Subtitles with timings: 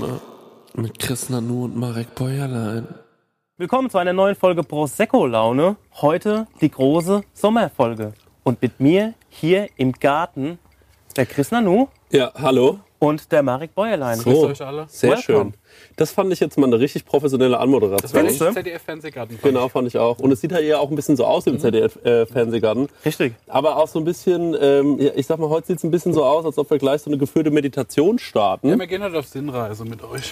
[0.00, 0.20] Prosecco-Laune
[0.74, 2.86] mit Chris Nanu und Marek Bäuerlein.
[3.58, 5.76] Willkommen zu einer neuen Folge Prosecco Laune.
[6.00, 8.14] Heute die große Sommerfolge.
[8.42, 10.58] Und mit mir hier im Garten
[11.16, 12.80] der Chris Nanu Ja, hallo.
[13.00, 14.18] Und der Marek Bäuerlein.
[14.18, 14.86] So, euch alle.
[14.88, 15.22] sehr Welcome.
[15.24, 15.54] schön.
[15.96, 18.10] Das fand ich jetzt mal eine richtig professionelle Anmoderation.
[18.10, 18.52] Findest du?
[18.52, 19.38] ZDF-Fernsehgarten.
[19.42, 20.18] Genau, fand ich auch.
[20.18, 22.88] Und es sieht halt eher auch ein bisschen so aus im ZDF-Fernsehgarten.
[23.04, 23.34] Richtig.
[23.48, 26.12] Aber auch so ein bisschen, ähm, ja, ich sag mal, heute sieht es ein bisschen
[26.12, 28.68] so aus, als ob wir gleich so eine geführte Meditation starten.
[28.68, 30.30] Ja, wir gehen heute auf Sinnreise mit euch.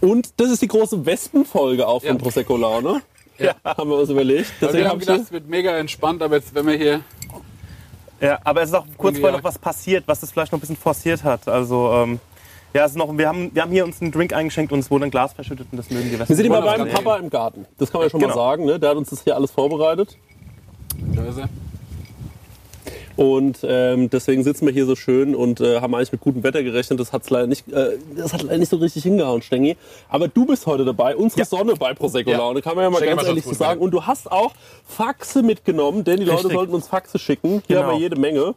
[0.00, 2.22] Und das ist die große Wespenfolge auch von Ja.
[2.22, 3.00] Prosecco Laune.
[3.38, 3.54] Ja.
[3.64, 4.52] Haben wir uns überlegt.
[4.60, 7.00] Deswegen wir hab haben ich gedacht, es wird mega entspannt, aber jetzt, wenn wir hier.
[8.22, 10.60] Ja, aber es ist auch kurz vorher noch was passiert, was das vielleicht noch ein
[10.60, 11.48] bisschen forciert hat.
[11.48, 12.20] Also, ähm,
[12.72, 14.90] ja, es ist noch, wir, haben, wir haben hier uns einen Drink eingeschenkt und es
[14.90, 17.66] wurde ein Glas verschüttet und das mögen die wir sind immer beim Papa im Garten.
[17.78, 18.36] Das kann man ja schon mal Genau.
[18.38, 18.64] sagen.
[18.64, 18.78] Ne?
[18.78, 20.16] Der hat uns das hier alles vorbereitet.
[21.14, 21.48] Da ist er.
[23.16, 26.62] Und ähm, deswegen sitzen wir hier so schön und äh, haben eigentlich mit gutem Wetter
[26.62, 26.98] gerechnet.
[27.00, 29.76] Das, hat's leider nicht, äh, das hat leider nicht so richtig hingehauen, Stengi.
[30.08, 31.44] Aber du bist heute dabei, unsere Ja.
[31.44, 32.38] Sonne bei Prosecco Ja.
[32.38, 33.80] Laune, kann man ja mal Stengi ganz ehrlich so sagen.
[33.80, 34.52] Und du hast auch
[34.86, 36.52] Faxe mitgenommen, denn die Leute Richtig.
[36.54, 37.62] sollten uns Faxe schicken.
[37.66, 37.88] Hier Genau.
[37.88, 38.54] haben wir jede Menge.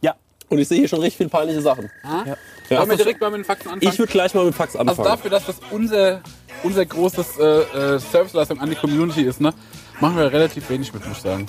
[0.00, 0.14] Ja,
[0.48, 1.90] Und ich sehe hier schon richtig viele peinliche Sachen.
[2.02, 2.22] Ah?
[2.26, 2.36] Ja.
[2.70, 2.78] Ja.
[2.80, 3.90] Wollen wir direkt mal mit den Fakten anfangen?
[3.92, 5.08] Ich würde gleich mal mit Fax also anfangen.
[5.08, 6.20] dafür, dass das unser,
[6.62, 9.54] unser großes äh, äh, Serviceleistung an die Community ist, ne,
[10.00, 11.46] machen wir relativ wenig mit, muss ich sagen.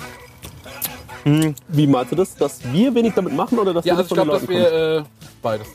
[1.24, 2.34] Wie meinst du das?
[2.36, 4.48] Dass wir wenig damit machen oder dass Ja, wir also ich von den glaube, dass
[4.48, 5.02] wir äh,
[5.42, 5.66] beides.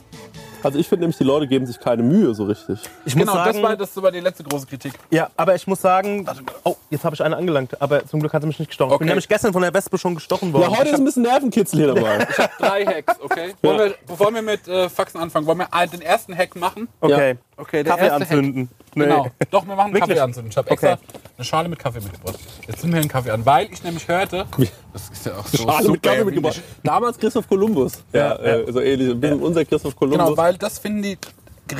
[0.62, 2.80] Also ich finde nämlich, die Leute geben sich keine Mühe so richtig.
[3.04, 4.94] ich Genau, muss sagen, das war, das war die letzte große Kritik.
[5.10, 6.26] ja, aber ich muss sagen,
[6.64, 8.90] oh, jetzt habe ich eine angelangt, aber zum Glück hat sie mich nicht gestochen.
[8.94, 9.10] Ich bin Okay.
[9.12, 10.72] nämlich gestern von der Wespe schon gestochen worden.
[10.72, 12.26] Ja, heute ist ein bisschen Nervenkitzel hier dabei.
[12.30, 13.54] Ich habe drei Hacks, okay?
[13.62, 16.88] Wollen wir, bevor wir mit äh, Faxen anfangen, wollen wir einen- den ersten Hack machen?
[17.00, 17.36] okay.
[17.58, 18.68] Okay, der Kaffee anzünden.
[18.94, 19.04] Nee.
[19.04, 19.26] Genau.
[19.50, 20.10] Doch, wir machen einen Wirklich?
[20.10, 20.50] Kaffee anzünden.
[20.50, 21.02] Ich habe extra Okay.
[21.38, 22.38] eine Schale mit Kaffee mitgebracht.
[22.68, 24.46] Jetzt sind wir einen Kaffee an, weil ich nämlich hörte,
[24.92, 26.62] das ist ja auch so Schale super mit Kaffee mitgebracht.
[26.82, 28.02] Damals Christoph Kolumbus.
[28.12, 29.10] Ja, Äh, so ähnlich.
[29.10, 30.24] Ein bisschen unser Christoph Kolumbus.
[30.26, 31.18] Genau, weil das finden die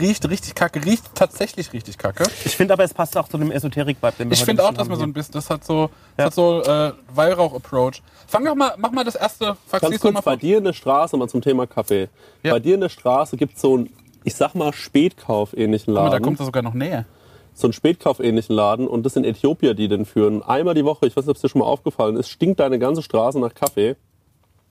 [0.01, 2.25] riecht richtig kacke, riecht tatsächlich richtig kacke.
[2.45, 4.89] Ich finde aber, es passt auch zu dem Esoterik-Vibe, den wir Ich finde auch, dass
[4.89, 5.89] man so ein bisschen, das hat so, Ja.
[6.17, 8.03] das hat so äh, Weihrauch-Approach.
[8.27, 10.37] Fang doch mal, mach mal das erste Fax, Ganz kurz, mal bei vor.
[10.39, 12.09] dir in der Straße, mal zum Thema Kaffee.
[12.43, 12.55] Ja.
[12.55, 13.91] Bei dir in der Straße gibt es so einen,
[14.27, 16.11] ich sag mal, Spätkauf-ähnlichen Laden.
[16.11, 17.07] Da kommt er sogar noch näher.
[17.55, 20.43] so einen Spätkauf-ähnlichen Laden und das sind Äthiopier, die den führen.
[20.43, 22.79] Einmal die Woche, ich weiß nicht, ob es dir schon mal aufgefallen ist, stinkt deine
[22.79, 23.97] ganze Straße nach Kaffee,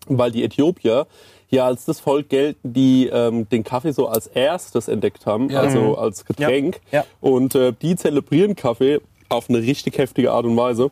[0.08, 1.08] weil die Äthiopier
[1.50, 5.62] ja als das Volk gelten, die ähm, den Kaffee so als erstes entdeckt haben, Ja.
[5.62, 6.80] also als Getränk.
[6.92, 7.00] Ja.
[7.00, 7.06] Ja.
[7.22, 9.00] Und äh, die zelebrieren Kaffee
[9.30, 10.92] auf eine richtig heftige Art und Weise.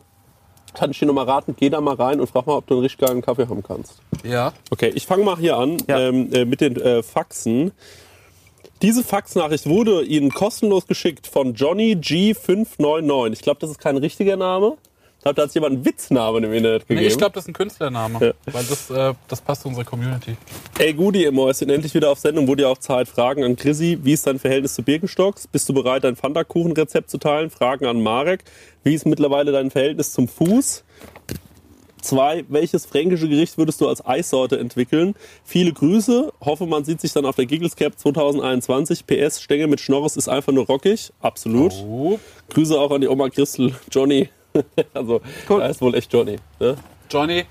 [0.72, 2.74] Kann ich dir noch mal raten, geh da mal rein und frag mal, ob du
[2.74, 4.00] einen richtig geilen Kaffee haben kannst.
[4.24, 4.52] Ja.
[4.72, 6.00] Okay, ich fange mal hier an Ja.
[6.00, 7.70] ähm, äh, mit den äh, Faxen.
[8.84, 13.32] Diese Faxnachricht wurde Ihnen kostenlos geschickt von Johnny G599.
[13.32, 14.76] Ich glaube, das ist kein richtiger Name.
[15.16, 17.00] Ich glaube, da hat jemand einen Witznamen im Internet gegeben.
[17.00, 18.18] Nee, ich glaube, das ist ein Künstlername.
[18.22, 18.52] Ja.
[18.52, 20.36] Weil das, äh, das passt zu unserer Community.
[20.78, 22.46] Ey, Gudi, ihr Mäuschen, endlich wieder auf Sendung.
[22.46, 23.08] Wurde ja auch Zeit.
[23.08, 24.00] Fragen an Chrissy.
[24.02, 25.46] Wie ist dein Verhältnis zu Birkenstocks?
[25.46, 27.48] Bist du bereit, dein Pfannkuchenrezept zu teilen?
[27.48, 28.44] Fragen an Marek.
[28.82, 30.84] Wie ist mittlerweile dein Verhältnis zum Fuß?
[32.04, 35.14] Zwei, welches fränkische Gericht würdest du als Eissorte entwickeln?
[35.42, 36.34] Viele Grüße.
[36.42, 39.06] Hoffe, man sieht sich dann auf der Giggles Cap 2021.
[39.06, 41.14] PS, Stänge mit Schnorres ist einfach nur rockig.
[41.22, 41.72] Absolut.
[41.72, 42.20] Oh.
[42.50, 44.28] Grüße auch an die Oma Christel, Johnny.
[44.92, 46.36] also, da ist wohl echt Johnny.
[46.60, 46.76] Ne?
[47.08, 47.46] Johnny.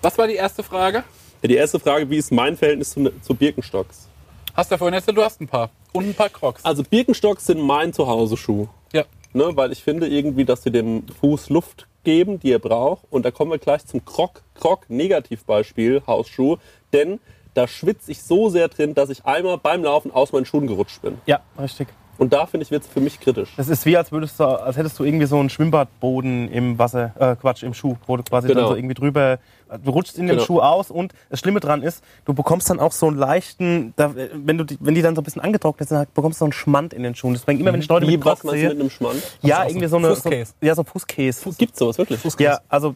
[0.00, 1.02] Was war die erste Frage?
[1.42, 4.06] Ja, Die erste Frage, wie ist mein Verhältnis zu, zu Birkenstocks?
[4.54, 5.70] Hast du ja vorhin erzählt, du hast ein paar.
[5.90, 6.64] Und ein paar Crocs.
[6.64, 8.68] Also Birkenstocks sind mein Zuhause-Schuh.
[8.92, 9.02] Ja.
[9.32, 13.04] Ne, weil ich finde irgendwie, dass sie dem Fuß Luft geben, die er braucht.
[13.10, 16.56] Und da kommen wir gleich zum Krog, Krog Negativbeispiel, Hausschuh.
[16.92, 17.20] Denn
[17.54, 21.02] da schwitze ich so sehr drin, dass ich einmal beim Laufen aus meinen Schuhen gerutscht
[21.02, 21.18] bin.
[21.26, 21.88] Ja, richtig.
[22.18, 23.50] Und da finde ich, wird es für mich kritisch.
[23.56, 27.12] Das ist wie, als, würdest du, als hättest du irgendwie so einen Schwimmbadboden im Wasser,
[27.18, 28.60] äh, Quatsch, im Schuh, wo du quasi Genau.
[28.60, 29.38] dann so irgendwie drüber,
[29.82, 30.46] du rutschst in den Genau.
[30.46, 34.14] Schuh aus und das Schlimme dran ist, du bekommst dann auch so einen leichten, da,
[34.14, 36.52] wenn, du die, wenn die dann so ein bisschen angetrocknet sind, bekommst du so einen
[36.52, 37.34] Schmand in den Schuhen.
[37.34, 39.22] Deswegen immer, wenn ich Leute Wie, mit was meinst du sehe, mit einem Schmand?
[39.42, 40.52] ja, irgendwie so eine, so, Fußkäse.
[40.60, 41.50] ja, so Fußkäse.
[41.58, 42.20] Gibt's sowas wirklich?
[42.38, 42.94] Ja, also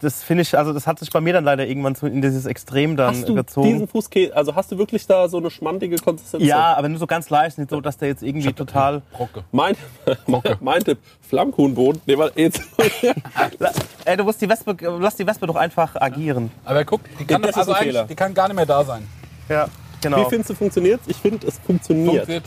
[0.00, 2.46] das finde ich, also das hat sich bei mir dann leider irgendwann so in dieses
[2.46, 3.68] Extrem dann Hast du gezogen.
[3.68, 6.42] diesen Fußkäse, also hast du wirklich da so eine schmandige Konsistenz?
[6.42, 9.02] ja, aber nur so ganz leicht, nicht so, dass der jetzt irgendwie total.
[9.12, 9.44] Brocke.
[9.52, 9.76] Mein,
[10.60, 10.98] mein Tipp,
[11.28, 12.00] Flammkuchenboden.
[12.06, 12.62] Nee, warte, jetzt.
[14.06, 16.50] Ey, du musst die Wespe, lass die Wespe doch einfach agieren.
[16.64, 19.06] Aber guck, die kann, Das also eigentlich, die kann gar nicht mehr da sein.
[19.48, 19.68] Ja,
[20.00, 20.24] genau.
[20.24, 22.26] Wie findest du, funktioniert Ich finde, es funktioniert.
[22.26, 22.44] Funktioniert.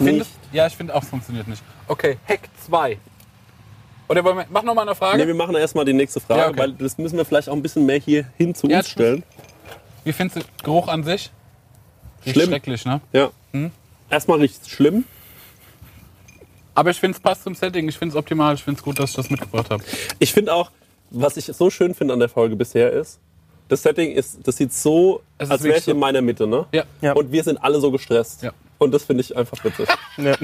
[0.00, 0.08] Nicht.
[0.08, 1.62] Findest, ja, ich finde auch, es funktioniert nicht.
[1.86, 2.98] Okay, Hack 2.
[4.08, 5.18] Oder wollen wir, mach noch mal eine Frage.
[5.18, 6.58] Nee, wir machen erstmal die nächste Frage, Ja, okay.
[6.58, 9.22] weil das müssen wir vielleicht auch ein bisschen mehr hier hin zu Ja, uns stellen.
[10.04, 11.30] Wie findest du Geruch an sich?
[12.24, 12.48] Riecht Schlimm.
[12.50, 13.00] Schrecklich, ne?
[13.12, 13.30] Ja.
[13.52, 13.70] Hm?
[14.10, 15.04] Erstmal riecht es schlimm.
[16.74, 17.88] Aber ich finde es passt zum Setting.
[17.88, 18.54] Ich finde es optimal.
[18.54, 19.82] Ich finde es gut, dass ich das mitgebracht habe.
[20.18, 20.70] Ich finde auch,
[21.10, 23.18] was ich so schön finde an der Folge bisher ist,
[23.68, 26.46] das Setting ist, das sieht so, Es ist als wäre ich in so- meiner Mitte,
[26.46, 26.66] ne?
[26.72, 26.84] Ja.
[27.00, 27.14] Ja.
[27.14, 28.42] Und wir sind alle so gestresst.
[28.42, 28.52] Ja.
[28.78, 29.88] Und das finde ich einfach witzig.
[30.18, 30.34] Ja.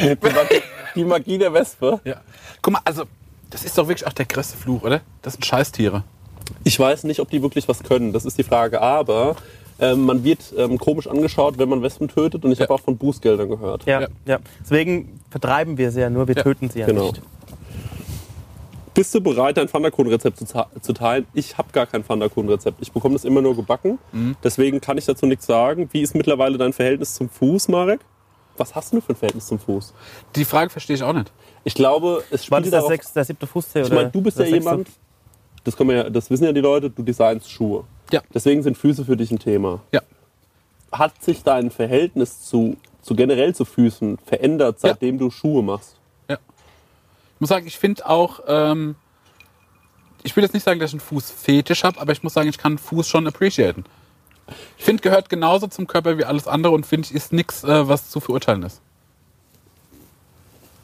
[0.00, 0.62] Die Magie,
[0.94, 2.00] die Magie der Wespe.
[2.04, 2.16] Ja.
[2.62, 3.04] Guck mal, also,
[3.50, 5.00] das ist doch wirklich auch der größte Fluch, oder?
[5.22, 6.02] Das sind Scheißtiere.
[6.64, 8.12] Ich weiß nicht, ob die wirklich was können.
[8.12, 8.80] Das ist die Frage.
[8.80, 9.36] Aber
[9.78, 12.44] ähm, man wird ähm, komisch angeschaut, wenn man Wespen tötet.
[12.44, 12.64] Und ich Ja.
[12.64, 13.84] habe auch von Bußgeldern gehört.
[13.86, 14.08] Ja, Ja.
[14.26, 14.38] ja.
[14.62, 17.08] Deswegen vertreiben wir sie ja nur, wir Ja, töten sie ja genau.
[17.08, 17.20] nicht.
[18.94, 21.26] Bist du bereit, dein Pfannkuchenrezept zu, zu teilen?
[21.34, 22.78] Ich habe gar kein Pfannkuchenrezept.
[22.80, 23.98] Ich bekomme das immer nur gebacken.
[24.12, 24.36] Mhm.
[24.44, 25.88] Deswegen kann ich dazu nichts sagen.
[25.92, 28.00] Wie ist mittlerweile dein Verhältnis zum Fuß, Marek?
[28.56, 29.92] Was hast du für ein Verhältnis zum Fuß?
[30.36, 31.32] Die Frage verstehe ich auch nicht.
[31.64, 33.82] Ich glaube, es War spielt das der, darauf, sechs, der siebte Fußzeh?
[33.82, 34.88] Ich meine, du bist ja jemand,
[35.64, 37.84] das, man ja, das wissen ja die Leute, du designst Schuhe.
[38.12, 38.20] Ja.
[38.32, 39.80] Deswegen sind Füße für dich ein Thema.
[39.92, 40.00] Ja.
[40.92, 44.90] Hat sich dein Verhältnis zu, zu generell zu Füßen verändert, Ja.
[44.90, 45.96] seitdem du Schuhe machst?
[46.28, 48.94] Ich muss sagen, ich finde auch, ähm,
[50.22, 52.56] ich will jetzt nicht sagen, dass ich einen Fußfetisch habe, aber ich muss sagen, ich
[52.58, 53.84] kann einen Fuß schon appreciaten.
[54.78, 57.88] Ich finde, gehört genauso zum Körper wie alles andere und finde ich, ist nichts, äh,
[57.88, 58.80] was zu verurteilen ist.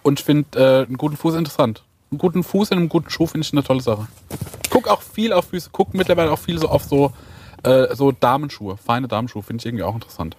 [0.02, 1.82] Und ich finde äh, einen guten Fuß interessant.
[2.10, 4.08] Einen guten Fuß in einem guten Schuh finde ich eine tolle Sache.
[4.70, 7.12] Guck auch viel auf Füße, guck mittlerweile auch viel so auf so,
[7.62, 10.36] äh, so Damenschuhe, feine Damenschuhe, finde ich irgendwie auch interessant.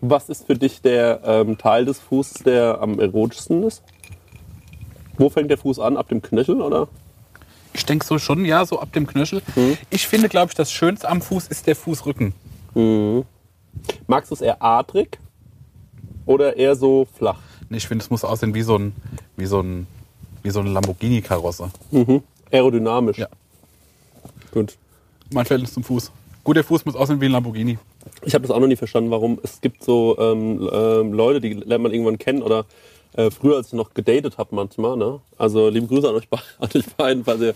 [0.00, 3.82] Was ist für dich der ähm, Teil des Fußes, der am erotischsten ist?
[5.16, 5.96] Wo fängt der Fuß an?
[5.96, 6.88] Ab dem Knöchel, oder?
[7.72, 9.42] Ich denke so schon, ja, so ab dem Knöchel.
[9.90, 12.34] Ich finde, glaube ich, das Schönste am Fuß ist der Fußrücken.
[14.06, 15.18] Magst du es eher adrig
[16.26, 17.38] oder eher so flach?
[17.68, 18.92] Nee, Ich finde, es muss aussehen wie so ein,
[19.36, 19.86] wie so ein,
[20.42, 21.70] wie so eine Lamborghini-Karosse.
[22.50, 23.18] Aerodynamisch.
[23.18, 23.28] Ja.
[24.52, 24.76] Gut.
[25.32, 26.10] Mein Verhältnis zum Fuß.
[26.44, 27.78] Gut, der Fuß muss aussehen wie ein Lamborghini.
[28.24, 31.54] Ich habe das auch noch nie verstanden, warum es gibt so ähm, ähm, Leute, die
[31.54, 32.64] lernt man irgendwann kennen oder
[33.14, 35.20] äh, früher, als ich noch gedatet habe manchmal, ne?
[35.36, 37.54] Also liebe Grüße an euch, be an euch beiden, falls ihr,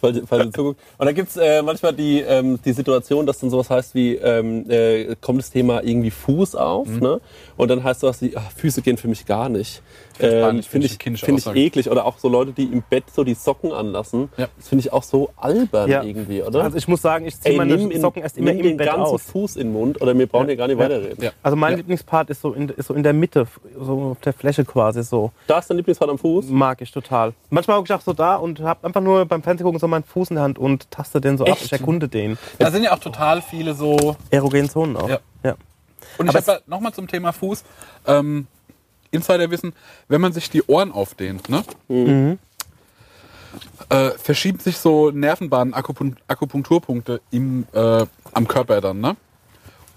[0.00, 0.80] falls ihr, falls ihr zuguckt.
[0.98, 4.68] Und da gibt's äh, manchmal die, ähm, die Situation, dass dann sowas heißt wie, ähm,
[4.68, 7.20] äh, kommt das Thema irgendwie Fuß auf, ne?
[7.56, 9.82] Und dann heißt sowas wie, ach, Füße gehen für mich gar nicht.
[10.20, 11.90] Ähm, finde ich, find ich eklig.
[11.90, 14.28] Oder auch so Leute, die im Bett so die Socken anlassen.
[14.36, 14.48] Ja.
[14.56, 16.02] Das finde ich auch so albern Ja.
[16.02, 16.62] irgendwie, oder?
[16.64, 18.76] Also ich muss sagen, ich ziehe meine nimm, in, Socken erst immer nimm im den
[18.78, 19.22] Bett ganzen aus.
[19.22, 20.84] Fuß in den Mund oder wir brauchen hier gar nicht Ja.
[20.84, 21.22] weiterreden.
[21.24, 21.30] Ja.
[21.42, 21.76] Also mein Ja.
[21.78, 23.46] Lieblingspart ist so in, ist so in der Mitte,
[23.78, 25.30] so auf der Fläche quasi so.
[25.46, 26.46] Da ist dein Lieblingspart am Fuß?
[26.48, 27.32] Mag ich total.
[27.50, 30.30] Manchmal gucke ich auch so da und habe einfach nur beim Fernsehgucken so meinen Fuß
[30.30, 31.50] in der Hand und taste den so ab.
[31.52, 31.66] Echt?
[31.66, 32.38] Ich erkunde den.
[32.58, 34.16] Da sind ja auch total viele so.
[34.30, 35.08] Erogenen Zonen auch.
[35.08, 35.18] Ja.
[35.44, 35.54] ja.
[36.16, 37.64] Und ich Aber habe nochmal zum Thema Fuß.
[38.06, 38.46] Ähm,
[39.10, 39.72] Insider wissen,
[40.08, 41.62] wenn man sich die Ohren aufdehnt, ne?
[43.88, 49.16] Äh, verschieben sich so Nervenbahnen, Akupun Akupunkturpunkte im, äh, am Körper dann, ne?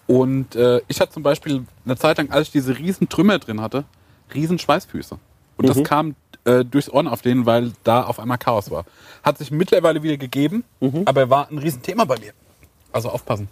[0.07, 3.61] Und äh, ich hatte zum Beispiel eine Zeit lang, als ich diese riesen Trümmer drin
[3.61, 3.85] hatte,
[4.33, 5.17] riesen Schweißfüße.
[5.57, 8.85] Und das kam äh, durchs Ohren auf denen, weil da auf einmal Chaos war.
[9.23, 10.63] Hat sich mittlerweile wieder gegeben,
[11.05, 12.33] aber war ein Riesenthema bei mir.
[12.91, 13.47] Also aufpassen.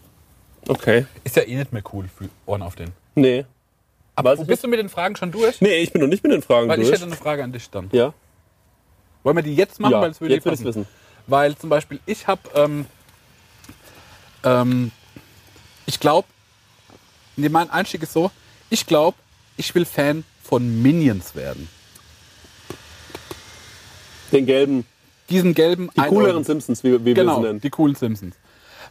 [0.68, 1.06] Okay.
[1.24, 2.92] Ist ja eh nicht mehr cool für Ohren auf den.
[3.16, 3.46] Nee.
[4.20, 5.62] Aber ich bist du mit den Fragen schon durch?
[5.62, 7.00] Nee, ich bin noch nicht mit den Fragen Weil ich durch.
[7.00, 7.90] hätte eine Frage an dich dann.
[7.94, 8.14] ja,
[9.24, 9.94] Wollen wir die jetzt machen?
[9.94, 10.02] ja.
[10.02, 10.86] Weil es würde jetzt will ich wissen.
[11.28, 12.86] Weil zum Beispiel ich habe, ähm,
[14.44, 14.92] ähm,
[15.86, 16.28] ich glaube,
[17.38, 18.30] nee, mein Einstieg ist so,
[18.70, 19.18] ich glaube,
[19.58, 21.70] ich will Fan von Minions werden.
[24.32, 24.86] Den gelben,
[25.30, 27.62] Diesen gelben die cooleren Simpsons, wie, wie wir Genau, sie nennen.
[27.62, 28.36] die coolen Simpsons.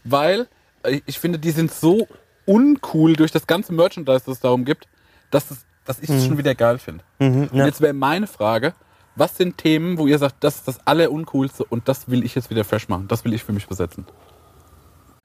[0.05, 0.47] Weil
[0.85, 2.09] äh, ich finde, die sind so
[2.47, 4.87] uncool durch das ganze Merchandise, das es darum gibt,
[5.31, 7.05] dass, es, dass ich es schon wieder geil finde.
[7.19, 8.75] Und jetzt wäre meine Frage,
[9.17, 12.51] was sind Themen, wo ihr sagt, das ist das Alleruncoolste und das will ich jetzt
[12.51, 14.07] wieder fresh machen, das will ich für mich besetzen.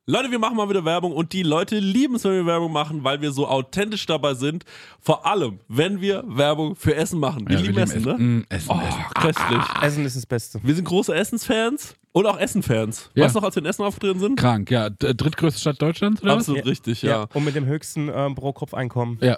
[0.06, 3.06] Leute, wir machen mal wieder Werbung und die Leute lieben es, wenn wir Werbung machen,
[3.06, 4.66] weil wir so authentisch dabei sind.
[5.00, 7.48] Vor allem, wenn wir Werbung für Essen machen.
[7.48, 8.38] Wir Ja, wir lieben lieben Essen, Essen.
[8.40, 8.46] ne?
[8.50, 9.04] Essen, oh, Essen.
[9.14, 9.64] köstlich.
[9.82, 10.60] Essen ist das Beste.
[10.62, 13.12] Wir sind große Essensfans und auch Essenfans.
[13.16, 13.24] Ja.
[13.24, 14.38] Weißt du noch, als wir in Essen aufgetreten sind?
[14.38, 14.90] Krank, ja.
[14.90, 17.28] Drittgrößte Stadt Deutschlands, oder Absolut richtig, ja.
[17.34, 19.20] Und mit dem höchsten ähm, Pro-Kopf-Einkommen.
[19.22, 19.38] Ja.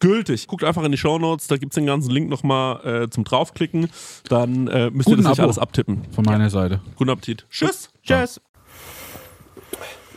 [0.00, 0.46] gültig.
[0.46, 3.90] Guckt einfach in die Shownotes, da gibt's den ganzen Link nochmal äh, zum draufklicken.
[4.28, 5.42] Dann äh, müsst ihr Guten das nicht Abo.
[5.42, 6.02] alles abtippen.
[6.12, 6.80] Von meiner Seite.
[6.96, 7.46] Guten Appetit.
[7.50, 7.90] Tschüss.
[8.02, 8.40] Tschüss.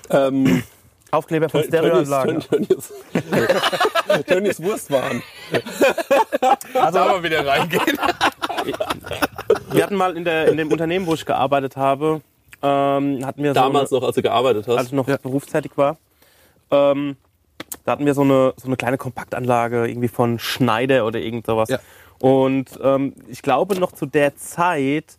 [0.09, 0.63] Ähm,
[1.11, 2.39] Aufkleber von Tönnies, Stereoanlagen.
[2.41, 2.93] Tönnies,
[4.27, 5.23] Tönnies Wurstwaren.
[6.73, 7.97] Also, Aber wieder reingehen.
[9.71, 12.21] wir hatten mal in, der, in dem Unternehmen, wo ich gearbeitet habe,
[12.61, 14.79] ähm, hatten wir Damals so noch, als du gearbeitet eine, hast.
[14.79, 15.97] als ich noch berufstätig war,
[16.71, 17.15] ähm,
[17.87, 21.69] da hatten wir so eine, so eine kleine Kompaktanlage irgendwie von Schneider oder irgend sowas.
[21.69, 21.79] Ja.
[22.19, 25.17] Und ähm, ich glaube noch zu der Zeit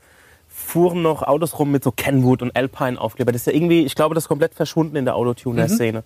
[0.68, 3.32] fuhren noch Autos rum mit so Kenwood und Alpine Aufkleber.
[3.32, 6.04] Das ist ja irgendwie, ich glaube, das ist komplett verschwunden in der Autotuner-Szene.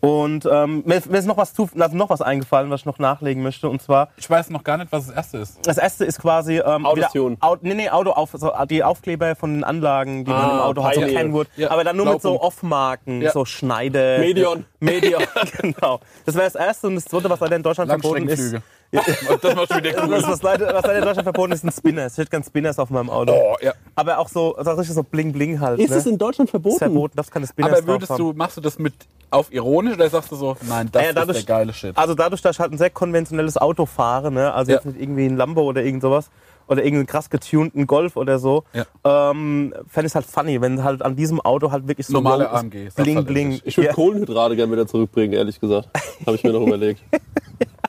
[0.00, 2.86] Und ähm, mir, ist- mir ist noch was, zu, also noch was eingefallen, was ich
[2.86, 3.68] noch nachlegen möchte.
[3.68, 5.58] Und zwar Ich weiß noch gar nicht, was das erste ist.
[5.66, 7.36] das erste ist quasi ähm, Autotune.
[7.40, 10.60] Au, nee, nee, Auto auf, so, die Aufkleber von den Anlagen, die man Ah, im
[10.60, 11.00] Auto hat, so.
[11.02, 12.40] Kenwood, Ja, aber dann nur mit so.
[12.40, 13.30] Off-Marken, Ja.
[13.30, 14.18] so Schneider.
[14.18, 14.64] Medion.
[14.80, 15.22] Medion,
[15.60, 16.00] genau.
[16.26, 18.56] Das wäre das erste und das zweite, was leider in Deutschland verboten ist.
[18.92, 20.22] Das machst du wieder Das, cool.
[20.22, 22.12] was, leider, was leider in Deutschland verboten ist, sind Spinners.
[22.12, 23.32] Ich hätte gern Spinners auf meinem Auto.
[23.32, 23.72] Oh, ja.
[23.94, 25.80] Aber auch so, das ist richtig so bling bling halt.
[25.80, 25.96] Ist ne?
[25.96, 26.78] es in Deutschland ist verboten?
[26.78, 28.92] verboten, darfst keine Spinners Aber würdest du, machst du das mit
[29.30, 31.96] auf ironisch oder sagst du so, nein, das Ja, dadurch- ist der geile Shit?
[31.96, 34.52] Also dadurch, dass ich halt ein sehr konventionelles Auto fahre, ne?
[34.52, 34.76] also Ja.
[34.76, 36.28] jetzt nicht irgendwie ein Lambo oder irgend sowas
[36.68, 38.84] oder irgendeinen krass getunten Golf oder so, Ja.
[39.30, 42.50] ähm, fände ich halt funny, wenn halt an diesem Auto halt wirklich so Normale.
[42.50, 43.26] AMG, bling selbstverständlich.
[43.26, 43.60] bling.
[43.64, 45.88] Ich würde ja, Kohlenhydrate gerne wieder zurückbringen, ehrlich gesagt.
[46.26, 47.02] Habe ich mir noch überlegt.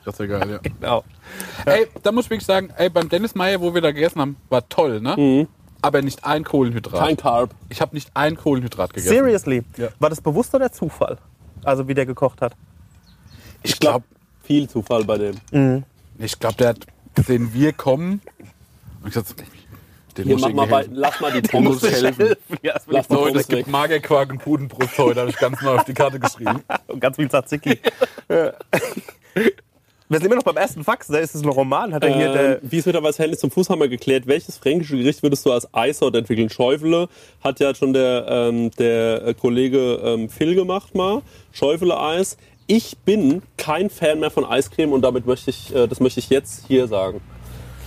[0.04, 0.58] Das wäre geil, ja.
[0.58, 1.04] genau.
[1.64, 4.36] Ey, da muss ich wirklich sagen, ey, beim Dennis Meyer, wo wir da gegessen haben,
[4.50, 5.46] war toll, ne?
[5.82, 7.00] Aber nicht ein Kohlenhydrat.
[7.00, 7.54] Kein Carb.
[7.68, 9.14] ich habe nicht ein Kohlenhydrat gegessen.
[9.14, 9.88] Seriously, Ja.
[9.98, 11.18] war das bewusst oder Zufall?
[11.62, 12.54] Also wie der gekocht hat.
[13.62, 14.04] Ich glaube,
[14.42, 15.84] Viel Zufall bei dem.
[16.18, 18.20] ich glaub, der hat gesehen, wir kommen.
[19.02, 19.34] Und ich gesagt,
[20.18, 20.94] den Hier, muss mach mal bei, helfen.
[20.94, 22.34] lass mal die Pommes helfen.
[22.62, 23.26] Ja, das Lass so.
[23.28, 23.68] Es gibt.
[23.68, 26.62] Magerquark und Pudenbrust heute, habe ich ganz neu auf die Karte geschrieben.
[26.86, 27.80] Und ganz viel Tzatziki.
[28.28, 28.52] Ja.
[30.06, 32.30] Wir sind immer noch beim ersten Fax, da ist es ein Roman, hat er hier
[32.30, 32.62] der.
[32.62, 35.52] Ähm, wie es mittlerweile Hennis zum Fuß haben wir geklärt, welches fränkische Gericht würdest du
[35.52, 36.50] als Eisort entwickeln?
[36.50, 37.08] Schäufele
[37.42, 41.22] hat ja schon der, ähm, der äh, Kollege ähm, Phil gemacht mal.
[41.52, 42.36] Schäufele-Eis.
[42.66, 46.28] Ich bin kein Fan mehr von Eiscreme und damit möchte ich, äh, das möchte ich
[46.28, 47.22] jetzt hier sagen.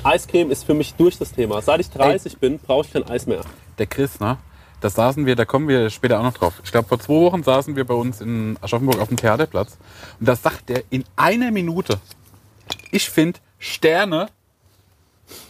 [0.04, 1.62] Eiscreme ist für mich durch das Thema.
[1.62, 3.42] Seit ich 30 bin, brauche ich kein Eis mehr.
[3.78, 4.38] Der Chris, ne?
[4.80, 6.54] Da saßen wir, da kommen wir später auch noch drauf.
[6.64, 9.78] Ich glaube, vor zwei Wochen saßen wir bei uns in Aschaffenburg auf dem Theaterplatz.
[10.20, 12.00] Und da sagt der in einer Minute,
[12.92, 14.30] ich finde, Sterne,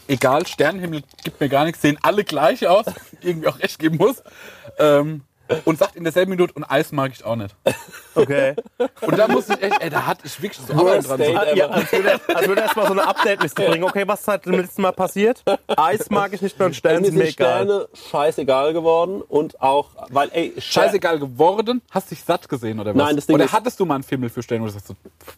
[0.07, 2.85] egal, Sternenhimmel gibt mir gar nichts, sehen alle gleich aus,
[3.21, 4.23] irgendwie auch recht geben muss.
[4.79, 5.21] Ähm,
[5.65, 7.55] und sagt in derselben Minute, und Eis mag ich auch nicht.
[8.15, 8.55] Okay.
[9.01, 11.19] Und da muss ich echt, ey, da hatte ich wirklich so Arbeit dran.
[11.21, 11.55] Ever.
[11.55, 13.83] Ja, als würde, als würde erstmal so eine Update-Liste bringen.
[13.83, 15.43] Okay, was ist seit dem letzten Mal passiert?
[15.75, 17.63] Eis mag ich nicht mehr und Sterne Mir sind mir egal.
[17.65, 22.97] Sterne scheißegal geworden und auch, weil, ey, Scheißegal geworden, hast dich satt gesehen oder was?
[23.03, 24.95] Nein, das Ding oder hattest du mal einen Film für Sterne, wo du sagst, so,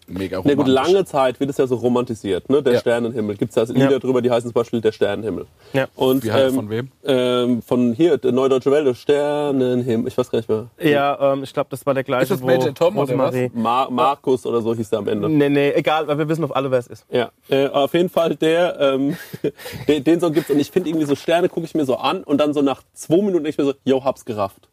[0.08, 0.56] mega Na romantisch.
[0.66, 2.64] gut, lange Zeit wird es ja so romantisiert, ne?
[2.64, 2.80] Der Ja.
[2.80, 3.36] Sternenhimmel.
[3.36, 4.00] Gibt es ja Lieder Ja.
[4.00, 5.46] drüber, die heißen zum Beispiel Der Sternenhimmel.
[5.74, 5.88] Ja.
[5.96, 6.92] Und, Wie heißt ähm, von wem?
[7.04, 9.99] Ähm, von hier, der Neudeutsche Welle, Sternenhimmel.
[10.08, 10.68] Ich weiß gar nicht mehr.
[10.80, 13.52] Ja, ähm, ich glaube, das war der gleiche, Ist das wo Major Tom oder Rosemarie-
[13.54, 15.30] Mar Markus oder so hieß der am Ende.
[15.30, 17.06] Nee, nee, egal, weil wir wissen auf alle, wer es ist.
[17.12, 19.18] Ja, äh, auf jeden Fall der, ähm,
[19.88, 22.24] den, den Song gibt's und ich finde irgendwie so Sterne gucke ich mir so an
[22.24, 24.70] und dann so nach zwei Minuten denke ich mir so, yo, hab's gerafft.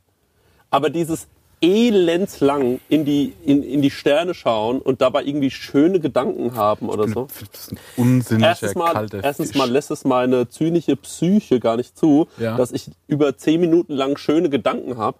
[0.70, 1.28] Aber dieses
[1.60, 7.08] elendslang in die, in, in die Sterne schauen und dabei irgendwie schöne Gedanken haben oder
[7.08, 7.28] so.
[7.52, 11.76] Das ist ein unsinniger, Erstens mal, kalter erstens mal lässt es meine zynische Psyche gar
[11.76, 12.56] nicht zu, Ja.
[12.56, 15.18] dass ich über zehn Minuten lang schöne Gedanken habe.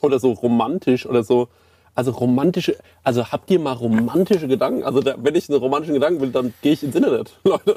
[0.00, 1.48] Oder so romantisch oder so.
[1.98, 4.84] Also romantische, also habt ihr mal romantische Gedanken?
[4.84, 7.74] Also da, wenn ich einen romantischen Gedanken will, dann gehe ich ins Internet, Leute.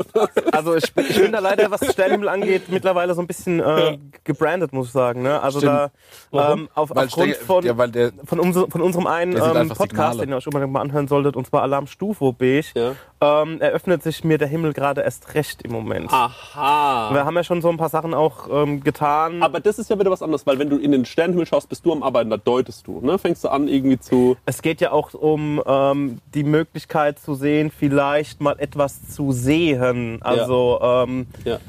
[0.51, 3.97] Also ich, bin- ich bin da leider, was Sternenhimmel angeht, mittlerweile so ein bisschen äh,
[4.23, 5.23] gebrandet, muss ich sagen.
[5.23, 5.41] Ne?
[5.41, 5.89] Also da
[6.33, 9.69] ähm, auf, Weil aufgrund Stern- von, ja, weil der- von, unser, von unserem einen ähm,
[9.69, 10.17] Podcast, Signale.
[10.19, 13.41] den ihr euch unbedingt mal anhören solltet, und zwar Alarm Stufo Beige, Ja.
[13.41, 16.13] ähm, eröffnet sich mir der Himmel gerade erst recht im Moment.
[16.13, 17.11] Aha.
[17.11, 19.41] Wir haben ja schon so ein paar Sachen auch ähm, getan.
[19.41, 21.83] Aber das ist ja wieder was anderes, weil wenn du in den Sternenhimmel schaust, bist
[21.87, 22.99] du am Arbeiten, da deutest du.
[23.01, 23.17] Ne?
[23.17, 24.37] Fängst du an irgendwie zu...
[24.45, 30.21] Es geht ja auch um ähm, die Möglichkeit zu sehen, vielleicht mal etwas zu sehen.
[30.21, 31.59] Also ähm, Ja.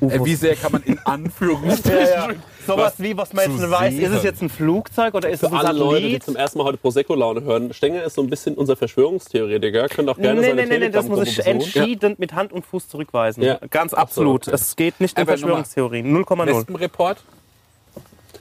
[0.00, 1.98] Ey, wie sehr kann man in Anführungsstrichen...
[1.98, 2.36] ja, ja.
[2.64, 4.22] sowas wie, was man jetzt weiß, ist es sehen.
[4.22, 6.22] jetzt ein Flugzeug oder ist Für es ein alle Leute, die Satellit?
[6.22, 9.88] zum ersten Mal heute Prosecco-Laune hören, Stenger ist so ein bisschen unser Verschwörungstheoretiker.
[9.88, 11.50] Könnt auch gerne Nee, seine nee, nee, nee, das muss ich besuchen.
[11.52, 13.42] entschieden mit Hand und Fuß zurückweisen.
[13.42, 13.58] Ja.
[13.70, 14.46] Ganz absolut.
[14.46, 14.54] okay.
[14.54, 16.16] Es geht nicht um Verschwörungstheorien.
[16.16, 16.46] 0,0.
[16.46, 17.18] Wespenreport?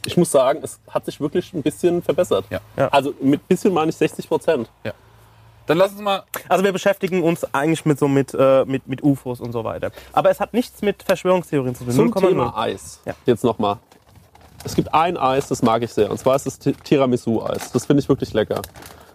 [0.07, 2.45] Ich muss sagen, es hat sich wirklich ein bisschen verbessert.
[2.49, 2.59] Ja.
[2.77, 2.87] Ja.
[2.87, 4.69] Also mit bisschen meine ich 60 Prozent.
[5.65, 6.23] Dann lass uns mal...
[6.47, 9.91] Also wir beschäftigen uns eigentlich mit so mit, äh, mit, mit UFOs und so weiter.
[10.13, 11.93] Aber es hat nichts mit Verschwörungstheorien zu tun.
[11.93, 12.27] Zum 0,0.
[12.29, 13.01] Thema Eis.
[13.05, 13.13] Ja.
[13.25, 13.77] Jetzt nochmal.
[14.63, 16.09] Es gibt ein Eis, das mag ich sehr.
[16.09, 17.73] Und zwar ist es Ti- Tiramisu-Eis.
[17.73, 18.61] Das finde ich wirklich lecker.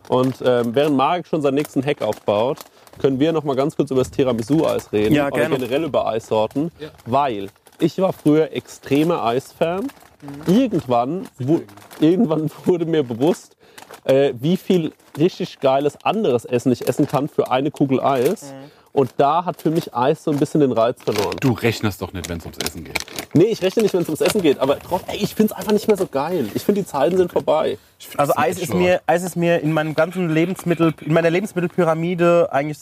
[0.08, 2.58] Und ähm, während Marek schon seinen nächsten Hack aufbaut,
[2.98, 5.14] können wir noch mal ganz kurz über das Tiramisu-Eis reden.
[5.14, 5.56] Ja, Oder gerne.
[5.56, 6.70] generell über Eissorten.
[7.06, 9.88] Weil ich war früher extremer Eisfan.
[10.46, 11.62] Irgendwann, wo,
[12.00, 13.56] irgendwann wurde mir bewusst,
[14.04, 18.52] äh, wie viel richtig geiles anderes Essen ich essen kann für eine Kugel Eis.
[18.92, 21.36] Und da hat für mich Eis so ein bisschen den Reiz verloren.
[21.40, 22.98] Du rechnest doch nicht, wenn es ums Essen geht.
[23.32, 25.58] Nee, ich rechne nicht, wenn es ums Essen geht, aber trotzdem, ey, ich finde es
[25.58, 26.50] einfach nicht mehr so geil.
[26.54, 27.78] Ich finde, die Zeiten sind vorbei.
[28.18, 32.78] Also Eis ist, mir, Eis ist mir in meinem ganzen Lebensmittel, in meiner Lebensmittelpyramide eigentlich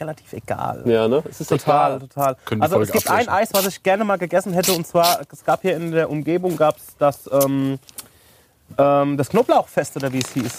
[0.00, 0.82] relativ egal.
[0.86, 1.22] Ja, ne?
[1.28, 2.08] Es ist Total, egal.
[2.08, 2.36] total.
[2.60, 3.28] Also es gibt ein.
[3.28, 6.56] Eis, was ich gerne mal gegessen hätte, und zwar, es gab hier in der Umgebung
[6.56, 7.78] gab's das, ähm,
[8.76, 10.58] ähm, das Knoblauchfest oder wie es hieß.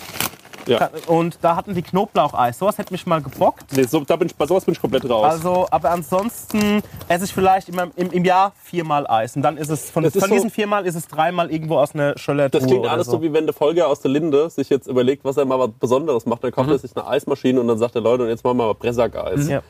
[0.67, 0.89] Ja.
[1.08, 2.60] Und da hatten die Knoblaucheis.
[2.60, 3.72] Sowas hätte mich mal gebockt.
[3.76, 5.26] Nee, so, da bin ich, bei sowas bin ich komplett raus.
[5.34, 9.36] Also, aber ansonsten esse ich vielleicht im, im, im Jahr viermal Eis.
[9.36, 11.78] Und dann ist es von, Das ist von so- diesen viermal ist es dreimal irgendwo
[11.78, 13.22] aus einer Schöllertruhe das klingt alles so.
[13.22, 16.26] wie wenn der Folger aus der Linde sich jetzt überlegt, was er mal was Besonderes
[16.26, 16.43] macht.
[16.43, 18.65] Dann kauft er sich eine Eismaschine und dann sagt er, Leute, und jetzt machen wir
[18.67, 19.48] mal Bressak-Eis.
[19.48, 19.62] Ja.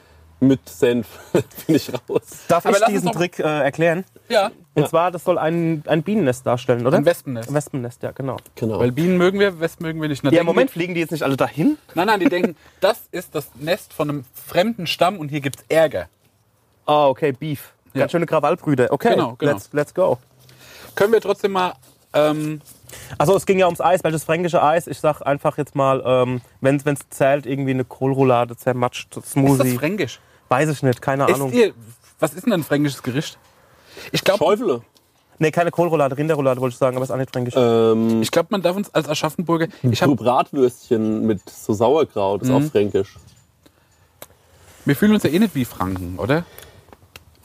[0.42, 1.08] Mit Senf.
[1.68, 2.22] Bin ich raus.
[2.48, 4.06] Darf Aber ich diesen Trick äh, erklären?
[4.30, 4.90] Ja, Und Ja.
[4.90, 6.98] zwar, das soll ein, ein Bienennest darstellen, oder?
[6.98, 7.50] ein Wespennest.
[7.50, 8.38] Ein Wespennest, ja, genau.
[8.56, 8.80] Genau.
[8.80, 10.24] Weil Bienen mögen wir, Wespen mögen wir nicht.
[10.24, 11.78] Na, Ja, im Moment die- fliegen die jetzt nicht alle dahin?
[11.94, 15.64] Nein, nein, die denken, das ist das Nest von einem fremden Stamm und hier gibt's
[15.68, 16.08] Ärger.
[16.86, 17.74] Ah, okay, Beef.
[17.94, 18.02] Ja.
[18.02, 18.92] Ganz schöne Krawallbrüder.
[18.92, 19.52] Okay, Genau, genau.
[19.54, 20.18] Let's, let's go.
[20.96, 21.74] Können wir trotzdem mal...
[22.14, 22.62] Ähm,
[23.20, 24.88] Also es ging ja ums Eis, welches fränkische Eis.
[24.88, 29.32] Ich sag einfach jetzt mal, ähm, wenn es zählt, irgendwie eine Kohlroulade, zermatscht, ist das
[29.34, 29.76] Smoothie.
[29.78, 30.20] fränkisch?
[30.50, 31.52] Weiß ich nicht, keine Ahnung.
[31.54, 31.74] Ihr,
[32.20, 33.38] was ist denn ein fränkisches Gericht?
[34.12, 34.82] Ich glaube, Schäufele.
[35.42, 37.54] Nee, keine Kohlroulade, Rinderroulade wollte ich sagen, aber ist auch nicht fränkisch.
[37.56, 39.68] Ähm, ich glaub, man darf uns als Aschaffenburger...
[39.84, 43.16] Ich hab, Bratwürstchen mit so Sauerkraut ist auch fränkisch.
[44.84, 46.44] wir fühlen uns ja eh nicht wie Franken, oder?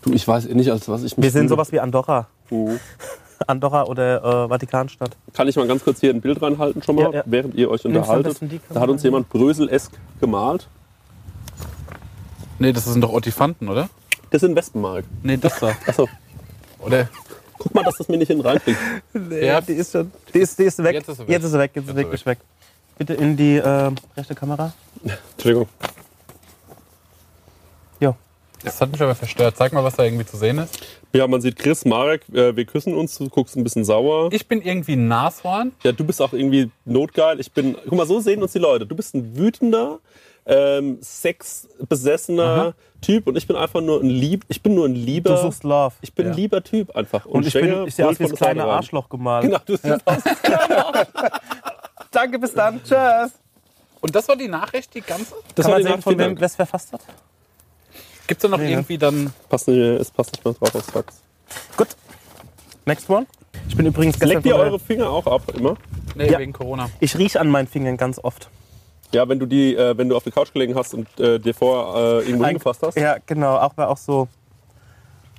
[0.03, 1.51] Du, ich weiß eh nicht, als was ich mich Wir sind fühle.
[1.51, 2.27] sowas wie Andorra.
[2.51, 2.81] Mhm.
[3.47, 5.17] Andorra oder äh, Vatikanstadt.
[5.33, 7.23] Kann ich mal ganz kurz hier ein Bild reinhalten schon mal, Ja, ja.
[7.27, 8.39] während ihr euch unterhaltet?
[8.71, 10.69] Da hat uns jemand Brösel-esk gemalt.
[12.59, 13.89] Nee, das sind doch Otifanten, oder?
[14.31, 15.05] Das sind Wespenmark.
[15.23, 15.77] Nee, das da.
[15.87, 16.09] Achso,
[16.81, 17.09] Oder?
[17.59, 18.79] guck mal, dass das mir nicht hinten reinfliegt.
[19.31, 20.13] Ja, die ist schon.
[20.33, 20.95] Die ist, die ist weg.
[20.95, 21.29] Jetzt ist sie weg.
[21.31, 21.71] Jetzt ist sie weg.
[21.75, 22.39] Jetzt ist Jetzt sie ist sie weg.
[22.99, 24.73] Bitte in die äh, rechte Kamera.
[25.33, 25.69] Entschuldigung.
[28.01, 28.15] Jo.
[28.63, 29.57] Das hat mich aber verstört.
[29.57, 30.79] Zeig mal, was da irgendwie zu sehen ist.
[31.13, 34.31] Ja, man sieht Chris, Marek, äh, wir küssen uns, du guckst ein bisschen sauer.
[34.33, 35.73] Ich bin irgendwie ein Nashorn.
[35.83, 37.41] Ja, du bist auch irgendwie notgeil.
[37.41, 38.87] Ich bin, guck mal, so sehen uns die Leute.
[38.87, 40.01] Du bist ein wütender,
[40.47, 45.31] ähm, sexbesessener Typ und ich bin einfach nur ein lieb, ich bin nur ein lieber,
[45.31, 45.95] Du suchst Love.
[46.01, 47.27] ich bin ein lieber Typ einfach.
[47.27, 48.65] Und ich, bin, ich sehe aus wie das kleine.
[48.65, 49.45] Arschloch gemalt.
[49.45, 50.23] Genau, du siehst aus.
[52.11, 52.81] Danke, bis dann.
[52.83, 53.33] Tschüss.
[54.01, 55.35] Und das war die Nachricht, die ganze?
[55.55, 57.01] Das Kann war man die sehen, Nachricht, von wem es verfasst hat?
[58.27, 58.71] Gibt es da noch Nee, ne?
[58.73, 59.33] irgendwie dann.
[59.49, 61.23] Passt nicht, es passt nicht mehr drauf aufs Fax.
[61.77, 61.89] Gut.
[62.87, 63.27] Next one.
[63.69, 65.77] Ich bin übrigens gestern Leckt ihr eure Finger auch ab, immer?
[66.15, 66.39] Nee, Ja.
[66.39, 66.91] wegen Corona.
[67.01, 68.49] Ich rieche an meinen Fingern ganz oft.
[69.15, 71.55] Ja, wenn du die, äh, wenn du auf der Couch gelegen hast und äh, dir
[71.55, 72.97] vor äh, irgendwo Ein- hingefasst hast.
[72.97, 73.57] Ja, genau.
[73.59, 74.29] Auch bei auch so.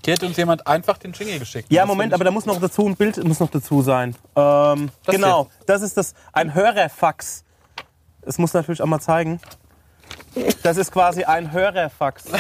[0.04, 1.68] Hier hat uns jemand einfach den Jingle geschickt.
[1.72, 4.16] Ja, Moment, aber da muss noch dazu ein Bild muss noch dazu sein.
[4.36, 5.50] Ähm, Das genau.
[5.66, 7.44] Das ist das ein Hörerfax.
[8.22, 9.40] Es muss natürlich auch mal zeigen.
[10.64, 12.26] Das ist quasi ein Hörerfax.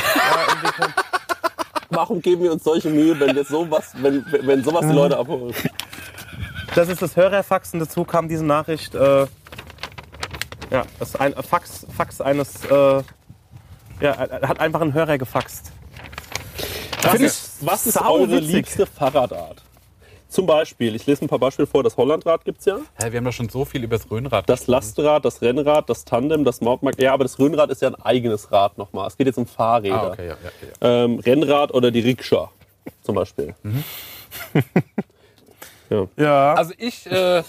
[1.89, 5.53] Warum geben wir uns solche Mühe, wenn jetzt sowas, wenn, wenn sowas die Leute abholen?
[6.75, 8.93] das ist das Hörerfax und dazu kam diese Nachricht.
[8.95, 9.27] Äh,
[10.71, 12.65] ja, das ist ein Fax, Fax eines.
[12.65, 13.03] Äh,
[14.01, 15.71] ja, hat einfach einen Hörer gefaxt.
[17.01, 19.61] Was Finde ist, was ist eure liebste Fahrradart?
[20.27, 22.77] Zum Beispiel, ich lese ein paar Beispiele vor, das Hollandrad gibt es ja.
[22.95, 24.49] Hä, wir haben doch schon so viel über das Röhnrad.
[24.49, 27.01] Das Lastrad, das Rennrad, das Tandem, das Mountainbike.
[27.01, 29.07] Ja, aber das Rennrad ist ja ein eigenes Rad nochmal.
[29.07, 30.01] Es geht jetzt um Fahrräder.
[30.01, 30.49] Ah, okay, ja, ja,
[30.89, 31.03] ja.
[31.05, 32.51] ähm, Rennrad oder die Rikscha
[33.03, 33.55] zum Beispiel.
[36.17, 36.53] Ja.
[36.55, 37.43] Also ich, äh,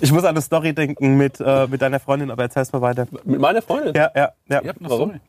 [0.00, 3.06] Ich muss an eine Story denken mit, äh, mit deiner Freundin, aber erzähl's mal weiter.
[3.24, 3.94] Mit meiner Freundin?
[3.94, 4.62] Ja, ja, ja.
[4.62, 5.10] ihr habt noch Warum?
[5.10, 5.20] Story.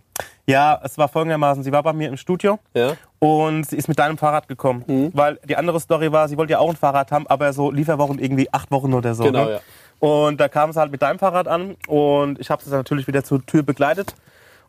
[0.45, 1.63] Ja, es war folgendermaßen.
[1.63, 2.93] Sie war bei mir im Studio Ja.
[3.19, 4.83] und sie ist mit deinem Fahrrad gekommen.
[4.87, 5.11] Mhm.
[5.13, 8.19] Weil die andere Story war, sie wollte ja auch ein Fahrrad haben, aber so Lieferwochen
[8.19, 9.23] irgendwie acht Wochen oder so.
[9.23, 9.51] Genau, ne?
[9.51, 9.59] ja.
[9.99, 13.07] Und da kam sie halt mit deinem Fahrrad an und ich habe sie dann natürlich
[13.07, 14.15] wieder zur Tür begleitet.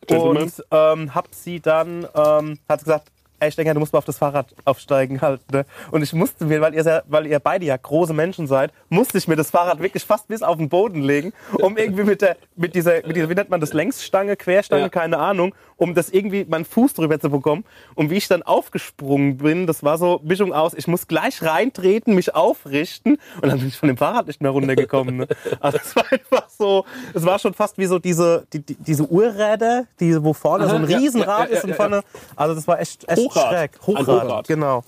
[0.07, 0.42] Gentleman.
[0.42, 3.12] Und ähm, hab sie dann, ähm, hat sie gesagt,
[3.42, 5.40] ey, ich denke, du musst mal auf das Fahrrad aufsteigen halt.
[5.50, 5.66] Ne?
[5.90, 9.18] Und ich musste mir, weil ihr, sehr, weil ihr beide ja große Menschen seid, musste
[9.18, 12.37] ich mir das Fahrrad wirklich fast bis auf den Boden legen, um irgendwie mit der,
[12.57, 14.88] mit dieser, mit dieser wie nennt man das, Längsstange, Querstange, Ja.
[14.88, 17.64] keine Ahnung, um das irgendwie meinen Fuß drüber zu bekommen.
[17.96, 22.14] Und wie ich dann aufgesprungen bin, das war so Mischung aus, ich muss gleich reintreten,
[22.14, 25.16] mich aufrichten und dann bin ich von dem Fahrrad nicht mehr runtergekommen.
[25.16, 25.26] Ne?
[25.61, 29.05] Also es war einfach so, es war schon fast wie so diese, die, die, diese
[29.11, 32.02] Uhrräder, die, wo vorne so ein Riesenrad ja, ja, ist und vorne,
[32.37, 33.49] also das war echt, echt Hochrad.
[33.51, 33.71] schräg.
[33.75, 34.49] Ein Hochrad, Hochrad.
[34.49, 34.83] genau.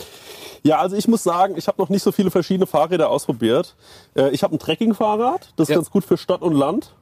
[0.63, 3.75] Ja, also ich muss sagen, ich habe noch nicht so viele verschiedene Fahrräder ausprobiert.
[4.17, 5.77] Äh, ich habe ein Trekkingfahrrad, das ist Ja.
[5.77, 6.95] ganz gut für Stadt und Land.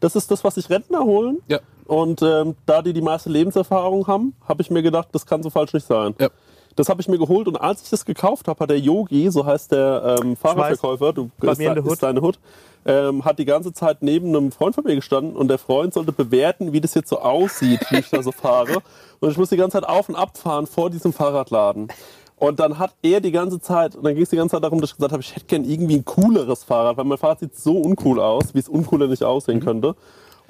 [0.00, 1.38] Das ist das, was sich Rentner holen.
[1.48, 1.58] Ja.
[1.86, 5.50] Und ähm, da die die meiste Lebenserfahrung haben, habe ich mir gedacht, das kann so
[5.50, 6.14] falsch nicht sein.
[6.18, 6.28] Ja.
[6.76, 9.44] Das habe ich mir geholt und als ich das gekauft habe, hat der Yogi, so
[9.44, 12.02] heißt der ähm, Fahrradverkäufer, du Bei ist, der ist Hood.
[12.02, 12.38] deine Hut,
[12.86, 16.12] ähm, hat die ganze Zeit neben einem Freund von mir gestanden und der Freund sollte
[16.12, 18.82] bewerten, wie das jetzt so aussieht, wie ich da so fahre.
[19.18, 21.88] Und ich muss die ganze Zeit auf und ab fahren vor diesem Fahrradladen.
[22.36, 24.80] Und dann hat er die ganze Zeit, und dann ging es die ganze Zeit darum,
[24.80, 27.54] dass ich gesagt habe, ich hätte gern irgendwie ein cooleres Fahrrad, weil mein Fahrrad sieht
[27.54, 29.94] so uncool aus, wie es uncooler nicht aussehen könnte.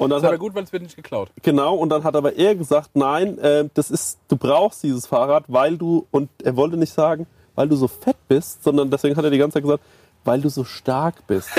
[0.01, 1.31] Und dann Ist aber hat, gut, weil es wird nicht geklaut.
[1.43, 5.45] Genau, und dann hat aber er gesagt, nein, äh, das ist, du brauchst dieses Fahrrad,
[5.49, 9.25] weil du, und er wollte nicht sagen, weil du so fett bist, sondern deswegen hat
[9.25, 9.85] er die ganze Zeit gesagt,
[10.25, 11.51] weil du so stark bist.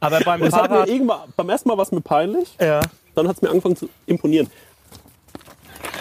[0.00, 2.56] Aber beim Und das hat mir Fahrrad, irgendwann, beim ersten Mal war es mir peinlich,
[2.60, 2.80] ja.
[3.14, 4.50] dann hat es mir angefangen zu imponieren.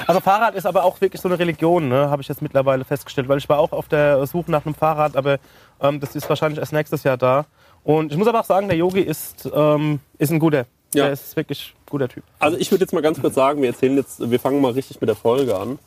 [0.07, 2.09] Also Fahrrad ist aber auch wirklich so eine Religion, ne?
[2.09, 5.15] habe ich jetzt mittlerweile festgestellt, weil ich war auch auf der Suche nach einem Fahrrad,
[5.15, 5.37] aber
[5.79, 7.45] ähm, das ist wahrscheinlich erst nächstes Jahr da.
[7.83, 10.65] Und ich muss aber auch sagen, der Yogi ist, ähm, ist ein guter.
[10.93, 11.05] Ja.
[11.05, 12.23] Der ist wirklich ein guter Typ.
[12.39, 14.99] Also ich würde jetzt mal ganz kurz sagen, wir erzählen jetzt, wir fangen mal richtig
[14.99, 15.79] mit der Folge an.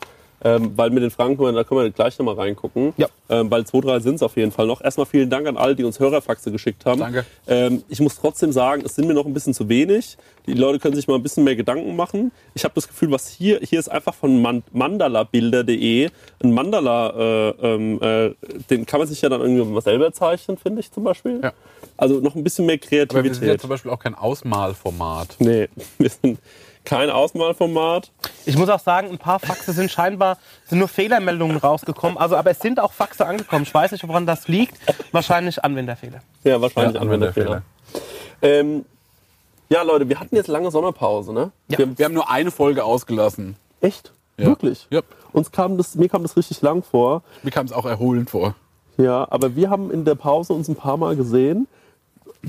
[0.42, 2.92] Ähm, weil mit den Fragen können wir, da können wir gleich nochmal reingucken.
[2.98, 3.06] Ja.
[3.30, 4.82] Ähm, weil zwei, drei sind es auf jeden Fall noch.
[4.82, 7.00] Erstmal vielen Dank an alle, die uns Hörerfaxe geschickt haben.
[7.00, 7.24] Danke.
[7.46, 10.18] Ähm, ich muss trotzdem sagen, es sind mir noch ein bisschen zu wenig.
[10.46, 12.30] Die Leute können sich mal ein bisschen mehr Gedanken machen.
[12.52, 16.10] Ich habe das Gefühl, was hier, hier ist einfach von Man mandalabilder.de
[16.42, 18.34] ein Mandala, äh, ähm, äh,
[18.68, 21.40] den kann man sich ja dann irgendwie mal selber zeichnen, finde ich zum Beispiel.
[21.42, 21.52] Ja.
[21.96, 23.60] Also noch ein bisschen mehr Aber wir sind ja Kreativität.
[23.60, 25.36] zum Beispiel auch kein Ausmalformat.
[25.38, 26.38] nee, wir sind
[26.84, 28.10] kein Ausmalformat.
[28.44, 32.18] Ich muss auch sagen, ein paar Faxe sind scheinbar, sind nur Fehlermeldungen rausgekommen.
[32.18, 33.62] Also, aber es sind auch Faxe angekommen.
[33.62, 34.76] Ich weiß nicht, woran das liegt.
[35.12, 36.20] Wahrscheinlich Anwenderfehler.
[36.42, 37.62] Ja, wahrscheinlich Ja, Anwenderfehler.
[38.42, 38.84] Ähm,
[39.70, 41.52] ja, Leute, wir hatten jetzt lange Sommerpause, ne?
[41.68, 41.78] Ja.
[41.78, 43.56] Wir haben, Wir haben nur eine Folge ausgelassen.
[43.80, 44.12] echt?
[44.36, 44.46] Ja.
[44.46, 44.86] Wirklich?
[44.90, 45.00] Ja.
[45.32, 47.22] Uns kam das, mir kam das richtig lang vor.
[47.44, 48.56] Mir kam es auch erholend vor.
[48.96, 51.66] Ja, aber wir haben in der Pause uns ein paar Mal gesehen.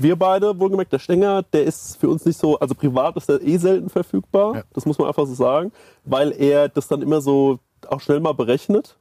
[0.02, 3.40] Wir beide, wohlgemerkt, der Stenger, der ist für uns nicht so, also privat ist er
[3.42, 4.54] eh selten verfügbar.
[4.56, 4.62] Ja.
[4.72, 5.72] Das muss man einfach so sagen,
[6.04, 8.96] weil er das dann immer so auch schnell mal berechnet.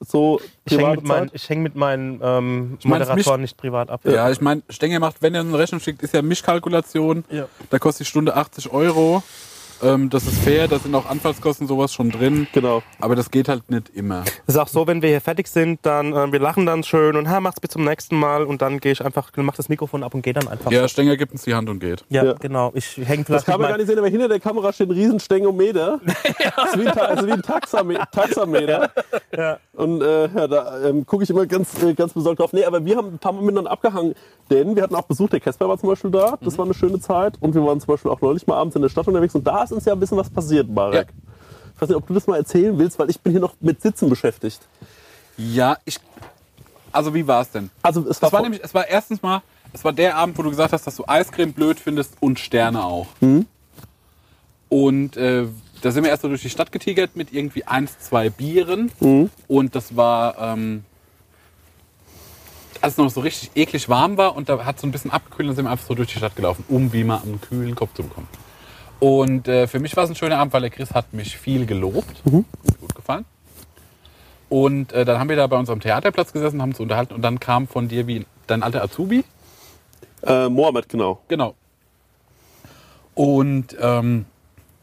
[0.00, 4.02] So Ich hänge mit, ich häng mit meinen ähm, Moderatoren nicht privat ab.
[4.04, 7.24] Ja, ich meine, Stenger macht, wenn er eine Rechnung schickt, ist ja Mischkalkulation.
[7.30, 7.48] Ja.
[7.70, 9.24] Da kostet die Stunde 80 Euro.
[9.82, 12.46] Ähm, das ist fair, da sind auch Anfallskosten sowas schon drin.
[12.52, 12.82] Genau.
[13.00, 14.24] Aber das geht halt nicht immer.
[14.46, 17.16] Es ist auch so, wenn wir hier fertig sind, dann äh, wir lachen dann schön
[17.16, 20.02] und ha, mach's bis zum nächsten Mal und dann gehe ich einfach, mach das Mikrofon
[20.02, 20.70] ab und gehe dann einfach.
[20.72, 22.04] Ja, Stenger gibt uns die Hand und geht.
[22.08, 22.32] Ja, Ja.
[22.34, 22.72] genau.
[22.74, 24.92] Ich hänge Das vielleicht kann man gar nicht sehen, aber hinter der Kamera steht ein
[24.92, 26.00] riesen Stengometer.
[26.56, 28.90] Das ist wie ein, Ta- also wie ein Taxame Taxameter.
[29.36, 29.58] Ja.
[29.74, 32.52] Und äh, ja, da ähm, gucke ich immer ganz, äh, ganz besorgt drauf.
[32.52, 34.14] Nee, aber wir haben ein paar Mal miteinander abgehangen,
[34.50, 36.36] denn wir hatten auch Besuch, der Casper war zum Beispiel da.
[36.40, 37.34] Das war eine schöne Zeit.
[37.40, 39.67] Und wir waren zum Beispiel auch neulich mal abends in der Stadt unterwegs und da
[39.70, 41.08] ist uns ja ein bisschen was passiert, Marek.
[41.08, 41.14] Ja.
[41.74, 43.80] Ich weiß nicht, ob du das mal erzählen willst, weil ich bin hier noch mit
[43.82, 44.60] Sitzen beschäftigt.
[45.36, 45.98] Ja, ich.
[46.90, 47.70] Also wie war es denn?
[47.82, 50.50] Also es war vor- nämlich, es war erstens mal, es war der Abend, wo du
[50.50, 53.06] gesagt hast, dass du Eiscreme blöd findest und Sterne auch.
[54.68, 55.46] Und äh,
[55.82, 58.90] da sind wir erst so durch die Stadt getigert mit irgendwie eins, zwei Bieren.
[59.46, 60.84] Und das war, ähm,
[62.80, 65.10] als es noch so richtig eklig warm war und da hat es so ein bisschen
[65.10, 67.74] abgekühlt und sind wir einfach so durch die Stadt gelaufen, um wie mal am kühlen
[67.74, 68.28] Kopf zu bekommen.
[69.00, 71.66] Und äh, für mich war es ein schöner Abend, weil der Chris hat mich viel
[71.66, 72.24] gelobt.
[72.24, 72.44] Mir
[72.80, 73.24] gut gefallen.
[74.48, 77.38] Und äh, dann haben wir da bei unserem Theaterplatz gesessen, haben uns unterhalten und dann
[77.38, 79.24] kam von dir wie dein alter Azubi.
[80.22, 81.20] äh, Mohammed, genau.
[81.28, 81.54] Genau.
[83.14, 84.24] Und ähm,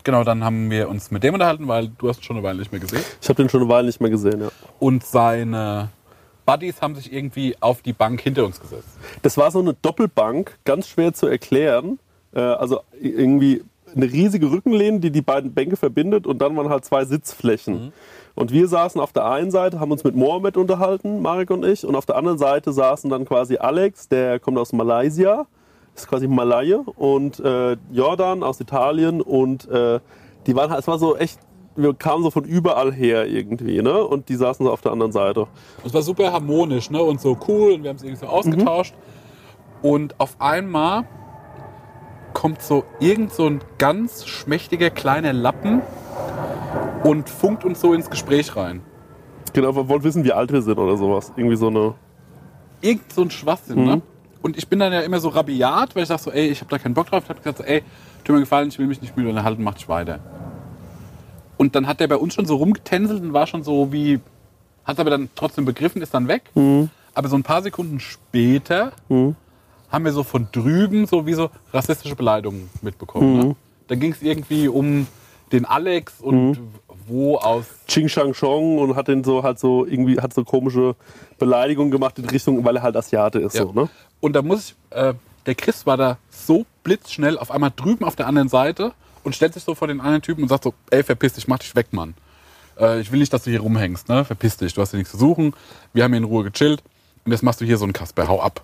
[0.03, 2.59] genau, dann haben wir uns mit dem unterhalten, weil du hast ihn schon eine Weile
[2.59, 3.03] nicht mehr gesehen.
[3.21, 4.49] Ich habe den schon eine Weile nicht mehr gesehen, ja.
[4.79, 5.89] Und seine
[6.45, 8.89] Buddies haben sich irgendwie auf die Bank hinter uns gesetzt.
[9.23, 11.97] Das war so eine Doppelbank, ganz schwer zu erklären.
[12.33, 13.63] Äh, also irgendwie
[13.95, 17.93] eine riesige Rückenlehne, die die beiden Bänke verbindet und dann waren halt zwei Sitzflächen.
[18.35, 21.85] Und wir saßen auf der einen Seite, haben uns mit Mohammed unterhalten, Marek und ich,
[21.85, 25.47] und auf der anderen Seite saßen dann quasi Alex, der kommt aus Malaysia,
[25.95, 29.99] ist quasi Malaye, und äh, Jordan aus Italien und äh,
[30.45, 31.39] die waren halt, es war so echt,
[31.77, 34.03] wir kamen so von überall her irgendwie, ne?
[34.03, 35.41] Und die saßen so auf der anderen Seite.
[35.41, 37.01] Und es war super harmonisch ne?
[37.01, 38.93] und so cool und wir haben es irgendwie so ausgetauscht.
[39.81, 41.05] Und auf einmal
[42.35, 45.81] kommt so irgend so ein ganz schmächtiger kleiner Lappen
[47.03, 48.81] und funkt uns so ins Gespräch rein.
[49.53, 51.31] Genau, wir wollten wissen, wie alt wir sind oder sowas.
[51.35, 51.95] Irgendwie so eine.
[52.81, 54.01] irgend so ein Schwachsinn, ne?
[54.41, 56.69] Und ich bin dann ja immer so rabiat, weil ich sag so, ey, ich habe
[56.69, 57.23] da keinen Bock drauf.
[57.23, 57.81] Ich hab gesagt so, ey,
[58.23, 60.19] tut mir gefallen, ich will mich nicht müde unterhalten, mach dich weiter.
[61.57, 64.19] Und dann hat der bei uns schon so rumgetänzelt und war schon so wie,
[64.83, 66.43] hat aber dann trotzdem begriffen, ist dann weg.
[67.15, 68.91] Aber so ein paar Sekunden später
[69.95, 73.37] haben wir so von drüben so wie so rassistische Beleidigungen mitbekommen.
[73.39, 73.55] Ne?
[73.87, 75.07] Da ging es irgendwie um
[75.51, 76.59] den Alex und
[77.07, 80.95] wo aus Ching Shang Chong und hat den so halt so irgendwie hat so komische
[81.39, 83.55] Beleidigungen gemacht in Richtung, weil er halt Asiate ist.
[83.55, 83.63] Ja.
[83.63, 83.89] So, ne?
[84.19, 85.13] Und da muss ich, äh,
[85.45, 88.91] der Chris war da so blitzschnell auf einmal drüben auf der anderen Seite
[89.23, 91.59] und stellt sich so vor den anderen Typen und sagt so, ey, verpiss dich, mach
[91.59, 92.15] dich weg, Mann.
[92.77, 94.25] Äh, ich will nicht, dass du hier rumhängst, ne?
[94.25, 95.53] Verpiss dich, du hast hier nichts zu suchen.
[95.93, 96.83] Wir haben hier in Ruhe gechillt
[97.23, 98.61] und jetzt machst du hier so einen Kasper, hau ab.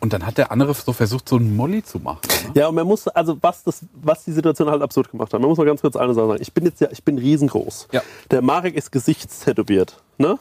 [0.00, 2.20] Und dann hat der andere so versucht, so einen Molly zu machen.
[2.48, 2.60] Ne?
[2.60, 5.48] Ja, und man muss, also was, das, was die Situation halt absurd gemacht hat, man
[5.48, 6.42] muss mal ganz kurz eine Sache sagen.
[6.42, 7.88] Ich bin jetzt ja, ich bin riesengroß.
[7.92, 8.02] Ja.
[8.30, 10.02] Der Marek ist gesichtstätowiert.
[10.18, 10.38] Ne?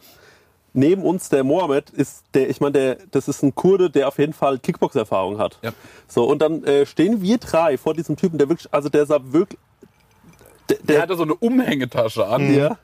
[0.73, 4.19] Neben uns der Mohammed ist der, ich meine, der, das ist ein Kurde, der auf
[4.19, 5.57] jeden Fall Kickbox-Erfahrung hat.
[5.63, 5.71] Ja.
[6.07, 9.19] So, und dann äh, stehen wir drei vor diesem Typen, der wirklich, also der sah
[9.23, 9.59] wirklich.
[10.69, 12.77] Der, Der der, hatte so eine Umhängetasche an ja,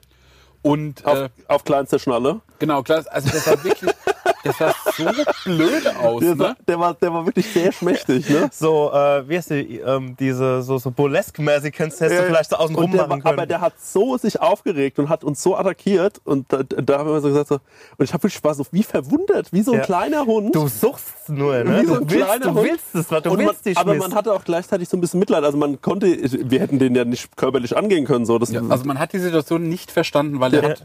[0.62, 2.39] und auf, äh, auf kleinster Schnalle.
[2.60, 3.91] genau, klar, also das sah wirklich,
[4.43, 5.06] das sah so
[5.45, 6.56] blöd aus, Der, ne?
[6.67, 8.30] der, war, der war wirklich sehr schmächtig.
[8.30, 8.49] Ne?
[8.51, 12.75] So, äh, wie heißt die, ähm, diese, so, so burlesque-mäßig, hättest du vielleicht so außen
[12.75, 13.39] rum Und der, machen war- können.
[13.39, 17.10] aber der hat so sich aufgeregt und hat uns so attackiert und da, da haben
[17.10, 17.56] wir so gesagt so,
[17.97, 19.86] und ich habe wirklich war so wie verwundert, wie so ein Ja.
[19.86, 20.56] kleiner Hund.
[20.56, 21.82] du suchst nur, ne?
[21.82, 22.63] Wie so Du ein willst, kleiner du Hund.
[22.69, 25.01] willst es, was du Und man, willst dich aber man hatte auch gleichzeitig so ein
[25.01, 25.43] bisschen Mitleid.
[25.43, 28.25] Also man konnte, wir hätten den ja nicht körperlich angehen können.
[28.25, 28.38] So.
[28.39, 30.69] Das, Ja, also man hat die Situation nicht verstanden, weil der, Ja.
[30.69, 30.84] hat,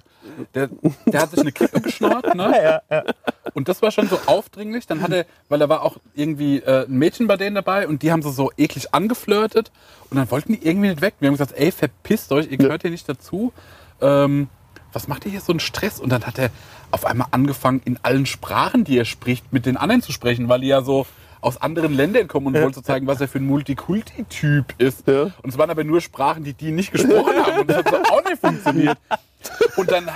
[0.55, 0.69] der,
[1.07, 2.53] der hat sich eine Kippe geschnort, ne?
[2.90, 3.03] ja, ja.
[3.54, 4.87] Und das war schon so aufdringlich.
[4.87, 8.02] Dann hat er, weil da war auch irgendwie äh, ein Mädchen bei denen dabei und
[8.02, 9.70] die haben so, so eklig angeflirtet
[10.11, 11.14] und dann wollten die irgendwie nicht weg.
[11.20, 13.52] Wir haben gesagt, ey, verpisst euch, ihr gehört hier nicht dazu.
[14.00, 14.48] Ähm,
[14.92, 16.00] was macht ihr hier so einen Stress?
[16.00, 16.50] Und dann hat er
[16.90, 20.61] auf einmal angefangen, in allen Sprachen, die er spricht, mit den anderen zu sprechen, weil
[20.61, 21.06] die ja so
[21.40, 25.06] aus anderen Ländern kommen und wollte so zeigen, was er für ein Multikulti-Typ ist.
[25.06, 25.30] Ja.
[25.42, 27.61] Und es waren aber nur Sprachen, die die nicht gesprochen haben.
[27.61, 28.98] Und das hat so auch nicht funktioniert.
[29.76, 30.11] Und dann,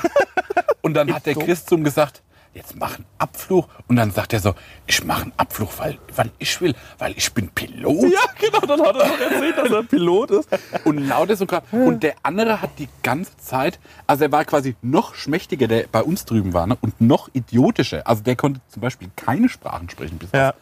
[0.82, 2.22] und dann hat der Chris zum gesagt,
[2.54, 3.68] jetzt mach einen Abflug.
[3.88, 4.54] Und dann sagt er so,
[4.86, 8.12] ich mache einen Abflug, weil, weil ich will, weil ich bin Pilot.
[8.12, 10.48] ja, genau, dann hat er noch erzählt, dass er Pilot ist.
[10.84, 11.62] Und laut ist sogar.
[11.72, 16.02] Und der andere hat die ganze Zeit, also er war quasi noch schmächtiger, der bei
[16.02, 16.76] uns drüben war, ne?
[16.80, 18.06] und noch idiotischer.
[18.06, 20.54] Also der konnte zum Beispiel keine Sprachen sprechen bis Ja.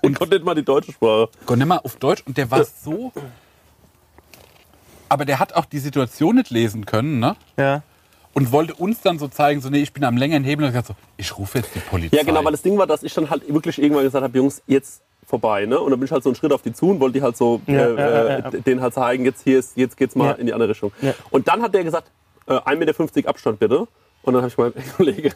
[0.00, 1.28] Und konnte nicht mal die deutsche Sprache.
[1.56, 3.12] Nimm mal auf Deutsch und der war so.
[5.08, 7.36] Aber der hat auch die Situation nicht lesen können, ne?
[7.56, 7.82] ja.
[8.34, 10.74] Und wollte uns dann so zeigen, so, nee, ich bin am längeren Hebel und ich
[10.74, 12.16] gesagt so, ich rufe jetzt die Polizei.
[12.16, 14.62] Ja, genau, weil das Ding war, dass ich dann halt wirklich irgendwann gesagt habe, Jungs,
[14.66, 15.78] jetzt vorbei, ne?
[15.78, 17.36] Und dann bin ich halt so einen Schritt auf die zu und wollte die halt
[17.36, 18.48] so Ja, äh, ja, ja, ja.
[18.50, 20.32] äh, denen halt zeigen, jetzt hier ist, jetzt geht's mal Ja.
[20.32, 20.92] in die andere Richtung.
[21.02, 21.14] Ja.
[21.30, 22.10] Und dann hat der gesagt,
[22.46, 22.76] äh, 1,50
[23.16, 23.86] Meter Abstand bitte.
[24.24, 25.32] Und dann habe ich gemeint, ey, Kollege.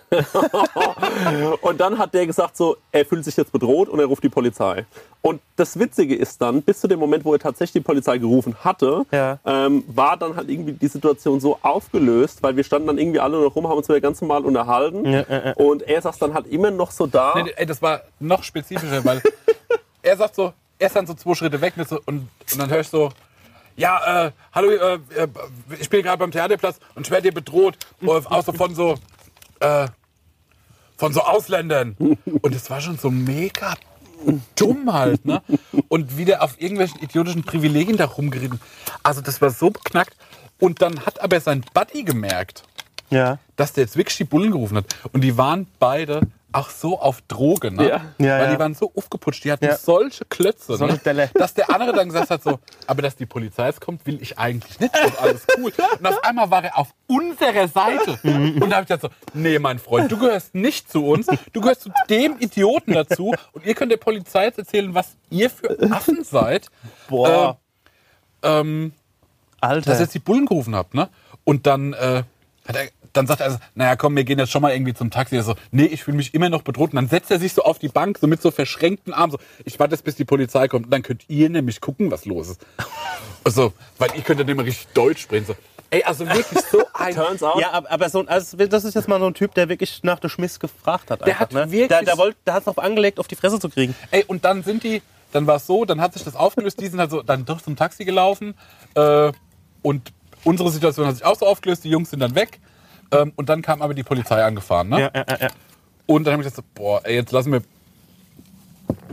[1.60, 4.28] und dann hat der gesagt so, er fühlt sich jetzt bedroht und er ruft die
[4.28, 4.86] Polizei.
[5.22, 8.54] Und das Witzige ist dann, bis zu dem Moment, wo er tatsächlich die Polizei gerufen
[8.62, 9.38] hatte, Ja.
[9.44, 13.40] ähm, war dann halt irgendwie die Situation so aufgelöst, weil wir standen dann irgendwie alle
[13.42, 15.04] noch rum, haben uns wieder ganz normal unterhalten.
[15.04, 15.52] Ja, ja, ja.
[15.54, 17.32] Und er saß dann halt immer noch so da.
[17.34, 19.20] Nee, nee, ey, das war noch spezifischer, weil
[20.02, 22.70] er sagt so, er ist dann so zwei Schritte weg und, so, und, und dann
[22.70, 23.10] höre ich so,
[23.76, 25.28] ja, äh, hallo, äh, äh,
[25.80, 28.94] ich bin gerade beim Theaterplatz und ich werde hier bedroht, äh, so von so,
[29.60, 29.88] äh,
[30.96, 31.96] von so Ausländern.
[32.42, 33.74] Und es war schon so mega
[34.56, 35.42] dumm halt, ne?
[35.88, 38.60] Und wieder auf irgendwelchen idiotischen Privilegien da rumgeritten.
[39.02, 40.16] Also das war so beknackt.
[40.58, 42.62] Und dann hat aber sein Buddy gemerkt,
[43.10, 43.38] Ja.
[43.56, 44.86] dass der jetzt wirklich die Bullen gerufen hat.
[45.12, 47.88] Und die waren beide auch so auf Droge, ne?
[47.88, 47.96] Ja.
[48.18, 48.52] Ja, Weil ja.
[48.54, 49.76] die waren so aufgeputscht, die hatten Ja.
[49.76, 51.30] solche Klötze, Solche ne?
[51.34, 54.38] Dass der andere dann gesagt hat so, aber dass die Polizei jetzt kommt, will ich
[54.38, 55.72] eigentlich nicht und alles cool.
[55.98, 58.18] Und auf einmal war er auf unserer Seite.
[58.22, 61.60] Und da habe ich gesagt so, nee, mein Freund, du gehörst nicht zu uns, du
[61.60, 65.76] gehörst zu dem Idioten dazu und ihr könnt der Polizei jetzt erzählen, was ihr für
[65.90, 66.68] Affen seid.
[67.08, 67.58] Boah.
[68.42, 68.92] Ähm,
[69.60, 69.90] Alter.
[69.90, 71.08] dass ihr jetzt die Bullen gerufen habt, ne?
[71.44, 72.22] Und dann, äh,
[72.66, 75.10] hat er, dann sagt er, so, naja, komm, wir gehen jetzt schon mal irgendwie zum
[75.10, 75.36] Taxi.
[75.36, 76.90] Er so, nee, ich fühle mich immer noch bedroht.
[76.90, 79.38] Und dann setzt er sich so auf die Bank, so mit so verschränkten Armen, so,
[79.64, 80.86] ich warte jetzt, bis die Polizei kommt.
[80.86, 82.60] Und dann könnt ihr nämlich gucken, was los ist.
[83.44, 85.46] Also, weil ihr könnt dann immer richtig Deutsch sprechen.
[85.46, 85.54] So,
[85.90, 87.14] ey, also wirklich so ein...
[87.14, 89.68] Turns out, Ja, aber, aber so, also das ist jetzt mal so ein Typ, der
[89.68, 91.20] wirklich nach der Schmiss gefragt hat.
[91.20, 91.70] Der einfach, hat ne?
[91.70, 93.94] wirklich- Der, der, wollte, der hat es drauf angelegt, auf die Fresse zu kriegen.
[94.10, 95.00] Ey, und dann sind die,
[95.30, 97.62] dann war es so, dann hat sich das aufgelöst, die sind halt so, dann doch
[97.62, 98.54] zum Taxi gelaufen
[98.96, 99.30] äh,
[99.82, 102.58] und unsere Situation hat sich auch so aufgelöst, die Jungs sind dann weg
[103.10, 105.00] ähm, und dann kam aber die Polizei angefahren, ne?
[105.00, 105.48] Ja, ja, ja, ja.
[106.06, 107.62] Und dann habe ich gesagt, boah, ey, jetzt lassen wir.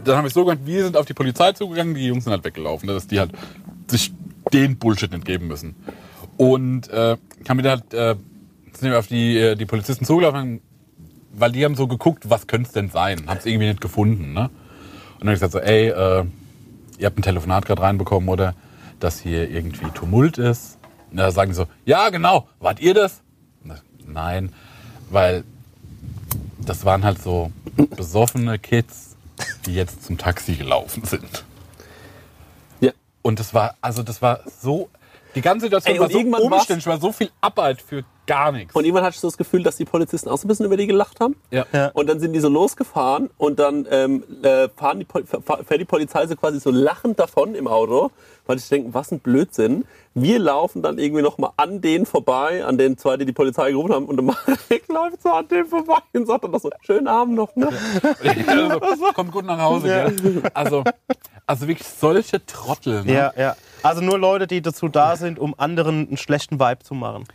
[0.03, 2.31] Dann haben wir es so gemacht, wir sind auf die Polizei zugegangen, die Jungs sind
[2.31, 3.31] halt weggelaufen, dass die halt
[3.87, 4.13] sich
[4.51, 5.75] den Bullshit entgeben müssen.
[6.37, 8.15] Und äh, haben wir dann halt, äh,
[8.73, 10.61] sind wir auf die, äh, die Polizisten zugelaufen,
[11.31, 13.27] weil die haben so geguckt, was könnte es denn sein?
[13.27, 14.49] Haben es irgendwie nicht gefunden, ne?
[15.13, 16.25] Und dann habe ich gesagt so, ey, äh,
[16.97, 18.55] ihr habt ein Telefonat gerade reinbekommen, oder?
[18.99, 20.77] Dass hier irgendwie Tumult ist.
[21.09, 23.22] Und da sagen die so, ja, genau, wart ihr das?
[24.13, 24.53] Nein,
[25.09, 25.43] weil
[26.59, 27.51] das waren halt so
[27.95, 29.15] besoffene Kids,
[29.65, 31.43] die jetzt zum Taxi gelaufen sind.
[32.79, 32.91] Ja.
[33.21, 34.89] Und das war, also das war so,
[35.35, 38.75] die ganze Situation Ey, war so umständlich, war so viel Arbeit für gar nichts.
[38.75, 40.77] Und irgendwann hatte ich so das Gefühl, dass die Polizisten auch so ein bisschen über
[40.77, 41.35] die gelacht haben.
[41.51, 41.65] Ja.
[41.71, 41.91] Ja.
[41.93, 46.25] Und dann sind die so losgefahren und dann ähm, äh, fahren die, fährt die Polizei
[46.27, 48.11] so quasi so lachend davon im Auto,
[48.45, 49.85] weil ich denke, was ein Blödsinn.
[50.13, 53.71] Wir laufen dann irgendwie noch mal an denen vorbei, an den zwei, die die Polizei
[53.71, 56.69] gerufen haben, und der Marek läuft so an dem vorbei und sagt dann noch so,
[56.81, 57.69] schönen Abend noch, ne?
[58.47, 60.41] also, kommt gut nach Hause, gell?
[60.53, 60.83] Also,
[61.47, 63.03] also wirklich solche Trottel.
[63.03, 63.13] Ne?
[63.13, 63.55] Ja, ja.
[63.81, 67.25] Also nur Leute, die dazu da sind, um anderen einen schlechten Vibe zu machen.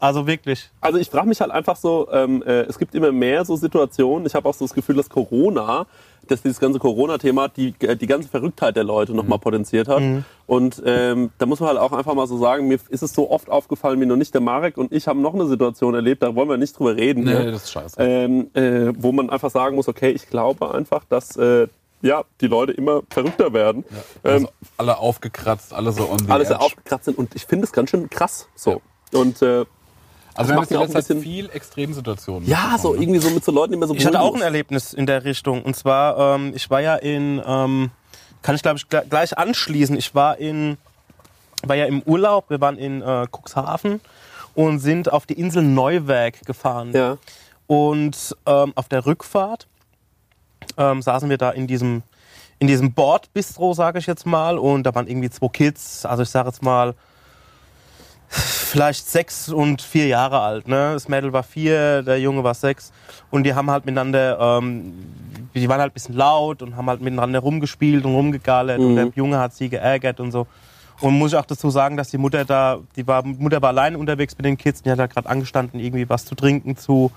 [0.00, 0.70] Also wirklich.
[0.80, 4.26] Also ich frage mich halt einfach so, ähm, äh, es gibt immer mehr so Situationen.
[4.26, 5.86] Ich habe auch so das Gefühl, dass Corona,
[6.28, 10.02] dass dieses ganze Corona-Thema die, äh, die ganze Verrücktheit der Leute nochmal potenziert hat.
[10.46, 13.28] Und ähm, da muss man halt auch einfach mal so sagen, mir ist es so
[13.30, 14.32] oft aufgefallen wie noch nicht.
[14.34, 17.24] Der Marek und ich haben noch eine Situation erlebt, da wollen wir nicht drüber reden.
[17.24, 17.50] Nee, ne?
[17.50, 17.96] das ist scheiße.
[17.98, 21.66] ähm, äh, wo man einfach sagen muss, okay, ich glaube einfach, dass äh,
[22.02, 23.84] ja, die Leute immer verrückter werden.
[24.22, 26.60] Ähm, Also alle aufgekratzt, alle so on the alles edge.
[26.60, 28.48] aufgekratzt sind und ich finde es ganz schön krass.
[28.54, 28.80] So.
[29.12, 29.64] Und äh,
[30.38, 32.48] Also wir haben macht jetzt in mir auch ein bisschen- viel Extremsituationen.
[32.48, 33.02] ja, so ne?
[33.02, 34.42] irgendwie so mit so Leuten, die immer so Ich hatte auch ein.
[34.42, 35.62] Erlebnis in der Richtung.
[35.62, 37.90] Und zwar, ähm, ich war ja in, ähm,
[38.42, 39.96] kann ich glaube ich gle- gleich anschließen.
[39.96, 40.76] Ich war in,
[41.64, 42.50] war ja im Urlaub.
[42.50, 44.00] Wir waren in äh, Cuxhaven
[44.54, 46.92] und sind auf die Insel Neuwerk gefahren.
[46.92, 47.18] Ja.
[47.66, 49.66] Und ähm, auf der Rückfahrt
[50.76, 52.02] ähm, saßen wir da in diesem,
[52.60, 54.56] in diesem Bordbistro, sage ich jetzt mal.
[54.58, 56.94] Und da waren irgendwie zwei Kids, also ich sage jetzt mal
[58.28, 60.68] vielleicht sechs und vier Jahre alt.
[60.68, 60.92] Ne?
[60.92, 62.92] Das Mädel war vier, der Junge war sechs.
[63.30, 64.94] Und die haben halt miteinander, ähm,
[65.54, 68.78] die waren halt ein bisschen laut und haben halt miteinander rumgespielt und rumgegallert.
[68.78, 70.46] Und der Junge hat sie geärgert und so.
[71.00, 73.94] Und muss ich auch dazu sagen, dass die Mutter da, die war, Mutter war allein
[73.94, 77.12] unterwegs mit den Kids, die hat da gerade angestanden, irgendwie was zu trinken zu,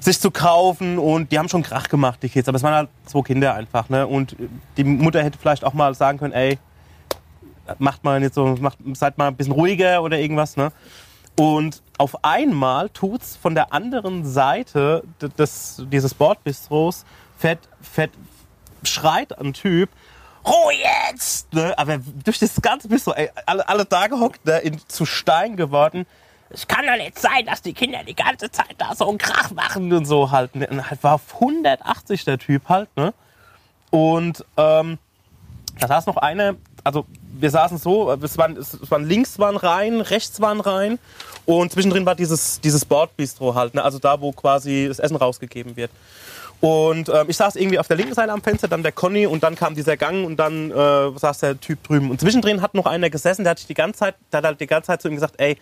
[0.00, 2.48] sich zu kaufen und die haben schon Krach gemacht, die Kids.
[2.48, 4.06] Aber es waren halt zwei Kinder einfach, ne?
[4.08, 4.34] Und
[4.76, 6.58] die Mutter hätte vielleicht auch mal sagen können, ey,
[7.78, 10.72] macht mal jetzt so, macht, seid mal ein bisschen ruhiger oder irgendwas, ne?
[11.38, 15.02] Und auf einmal tut's von der anderen Seite
[15.38, 17.04] des, dieses Bordbistros,
[17.36, 18.12] fährt, fährt,
[18.82, 19.90] schreit ein Typ,
[20.46, 21.52] Ruhe jetzt!
[21.52, 21.76] Ne?
[21.76, 26.06] Aber durch das ganze Bistro, ey, alle, alle da gehockt, ne, in, zu Stein geworden.
[26.50, 29.50] Es kann doch nicht sein, dass die Kinder die ganze Zeit da so einen Krach
[29.50, 30.54] machen und so halt.
[30.54, 30.68] Ne?
[30.68, 33.12] Und halt war auf 180 der Typ halt, ne?
[33.90, 34.98] Und ähm,
[35.78, 37.06] Da saß noch eine, also
[37.40, 40.98] wir saßen so, es waren, es waren links waren rein, rechts waren rein
[41.44, 43.82] und zwischendrin war dieses, dieses Bordbistro halt, ne?
[43.82, 45.90] also da, wo quasi das Essen rausgegeben wird.
[46.60, 49.42] Und ähm, ich saß irgendwie auf der linken Seite am Fenster, dann der Conny und
[49.42, 52.10] dann kam dieser Gang und dann äh, saß der Typ drüben.
[52.10, 54.60] Und zwischendrin hat noch einer gesessen, der hat sich die ganze Zeit, der hat halt
[54.60, 55.58] die ganze Zeit zu ihm gesagt, ey,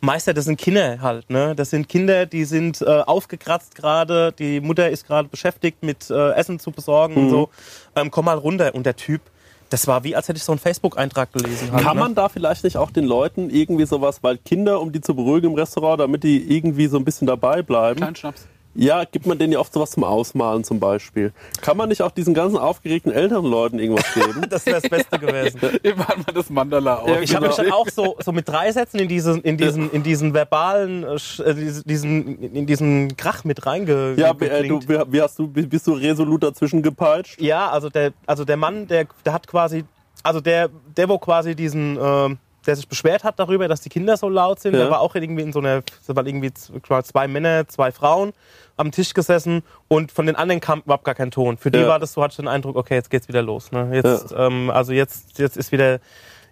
[0.00, 1.54] Meister, das sind Kinder halt, ne?
[1.54, 6.32] Das sind Kinder, die sind äh, aufgekratzt gerade, die Mutter ist gerade beschäftigt mit äh,
[6.32, 7.48] Essen zu besorgen und so.
[7.96, 8.74] Ähm, komm mal runter.
[8.74, 9.22] Und der Typ,
[9.70, 11.72] das war wie, als hätte ich so einen Facebook-Eintrag gelesen.
[11.72, 12.02] Halt, Kann ne?
[12.02, 15.48] man da vielleicht nicht auch den Leuten irgendwie sowas, weil Kinder, um die zu beruhigen
[15.48, 18.46] im Restaurant, damit die irgendwie so ein bisschen dabei bleiben, Kleinen Schnaps.
[18.76, 21.32] Ja, gibt man denen ja oft sowas zum Ausmalen zum Beispiel.
[21.62, 24.46] Kann man nicht auch diesen ganzen aufgeregten älteren Leuten irgendwas geben?
[24.50, 25.58] Das wäre das Beste gewesen.
[25.82, 27.08] Immer mal das Mandala auf.
[27.08, 29.90] Ja, Ich habe mich dann auch so, so mit drei Sätzen in diesen, in diesen,
[29.90, 34.14] in diesen verbalen, äh, äh, diesen- in diesen Krach mit reinge.
[34.16, 37.40] ja, wie, äh, du, wie, wie hast du, bist du resolut dazwischen gepeitscht?
[37.40, 39.84] Ja, also der, also der Mann, der, der hat quasi,
[40.22, 44.16] also der, der wo quasi diesen, ähm, der sich beschwert hat darüber, dass die Kinder
[44.16, 44.80] so laut sind, Ja.
[44.82, 48.32] der war auch irgendwie in so einer, da waren irgendwie zwei Männer, zwei Frauen
[48.76, 51.56] am Tisch gesessen und von den anderen kam überhaupt gar kein Ton.
[51.56, 51.88] Für die Ja.
[51.88, 53.72] war das so, hatte ich den Eindruck, okay, jetzt geht's wieder los.
[53.72, 53.90] Ne?
[53.92, 56.00] Jetzt, ähm, also jetzt, jetzt ist wieder,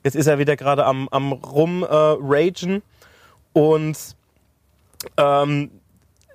[0.03, 2.83] jetzt ist er wieder gerade am, am rum äh, ragen
[3.53, 3.97] und
[5.17, 5.71] ähm,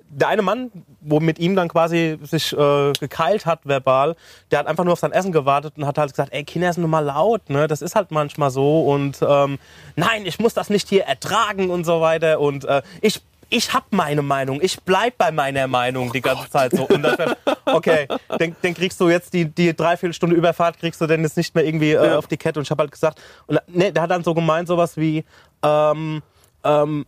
[0.09, 4.15] der eine Mann, wo mit ihm dann quasi sich äh, gekeilt hat verbal,
[4.51, 6.81] der hat einfach nur auf sein Essen gewartet und hat halt gesagt, ey, Kinder sind
[6.81, 7.67] nur mal laut, ne?
[7.67, 9.59] Das ist halt manchmal so und ähm,
[9.95, 13.91] nein, ich muss das nicht hier ertragen und so weiter und äh, ich ich hab
[13.91, 16.87] meine Meinung, ich bleib bei meiner Meinung die ganze Zeit so.
[16.87, 17.33] Und dann,
[17.65, 21.55] okay, dann, dann kriegst du jetzt die, die Dreiviertelstunde Überfahrt, kriegst du denn jetzt nicht
[21.55, 22.59] mehr irgendwie äh, auf die Kette.
[22.59, 25.25] Und ich habe halt gesagt, und, ne, der hat dann so gemeint, sowas wie,
[25.63, 26.21] ähm,
[26.63, 27.05] ähm,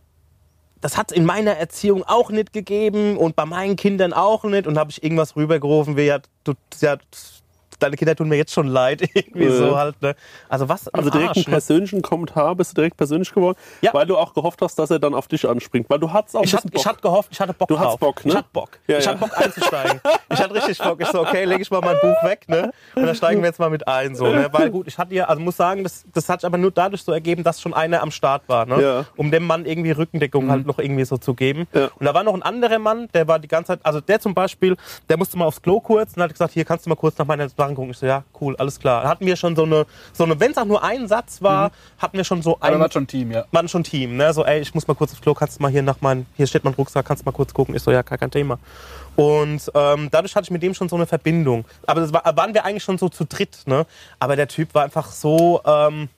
[0.82, 4.66] das hat in meiner Erziehung auch nicht gegeben und bei meinen Kindern auch nicht.
[4.66, 6.96] Und habe ich irgendwas rübergerufen, wie ja, du, ja,
[7.82, 9.02] deine Kinder tun mir jetzt schon leid.
[9.14, 9.52] Irgendwie Ja.
[9.56, 10.00] so halt.
[10.02, 10.14] Ne?
[10.48, 11.50] Also was Also direkt Arsch, einen ne?
[11.52, 13.92] persönlichen Kommentar, bist du direkt persönlich geworden, Ja.
[13.94, 15.88] weil du auch gehofft hast, dass er dann auf dich anspringt.
[15.90, 16.92] Weil du hattest auch Ich hatte, bisschen ich Bock.
[16.92, 17.84] hatte gehofft, ich hatte Bock Du drauf.
[17.84, 18.30] hattest Bock, ne?
[18.32, 18.70] Ich hatte Bock.
[18.86, 19.10] Ja, ich ja.
[19.10, 20.00] hatte Bock einzusteigen.
[20.30, 21.00] ich hatte richtig Bock.
[21.00, 22.72] Ich so, okay, lege ich mal mein Buch weg, ne?
[22.94, 24.48] Und dann steigen wir jetzt mal mit ein, so, ne?
[24.52, 27.02] Weil gut, ich hatte ja, also muss sagen, das, das hat sich aber nur dadurch
[27.02, 28.80] so ergeben, dass schon einer am Start war, ne?
[28.82, 29.04] Ja.
[29.16, 31.66] Um dem Mann irgendwie Rückendeckung halt noch irgendwie so zu geben.
[31.74, 31.90] Ja.
[31.98, 34.34] Und da war noch ein anderer Mann, der war die ganze Zeit, also der zum
[34.34, 34.76] Beispiel,
[35.08, 37.26] der musste mal aufs Klo kurz und hat gesagt, hier kannst du mal kurz nach
[37.26, 37.90] meiner Sachen gucken.
[37.90, 39.02] Ich so, ja, cool, alles klar.
[39.02, 41.70] Da hatten wir schon so eine, so eine, wenn es auch nur ein Satz war,
[41.98, 43.44] hatten wir schon so Aber ein, war schon Team, ja.
[43.50, 44.32] man schon Team, ne?
[44.32, 46.46] So, ey, ich muss mal kurz aufs Klo, kannst du mal hier nach meinem, hier
[46.46, 47.74] steht mein Rucksack, kannst du mal kurz gucken?
[47.74, 48.58] Ich so, ja, gar kein Thema.
[49.16, 51.64] Und ähm, dadurch hatte ich mit dem schon so eine Verbindung.
[51.86, 53.86] Aber das war, waren wir eigentlich schon so zu dritt, ne?
[54.18, 56.08] Aber der Typ war einfach so, ähm,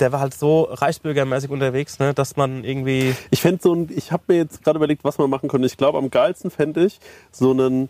[0.00, 3.14] der war halt so reichsbürgermäßig unterwegs, ne, dass man irgendwie.
[3.30, 5.66] Ich fände so ein, ich habe mir jetzt gerade überlegt, was man machen könnte.
[5.66, 7.00] Ich glaube, am geilsten fände ich
[7.32, 7.88] so einen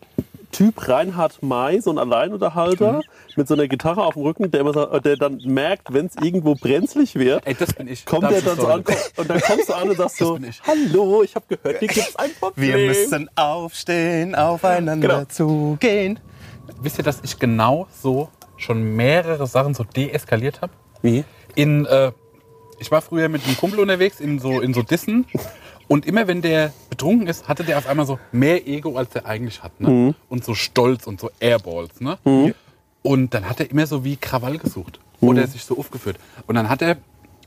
[0.50, 3.02] Typ Reinhard May, so ein Alleinunterhalter
[3.36, 6.16] mit so einer Gitarre auf dem Rücken, der, immer so, der dann merkt, wenn es
[6.16, 8.06] irgendwo brenzlig wird, Ey, das bin ich.
[8.06, 8.84] kommt Das der dann so an
[9.16, 12.30] und dann kommst du an und sagst so, hallo, ich habe gehört, hier gibt's ein
[12.40, 13.28] Problem.
[13.36, 15.24] aufstehen, aufeinander Genau.
[15.26, 16.18] zugehen.
[16.80, 20.72] Wisst ihr, dass ich genau so schon mehrere Sachen so deeskaliert habe?
[21.02, 21.24] Wie?
[21.58, 22.12] In, äh,
[22.78, 25.26] ich war früher mit einem Kumpel unterwegs in so, in so Dissen
[25.88, 29.26] und immer wenn der betrunken ist, hatte der auf einmal so mehr Ego, als er
[29.26, 29.80] eigentlich hat.
[29.80, 29.88] Ne?
[30.28, 32.00] Und so Stolz und so Airballs.
[32.00, 32.16] Ne?
[33.02, 35.00] Und dann hat er immer so wie Krawall gesucht.
[35.20, 36.16] Oder sich so aufgeführt.
[36.46, 36.98] Und dann hat er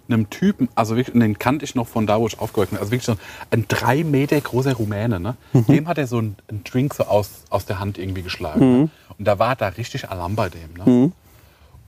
[0.10, 2.80] einem Typen, also wirklich, und den kannte ich noch von da, wo ich aufgewachsen bin,
[2.80, 3.16] also wirklich so
[3.50, 5.38] ein drei Meter großer Rumäne, ne?
[5.54, 8.60] Dem hat er so einen, einen Drink so aus, aus der Hand irgendwie geschlagen.
[8.82, 8.90] Ne?
[9.18, 10.74] Und da war da richtig Alarm bei dem.
[10.78, 11.12] Ne?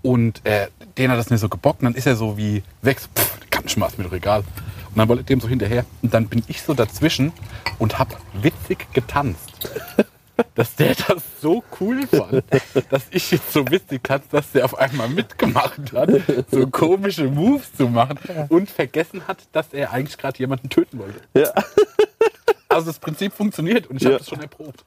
[0.04, 1.80] Und äh, den hat das nicht so gebockt.
[1.82, 4.41] Und dann ist er so wie weg, pff, kann ich mal, mir doch egal.
[4.41, 5.86] Und dann wollte ich dem so hinterher.
[6.04, 7.32] Und dann bin ich so dazwischen
[7.80, 9.72] und hab witzig getanzt.
[10.56, 12.43] Dass der das so cool fand,
[12.89, 16.10] dass ich jetzt so witzig tanze, dass der auf einmal mitgemacht hat,
[16.49, 18.18] so komische Moves zu machen
[18.49, 21.22] und vergessen hat, dass er eigentlich gerade jemanden töten wollte.
[21.36, 21.54] Ja.
[22.68, 24.18] Also das Prinzip funktioniert und ich habe Ja.
[24.18, 24.84] das schon erprobt.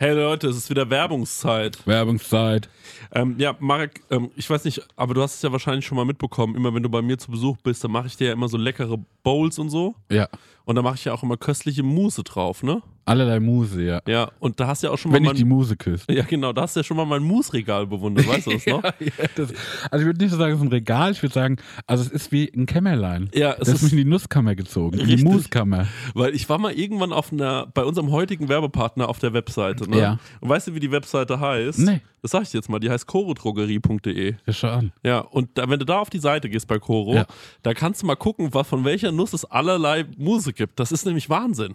[0.00, 1.84] Hey Leute, es ist wieder Werbungszeit.
[1.84, 2.68] Werbungszeit.
[3.10, 6.04] Ähm, ja, Marek, ähm, ich weiß nicht, aber du hast es ja wahrscheinlich schon mal
[6.04, 6.54] mitbekommen.
[6.54, 8.56] Immer wenn du bei mir zu Besuch bist, dann mache ich dir ja immer so
[8.56, 9.96] leckere Bowls und so.
[10.08, 10.28] Ja.
[10.66, 12.80] Und da mache ich ja auch immer köstliche Mousse drauf, ne?
[13.06, 14.02] Allerlei Muse, ja.
[14.06, 16.10] Ja, und da hast du ja auch schon Wenn mal ich die mein, Muse küsst.
[16.10, 18.82] Ja, genau, da hast du ja schon mal mein Mousse-Regal bewundert, weißt du das noch?
[18.82, 18.92] Ja,
[19.34, 19.54] das,
[19.90, 22.10] also ich würde nicht so sagen, es ist ein Regal, ich würde sagen, also es
[22.10, 23.30] ist wie ein Kämmerlein.
[23.32, 25.24] Ja, es das ist mich in die Nusskammer gezogen, in die.
[25.24, 25.88] Muskammer.
[26.12, 29.98] Weil ich war mal irgendwann auf einer, bei unserem heutigen Werbepartner auf der Webseite, ne?
[29.98, 30.18] Ja.
[30.40, 31.78] Und weißt du, wie die Webseite heißt?
[31.80, 32.00] Nee.
[32.22, 34.34] Das sag ich dir jetzt mal, die heißt chorodrogerie.de.
[34.46, 34.92] Ja, schau an.
[35.02, 37.26] Ja, und da, wenn du da auf die Seite gehst bei Coro, Ja.
[37.62, 40.78] da kannst du mal gucken, was, von welcher Nuss es allerlei Muse gibt.
[40.80, 41.74] Das ist nämlich Wahnsinn.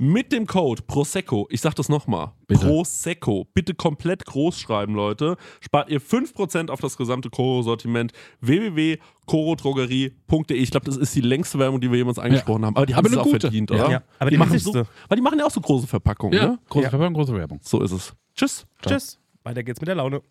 [0.00, 2.32] mit dem Code Prosecco, ich sag das nochmal.
[2.48, 10.56] Prosecco, bitte komplett groß schreiben, Leute, spart ihr 5% auf das gesamte Koro-Sortiment www.korodrogerie.de.
[10.56, 12.76] Ich glaube, das ist die längste Werbung, die wir jemals angesprochen haben.
[12.76, 13.40] Aber die haben es auch gute.
[13.40, 13.76] verdient, Ja.
[13.76, 13.90] oder?
[13.90, 14.84] Ja, aber die machen wichtigste.
[14.84, 16.58] so, Weil die machen ja auch so große Verpackungen, Ja, ne?
[16.68, 16.90] große Ja.
[16.90, 17.60] Verpackung, große Werbung.
[17.62, 18.12] So ist es.
[18.34, 18.66] Tschüss.
[18.86, 19.18] Tschüss.
[19.44, 20.22] Weiter geht's mit der Laune.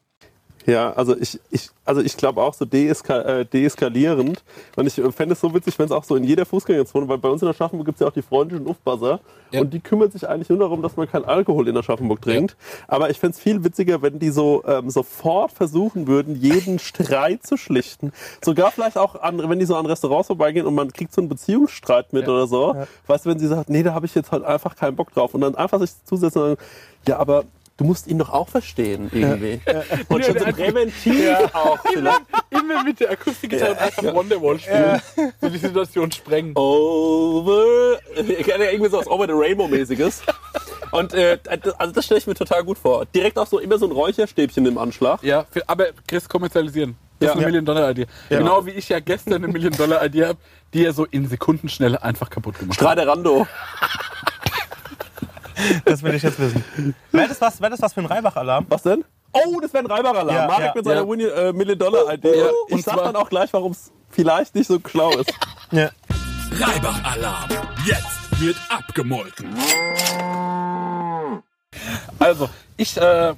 [0.70, 4.44] Ja, also ich, ich, also ich glaube auch so deeska äh, deeskalierend.
[4.76, 7.18] Und ich äh, fände es so witzig, wenn es auch so in jeder Fußgängerzone, weil
[7.18, 9.20] bei uns in Aschaffenburg gibt es ja auch die freundlichen Ufbuzzer.
[9.52, 9.62] Ja.
[9.62, 12.56] Und die kümmern sich eigentlich nur darum, dass man keinen Alkohol in Aschaffenburg trinkt.
[12.88, 17.46] Aber ich fände es viel witziger, wenn die so ähm, sofort versuchen würden, jeden Streit
[17.46, 18.12] zu schlichten.
[18.44, 21.30] Sogar vielleicht auch, an, wenn die so an Restaurants vorbeigehen und man kriegt so einen
[21.30, 22.76] Beziehungsstreit mit oder so.
[23.08, 25.34] Weißt du, wenn sie sagt, nee, da habe ich jetzt halt einfach keinen Bock drauf.
[25.34, 26.62] Und dann einfach sich zusetzen und sagen,
[27.08, 27.46] ja, aber
[27.80, 29.60] du musst ihn doch auch verstehen irgendwie.
[30.10, 32.22] Und schon so präventiv auch vielleicht.
[32.52, 35.02] Immer mit der Akustikgitarre und einfach Wonderwall spielen.
[35.42, 36.56] So die Situation sprengen.
[36.56, 40.22] Over, irgendwie so was Over the Rainbow mäßiges.
[40.92, 41.38] Und äh,
[41.78, 43.06] also das stelle ich mir total gut vor.
[43.06, 45.24] Direkt auch so immer so ein Räucherstäbchen im Anschlag.
[45.24, 46.96] Ja, für, aber Chris, kommerzialisieren.
[47.20, 47.32] Das Ja.
[47.34, 48.08] ist eine Million-Dollar-Idee.
[48.30, 50.40] Genau wie ich ja gestern eine Million-Dollar-Idee habe,
[50.74, 52.86] die er so in Sekundenschnelle einfach kaputt gemacht hat.
[52.88, 53.46] Straderando.
[55.86, 56.64] Das will ich jetzt wissen.
[57.12, 58.66] Wäre das was, wär das was für ein Reibach-Alarm?
[58.70, 59.04] Was denn?
[59.32, 60.36] Oh, das wäre ein Reibacher-Alarm.
[60.36, 61.08] Ja, Marek ja, mit seiner ja.
[61.08, 62.40] Winnie, äh, Million-Dollar-Idee.
[62.40, 65.34] Ja, ich und sag dann auch gleich, warum es vielleicht nicht so schlau ist.
[65.72, 65.92] Ja.
[66.60, 67.50] Reibach-Alarm.
[67.86, 69.56] Jetzt wird abgemolken.
[72.18, 73.36] Also, ich, äh,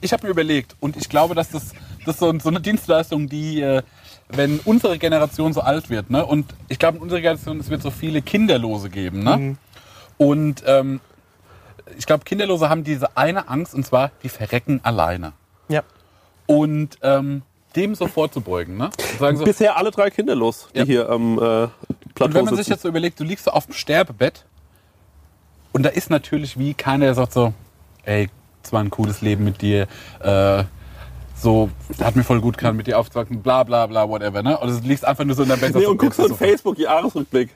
[0.00, 1.72] ich habe mir überlegt und ich glaube, dass das,
[2.06, 3.82] das so, so eine Dienstleistung, die, äh,
[4.28, 7.82] wenn unsere Generation so alt wird, ne, und ich glaube, in unserer Generation, es wird
[7.82, 9.56] so viele Kinderlose geben, ne?
[10.16, 11.00] Und ähm,
[11.96, 15.32] ich glaube, Kinderlose haben diese eine Angst und zwar, die verrecken alleine.
[15.68, 15.82] Ja.
[16.46, 17.42] Und ähm,
[17.76, 18.90] dem so vorzubeugen, ne?
[19.18, 20.84] So, Bisher alle drei Kinder los, die Ja.
[20.84, 23.66] hier am äh, Plateau Und wenn man sich jetzt so überlegt, du liegst so auf
[23.66, 24.44] dem Sterbebett
[25.72, 27.52] und da ist natürlich wie keiner, der sagt so,
[28.04, 28.28] ey,
[28.62, 29.88] es war ein cooles Leben mit dir,
[30.20, 30.64] äh,
[31.36, 31.68] so,
[32.00, 34.56] hat mir voll gut getan, mit dir aufzuwachsen, bla bla bla, whatever, ne?
[34.56, 35.74] Und du liegst einfach nur so in deinem Bett.
[35.74, 37.50] nee, und guckst so ist Facebook-Jahresrückblick.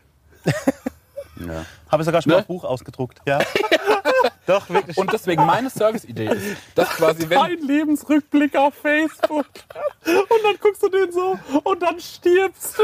[1.46, 1.64] Ja.
[1.90, 2.36] Habe ich sogar schon Ne?
[2.36, 3.20] mal ein Buch ausgedruckt.
[3.26, 3.38] Ja.
[4.46, 4.96] Doch, wirklich.
[4.96, 9.46] Und deswegen meine Service-Idee ist, dass quasi, wenn, Ein Lebensrückblick auf Facebook.
[10.06, 12.82] Und dann guckst du den so und dann stirbst du.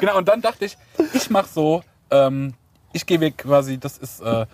[0.00, 0.76] Genau, und dann dachte ich,
[1.14, 2.54] ich mache so, ähm,
[2.92, 4.46] ich weg quasi, das ist, äh, das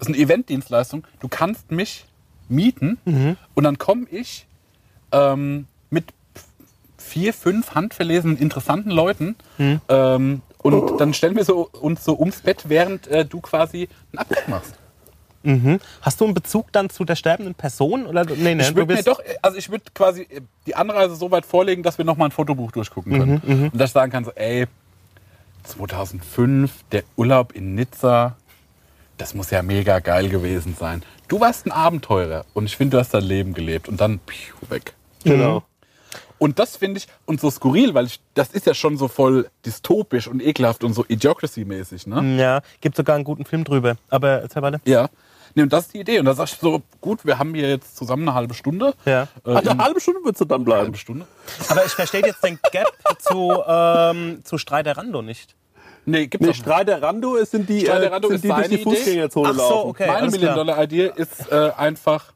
[0.00, 1.06] ist eine Eventdienstleistung.
[1.20, 2.06] Du kannst mich
[2.48, 2.98] mieten
[3.54, 4.46] und dann komme ich
[5.12, 6.06] ähm, mit
[7.02, 12.64] vier, fünf handverlesenen, interessanten Leuten ähm, und dann stellen wir so, uns so ums Bett,
[12.68, 14.74] während äh, du quasi einen Abgang machst.
[16.02, 18.06] Hast du einen Bezug dann zu der sterbenden Person?
[18.06, 18.24] Oder?
[18.24, 21.16] Nee, nee, Ich du würde mir bist doch, also ich würde quasi äh, die Anreise
[21.16, 23.70] so weit vorlegen, dass wir noch mal ein Fotobuch durchgucken können.
[23.72, 24.66] Und dass ich sagen kann, so, ey,
[25.64, 28.36] 2005, der Urlaub in Nizza,
[29.18, 31.02] das muss ja mega geil gewesen sein.
[31.28, 34.54] Du warst ein Abenteurer und ich finde, du hast dein Leben gelebt und dann piu,
[34.68, 34.94] weg.
[35.24, 35.62] Genau.
[36.42, 39.48] Und das finde ich, und so skurril, weil ich, das ist ja schon so voll
[39.64, 42.36] dystopisch und ekelhaft und so Idiocracy-mäßig, ne?
[42.40, 43.94] Ja, gibt sogar einen guten Film drüber.
[44.10, 44.80] Aber erzähl weiter.
[44.84, 45.08] Ja.
[45.54, 46.18] Nee, und das ist die Idee.
[46.18, 48.94] Und da sag ich so, gut, wir haben hier jetzt zusammen eine halbe Stunde.
[49.04, 49.28] Ja.
[49.46, 50.82] Äh, eine halbe Stunde würdest du dann eine bleiben.
[50.82, 51.26] halbe Stunde?
[51.68, 52.88] Aber ich verstehe jetzt den Gap
[53.20, 55.54] zu, ähm, zu Streiterando nicht.
[56.06, 56.60] Nee, gibt's Nee, nicht.
[56.62, 58.82] Streiterando ist- sind die, äh, Streiterando sind ist die durch die Idee.
[58.82, 59.90] Fußgängerzone Ach so, laufen.
[59.90, 60.06] okay.
[60.08, 60.30] Meine.
[60.30, 62.32] Million-Dollar-Idee ist äh, einfach,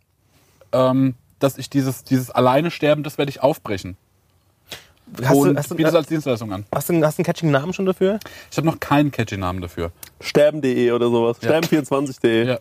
[0.72, 3.96] ähm, dass ich dieses, dieses alleine sterben, das werde ich aufbrechen.
[5.22, 6.66] Hast und du, hast, du, biete es als Dienstleistung an.
[6.74, 8.18] hast, du, hast du einen catching Namen schon dafür?
[8.50, 9.92] Ich habe noch keinen catchy Namen dafür.
[10.20, 11.38] Sterben.de oder sowas.
[11.42, 11.50] Ja.
[11.50, 12.46] Sterben24.de.
[12.46, 12.58] Ja.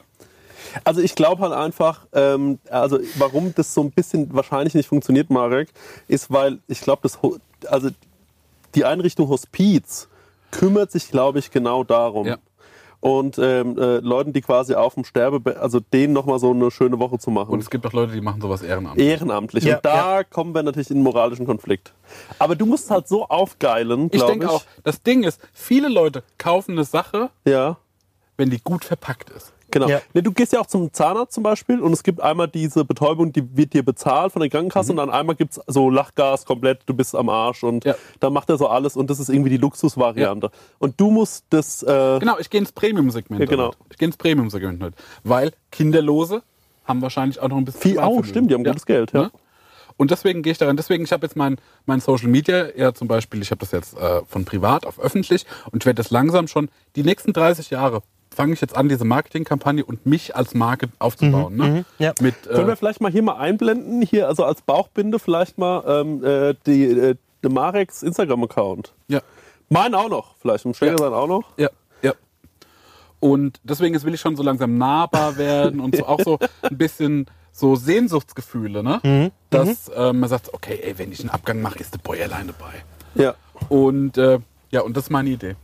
[0.84, 5.30] Also ich glaube halt einfach, ähm, also warum das so ein bisschen wahrscheinlich nicht funktioniert,
[5.30, 5.70] Marek,
[6.08, 7.18] ist, weil ich glaube, das,
[7.68, 7.90] also
[8.76, 10.08] die Einrichtung Hospiz
[10.52, 12.28] kümmert sich, glaube ich, genau darum.
[12.28, 12.38] Ja.
[13.00, 17.00] Und ähm, äh, Leuten, die quasi auf dem Sterbe, also denen nochmal so eine schöne
[17.00, 17.52] Woche zu machen.
[17.52, 19.06] Und es gibt auch Leute, die machen sowas ehrenamtlich.
[19.08, 19.64] Ehrenamtlich.
[19.64, 21.94] Ja, und da kommen wir natürlich in einen moralischen Konflikt.
[22.40, 26.24] Aber du musst halt so aufgeilen, Ich glaube denke auch, das Ding ist, viele Leute
[26.38, 27.78] kaufen eine Sache, Ja.
[28.38, 29.54] wenn die gut verpackt ist.
[29.72, 29.88] Genau.
[29.90, 30.00] Ja.
[30.14, 33.34] Ne, du gehst ja auch zum Zahnarzt zum Beispiel und es gibt einmal diese Betäubung,
[33.34, 36.94] die wird dir bezahlt von der Krankenkasse und dann einmal gibt's so Lachgas komplett, du
[36.94, 37.96] bist am Arsch und Ja.
[38.20, 40.52] dann macht er so alles und das ist irgendwie die Luxusvariante.
[40.80, 43.42] Und du musst das, äh, Genau, ich gehe ins Premium-Segment.
[43.42, 43.72] Ja, genau.
[43.72, 43.78] damit.
[43.92, 44.94] Ich gehe ins Premium-Segment mit.
[45.24, 46.42] Weil Kinderlose
[46.86, 48.30] haben wahrscheinlich auch noch ein bisschen viel, oh, Privatvermögen.
[48.30, 49.22] stimmt, die haben gutes Geld, ja.
[49.24, 49.32] Ne?
[49.98, 50.76] Und deswegen gehe ich daran.
[50.76, 53.98] Deswegen, ich habe jetzt mein, mein Social Media, ja zum Beispiel, ich habe das jetzt
[53.98, 58.02] äh, von privat auf öffentlich und ich werde das langsam schon, die nächsten 30 Jahre
[58.36, 61.56] fange ich jetzt an, diese Marketingkampagne und mich als Marke aufzubauen.
[61.56, 61.86] ne?
[61.98, 62.14] ja.
[62.22, 65.84] Mit, Können wir äh, vielleicht mal hier mal einblenden, hier also als Bauchbinde vielleicht mal
[65.88, 68.94] ähm, äh, die, äh, der Mareks Instagram-Account.
[69.08, 69.22] ja,
[69.70, 71.44] Meinen auch noch, vielleicht, im Schläger sein auch noch.
[71.58, 71.70] ja,
[72.02, 72.14] ja.
[73.20, 76.78] Und deswegen jetzt will ich schon so langsam nahbar werden und so auch so ein
[76.78, 79.32] bisschen so Sehnsuchtsgefühle, ne?
[79.50, 82.48] Dass äh, man sagt, okay, ey, wenn ich einen Abgang mache, ist der Boy allein
[82.48, 82.84] dabei.
[83.16, 83.36] Ja.
[83.70, 84.40] Und äh,
[84.72, 85.56] ja, und das ist meine Idee.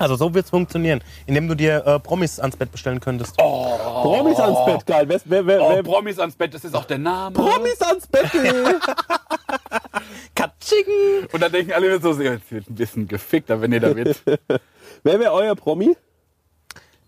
[0.00, 3.36] Also so wird's funktionieren, indem du dir äh, Promis ans Bett bestellen könntest.
[3.36, 5.06] Promis ans Bett, geil.
[5.06, 7.34] Wer, wer, wer, Oh, wer, Promis ans Bett, das ist auch der Name.
[7.34, 8.30] Promis ans Bett.
[10.34, 11.26] Katsching!
[11.30, 14.22] Und dann denken alle so, jetzt wird ein bisschen gefickt, aber wenn ihr da wird.
[15.02, 15.94] Wer wäre euer Promi?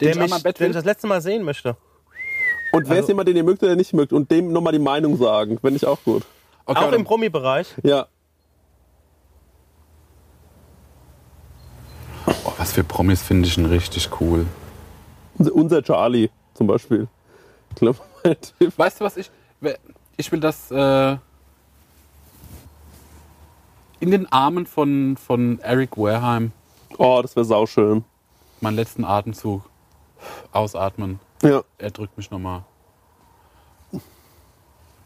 [0.01, 0.73] Den Den, ich ich, den ich will.
[0.73, 1.77] das letzte Mal sehen möchte.
[2.73, 4.13] Und wer ist jemand, den ihr mögt oder nicht mögt?
[4.13, 5.59] Und dem nochmal die Meinung sagen.
[5.59, 6.25] Finde ich auch gut.
[6.67, 7.05] Okay, Auch im.
[7.05, 7.69] Promi-Bereich.
[7.83, 8.07] Ja.
[12.63, 14.47] Was für Promis finde ich denn richtig cool.
[15.37, 17.09] Unser- Charlie zum Beispiel.
[17.75, 17.97] Tipp.
[18.77, 19.33] Weißt du was ich?
[20.17, 21.17] Ich will das äh,
[23.99, 26.53] in den Armen von, von Eric Wareheim
[26.99, 28.05] Oh, das wäre sauschön.
[28.61, 29.69] meinen letzten Atemzug
[30.53, 31.19] ausatmen.
[31.43, 31.63] Ja.
[31.79, 32.63] Er drückt mich nochmal.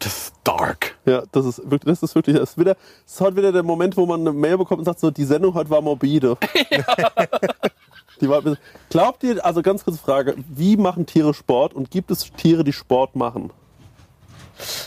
[0.00, 0.85] Das ist dark.
[1.06, 3.62] Ja, das ist wirklich, das ist wirklich, das ist wieder, das ist heute wieder der
[3.62, 6.36] Moment, wo man eine Mail bekommt und sagt so, die Sendung heute war morbide.
[8.20, 8.42] die war,
[8.90, 12.72] glaubt ihr, also ganz kurze Frage, wie machen Tiere Sport und gibt es Tiere, die
[12.72, 13.52] Sport machen?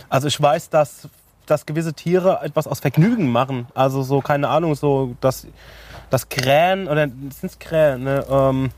[0.09, 1.07] Also ich weiß, dass,
[1.45, 3.67] dass gewisse Tiere etwas aus Vergnügen machen.
[3.73, 5.47] Also so, keine Ahnung, so, dass,
[6.09, 8.25] dass Krähen, oder sind es Krähen, ne?
[8.29, 8.71] Ähm,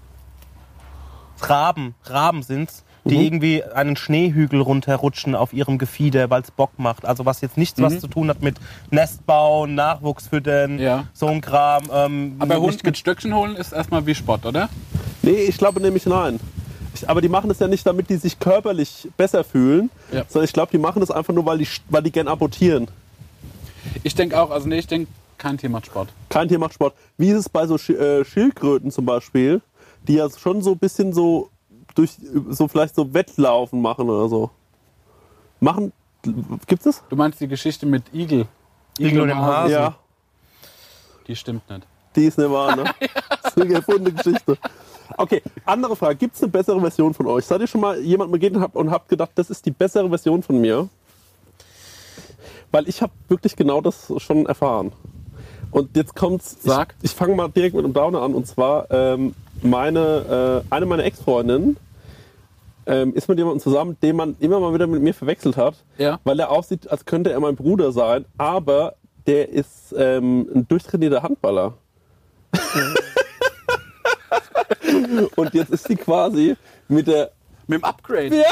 [1.41, 3.21] Raben, Raben sind's, die Mhm.
[3.23, 7.05] irgendwie einen Schneehügel runterrutschen auf ihrem Gefieder, weil es Bock macht.
[7.05, 8.57] Also was jetzt nichts was zu tun hat mit
[8.91, 11.05] Nestbauen, Nachwuchs füttern, Ja.
[11.13, 11.83] so ein Kram.
[11.91, 14.69] Ähm, Aber Hund mit Stöckchen holen ist erstmal wie Sport, oder?
[15.23, 16.39] Nee, ich glaube nämlich nein.
[16.93, 20.23] Ich, aber die machen das ja nicht, damit die sich körperlich besser fühlen, Ja.
[20.27, 22.87] sondern ich glaube, die machen das einfach nur, weil die, weil die gern abortieren.
[24.03, 26.09] Ich denke auch, also nee, ich denke, kein Tier macht Sport.
[26.29, 26.93] Kein Tier macht Sport.
[27.17, 29.61] Wie ist es bei so Schi- äh, Schildkröten zum Beispiel,
[30.07, 31.49] die ja schon so ein bisschen so
[31.95, 32.17] durch
[32.49, 34.49] so vielleicht so Wettlaufen machen oder so.
[35.59, 35.93] Machen
[36.67, 37.03] gibt's das?
[37.09, 38.47] Du meinst die Geschichte mit Igel?
[38.99, 39.71] Igel und dem Hasen.
[39.71, 39.95] Ja.
[41.27, 41.87] Die stimmt nicht.
[42.15, 42.83] Die ist nicht wahr, ne?
[43.43, 44.57] Das ist eine erfundene Geschichte.
[45.17, 46.15] Okay, andere Frage.
[46.15, 47.45] Gibt es eine bessere Version von euch?
[47.45, 50.41] Seid ihr schon mal jemand begegnet habt und habt gedacht, das ist die bessere Version
[50.43, 50.87] von mir?
[52.71, 54.93] Weil ich habe wirklich genau das schon erfahren.
[55.72, 56.57] Und jetzt kommt's.
[56.61, 56.95] Sag.
[57.01, 58.34] Ich, ich fange mal direkt mit einem Downer an.
[58.34, 61.78] Und zwar ähm, meine, äh, eine meiner Ex-Freundinnen
[62.86, 66.19] ähm, ist mit jemandem zusammen, den man immer mal wieder mit mir verwechselt hat, Ja.
[66.24, 68.95] weil er aussieht, als könnte er mein Bruder sein, aber
[69.28, 71.74] der ist ähm, ein durchtrainierter Handballer.
[75.36, 76.55] Und jetzt ist sie quasi
[76.88, 77.32] mit der
[77.67, 78.32] Mit dem Upgrade.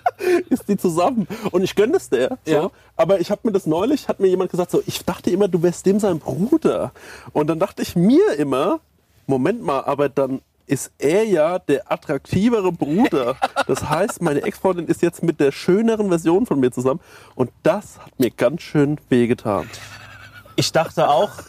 [0.48, 1.26] ist die zusammen.
[1.50, 2.38] Und ich gönne es der.
[2.44, 2.52] So.
[2.52, 2.70] Ja.
[2.96, 5.62] Aber ich habe mir das neulich, hat mir jemand gesagt, so, ich dachte immer, du
[5.62, 6.92] wärst dem sein Bruder.
[7.32, 8.80] Und dann dachte ich mir immer,
[9.26, 13.36] Moment mal, aber dann ist er ja der attraktivere Bruder.
[13.66, 17.00] Das heißt, meine Ex-Freundin ist jetzt mit der schöneren Version von mir zusammen.
[17.34, 19.68] Und das hat mir ganz schön wehgetan.
[20.56, 21.30] Ich dachte auch.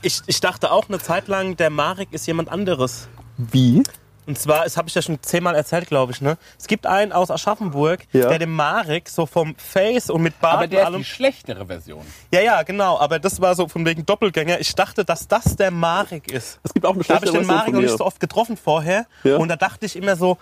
[0.00, 3.08] Ich, ich dachte auch eine Zeit lang, der Marek ist jemand anderes.
[3.36, 3.82] Wie?
[4.28, 6.36] Und zwar, das habe ich ja schon zehnmal erzählt, glaube ich, ne?
[6.58, 8.28] Es gibt einen aus Aschaffenburg, Ja.
[8.28, 10.98] der dem Marek so vom Face und mit Bart Aber und der ist allem.
[10.98, 12.02] die schlechtere Version.
[12.30, 12.98] Ja, ja, genau.
[12.98, 14.60] Aber das war so von wegen Doppelgänger.
[14.60, 16.60] Ich dachte, dass das der Marek ist.
[16.62, 18.20] Es gibt auch eine Da habe ich schlechtere den Version Marek noch nicht so oft
[18.20, 19.06] getroffen vorher.
[19.24, 19.38] Ja.
[19.38, 20.36] Und da dachte ich immer so,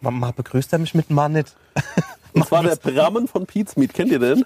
[0.00, 1.54] Mama, begrüßt er mich mit Mann nicht?
[2.32, 3.92] Das war der Brammen von Pete's Meat.
[3.92, 4.44] Kennt ihr den?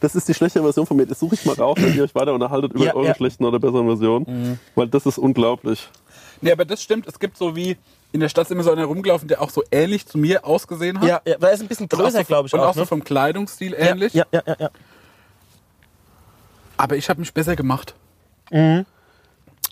[0.00, 1.06] Das ist die schlechte Version von mir.
[1.06, 3.14] Das suche ich mal raus, wenn ihr euch weiter unterhaltet über Ja, eure ja.
[3.14, 4.58] schlechten oder besseren Versionen.
[4.74, 5.88] Weil das ist unglaublich.
[6.40, 7.06] Nee, aber das stimmt.
[7.06, 7.76] Es gibt so wie
[8.14, 11.08] in der Stadt immer so einer rumgelaufen, der auch so ähnlich zu mir ausgesehen hat.
[11.08, 12.54] Ja, ja, weil er ist ein bisschen größer, so, glaube ich.
[12.54, 12.86] Und auch, auch, so ne?
[12.86, 14.14] vom Kleidungsstil ähnlich.
[14.14, 14.70] Ja, ja, ja, ja.
[16.76, 17.96] Aber ich habe mich besser gemacht.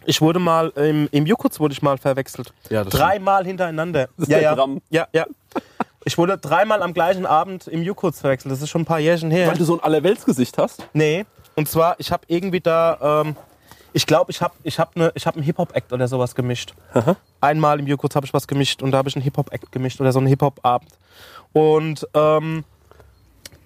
[0.04, 2.52] Ich wurde mal im, im Jukuts wurde ich mal verwechselt.
[2.68, 4.08] Ja, das dreimal hintereinander.
[4.16, 4.54] ist ja, der ja.
[4.56, 4.82] Gramm.
[4.90, 5.24] ja, ja.
[6.04, 8.50] Ich wurde dreimal am gleichen Abend im Jukuts verwechselt.
[8.50, 9.46] Das ist schon ein paar Jährchen her.
[9.46, 10.84] Weil du so ein Allerweltsgesicht hast.
[10.94, 11.26] Nee.
[11.54, 13.36] Und zwar, ich habe irgendwie da, ähm,
[13.92, 16.74] ich glaube, ich habe ich hab ne, ich hab einen Hip-Hop-Act oder sowas gemischt.
[17.40, 20.12] Einmal im Jukuts habe ich was gemischt und da habe ich einen Hip-Hop-Act gemischt oder
[20.12, 20.90] so einen Hip-Hop-Abend.
[21.52, 22.64] Und ähm,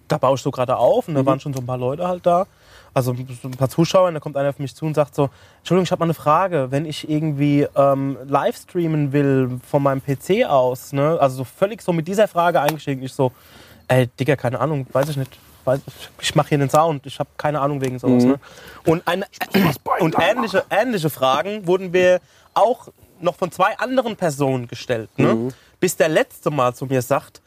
[0.08, 2.26] da baue ich so gerade auf und da waren schon so ein paar Leute halt
[2.26, 2.46] da.
[2.94, 5.28] Also so ein paar Zuschauer und da kommt einer auf mich zu und sagt so,
[5.58, 6.68] Entschuldigung, ich habe mal eine Frage.
[6.70, 11.18] Wenn ich irgendwie ähm, live streamen will von meinem PC aus, ne?
[11.20, 13.32] also so völlig so mit dieser Frage eingestiegen, ich so,
[13.88, 15.38] ey, Digga, keine Ahnung, weiß ich nicht.
[15.66, 15.80] Weiß,
[16.20, 18.24] ich mache hier den Sound, ich habe keine Ahnung wegen sowas.
[18.24, 18.38] Ne?
[18.84, 19.26] Und, eine,
[20.00, 22.20] und ähnliche, ähnliche Fragen wurden wir
[22.54, 22.88] auch
[23.20, 25.10] noch von zwei anderen Personen gestellt.
[25.18, 25.48] Ne?
[25.80, 27.42] Bis der letzte Mal zu mir sagt,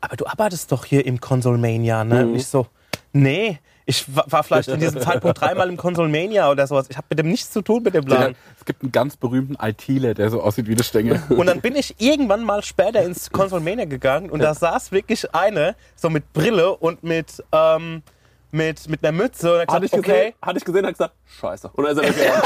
[0.00, 2.26] aber du arbeitest doch hier im Consolmania, ne?
[2.26, 2.66] Und ich so,
[3.12, 3.58] nee,
[3.88, 6.86] ich wa- war vielleicht in diesem Zeitpunkt dreimal im Consolmania oder sowas.
[6.90, 8.34] Ich habe mit dem nichts zu tun mit dem Plan.
[8.58, 11.22] Es gibt einen ganz berühmten ITler, der so aussieht wie das Stängel.
[11.30, 15.74] Und dann bin ich irgendwann mal später ins Consolmania gegangen und da saß wirklich eine,
[15.96, 18.02] so mit Brille und mit, ähm,
[18.50, 19.54] mit, mit einer Mütze.
[19.54, 20.34] Und, hat Hatte ich gesagt, gesehen, okay.
[20.42, 21.70] hatte ich gesehen, hat gesagt, scheiße.
[21.72, 22.42] Und dann ist er weggegangen.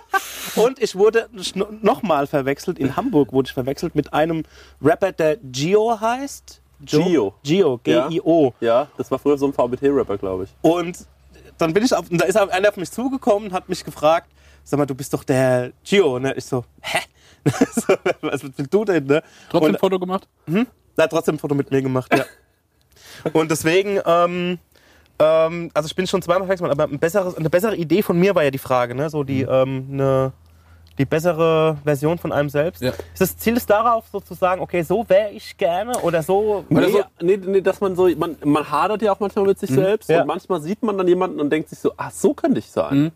[0.56, 1.28] Und ich wurde
[1.82, 4.42] nochmal verwechselt, in Hamburg wurde ich verwechselt mit einem
[4.82, 6.59] Rapper, der Gio heißt.
[6.84, 7.34] Gio.
[7.42, 8.54] Gio, G-I-O.
[8.60, 10.50] ja, das war früher so ein VBT-Rapper, glaube ich.
[10.62, 11.06] Und
[11.58, 14.30] dann bin ich auf, da ist einer auf mich zugekommen und hat mich gefragt,
[14.64, 16.34] sag mal, du bist doch der Gio, ne?
[16.36, 16.98] Ich so, hä?
[17.74, 19.22] so, was willst du denn, ne?
[19.48, 20.28] Trotzdem und, ein Foto gemacht?
[20.46, 22.24] er hat trotzdem ein Foto mit mir gemacht, ja.
[23.32, 24.58] und deswegen, ähm,
[25.18, 28.18] ähm, also ich bin schon zweimal verwechselt, worden, aber ein besseres, eine bessere Idee von
[28.18, 29.10] mir war ja die Frage, ne?
[29.10, 30.32] So die, ähm, eine,
[30.98, 32.82] die bessere Version von einem selbst.
[32.82, 32.90] Ja.
[32.90, 36.64] Ist das Ziel ist darauf, sozusagen, okay, so wäre ich gerne oder so.
[36.68, 39.58] Nee, Oder so nee, nee, dass man so, man, man hadert ja auch manchmal mit
[39.58, 40.20] sich selbst Ja.
[40.22, 43.12] und manchmal sieht man dann jemanden und denkt sich so, ach, so könnte ich sein.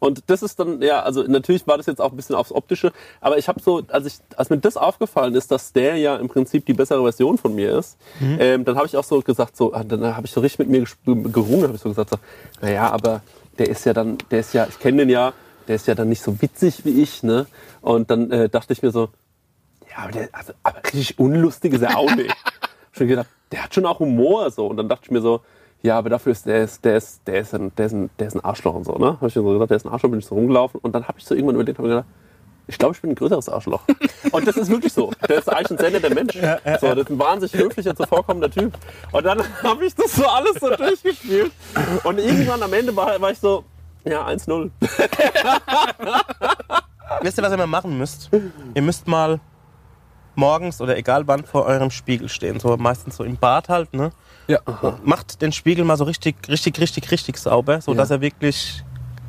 [0.00, 2.92] Und das ist dann, ja, also natürlich war das jetzt auch ein bisschen aufs Optische,
[3.22, 6.28] aber ich habe so, als, ich, als mir das aufgefallen ist, dass der ja im
[6.28, 9.72] Prinzip die bessere Version von mir ist, ähm, dann habe ich auch so gesagt, so,
[9.72, 10.84] ah, dann habe ich so richtig mit mir
[11.32, 12.16] gerungen, habe ich so gesagt, so,
[12.60, 13.22] naja, aber
[13.58, 15.32] der ist ja dann, der ist ja, ich kenne den ja,
[15.68, 17.46] der ist ja dann nicht so witzig wie ich, ne?
[17.80, 19.10] Und dann äh, dachte ich mir so,
[19.90, 22.34] ja, aber, der, also, aber richtig unlustig ist er auch nicht.
[22.92, 24.66] schon gedacht, der hat schon auch Humor so.
[24.66, 25.40] Und dann dachte ich mir so,
[25.82, 28.26] ja, aber dafür ist der ist, der ist, der ist, ein, der ist, ein, der
[28.26, 29.06] ist ein Arschloch und so, ne?
[29.06, 30.80] Habe ich mir so gesagt, der ist ein Arschloch, bin ich so rumgelaufen.
[30.80, 32.06] Und dann habe ich so irgendwann überlegt, habe gedacht,
[32.66, 33.82] ich glaube, ich bin ein größeres Arschloch.
[34.32, 35.12] Und das ist wirklich so.
[35.28, 36.34] Der ist eigentlich ein sehr netter Mensch.
[36.80, 38.72] so, das ist ein wahnsinnig höflicher, zuvorkommender Typ.
[39.12, 41.52] Und dann habe ich das so alles so durchgespielt.
[42.04, 43.64] Und irgendwann am Ende war, war ich so,
[44.04, 44.70] ja, 1-0.
[47.22, 48.30] Wisst ihr, was ihr mal machen müsst?
[48.74, 49.40] Ihr müsst mal
[50.34, 52.58] morgens oder egal wann vor eurem Spiegel stehen.
[52.60, 54.10] So meistens so im Bad halt, ne?
[54.46, 54.58] Ja.
[55.02, 58.84] Macht den Spiegel mal so richtig, richtig, richtig, richtig sauber, so dass er wirklich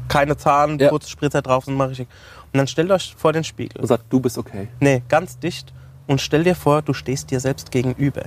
[0.08, 0.90] keine Zahn, Ja.
[0.90, 2.08] kurze Spritzer drauf sind, mal richtig.
[2.54, 3.82] Und dann stellt euch vor den Spiegel.
[3.82, 4.68] Und sagt, du bist okay.
[4.80, 5.74] Nee, ganz dicht.
[6.08, 8.24] Und stell dir vor, du stehst dir selbst gegenüber.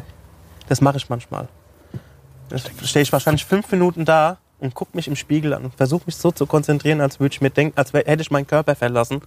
[0.69, 1.49] Das mache ich manchmal.
[2.49, 6.03] Da stehe ich wahrscheinlich fünf Minuten da und gucke mich im Spiegel an und versuche
[6.07, 9.23] mich so zu konzentrieren, als würde ich mir denken, als hätte ich meinen Körper verlassen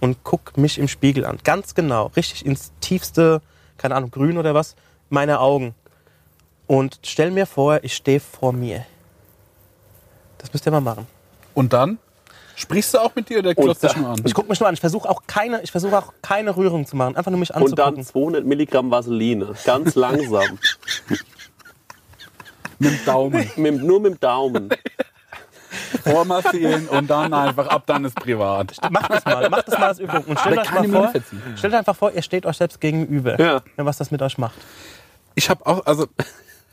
[0.00, 1.38] und guck mich im Spiegel an.
[1.44, 3.40] Ganz genau, richtig ins tiefste,
[3.78, 4.74] keine Ahnung, grün oder was,
[5.10, 5.74] meiner Augen.
[6.66, 8.86] Und stell mir vor, ich stehe vor mir.
[10.38, 11.06] Das müsst ihr mal machen.
[11.54, 11.98] Und dann?
[12.54, 14.20] Sprichst du auch mit dir oder da- dich nur an?
[14.24, 14.74] Ich gucke mich nur an.
[14.74, 17.16] Ich versuche auch keine, ich versuche auch keine Rührung zu machen.
[17.16, 18.04] Einfach nur mich Und dann anzugucken.
[18.04, 19.54] 200 Milligramm Vaseline.
[19.64, 20.58] Ganz langsam.
[22.82, 24.70] Mit dem Daumen mit, nur mit dem Daumen.
[26.04, 28.76] vormassieren und dann einfach ab, dann ist privat.
[28.90, 30.24] Macht das mal, macht das mal als Übung.
[30.24, 31.12] Und stellt euch mal vor,
[31.56, 33.40] stellt euch einfach vor, ihr steht euch selbst gegenüber.
[33.40, 33.62] Ja.
[33.76, 34.54] Was das mit euch macht.
[35.34, 36.06] Ich habe auch, also,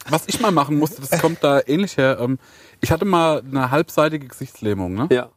[0.10, 2.18] was ich mal machen musste, das kommt da ähnlich her.
[2.20, 2.40] Ähm,
[2.82, 5.08] ich hatte mal eine halbseitige Gesichtslähmung, ne?
[5.12, 5.30] Ja.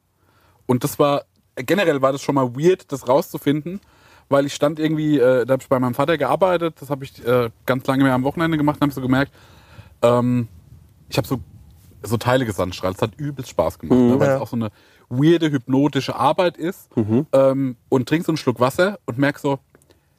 [0.66, 1.24] Und das war,
[1.56, 3.80] generell war das schon mal weird, das rauszufinden,
[4.28, 7.24] weil ich stand irgendwie, äh, da habe ich bei meinem Vater gearbeitet, das habe ich
[7.26, 9.32] äh, ganz lange mehr am Wochenende gemacht und habe so gemerkt,
[10.02, 10.48] ähm,
[11.12, 11.40] ich habe so,
[12.02, 12.96] so Teile gesandstrahlt.
[12.96, 14.36] Es hat übelst Spaß gemacht, ne, weil Ja.
[14.36, 14.70] es auch so eine
[15.10, 16.88] weirde, hypnotische Arbeit ist.
[17.32, 19.58] Ähm, und trink so einen Schluck Wasser und merk so,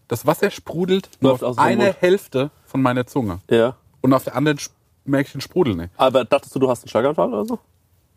[0.08, 1.94] das Wasser sprudelt nur auf eine.
[2.00, 3.40] Hälfte von meiner Zunge.
[3.50, 3.76] Ja.
[4.02, 4.60] Und auf der anderen
[5.06, 5.90] merke ich den Sprudel nicht.
[5.98, 7.60] Aber dachtest du, du hast einen Schlaganfall oder so?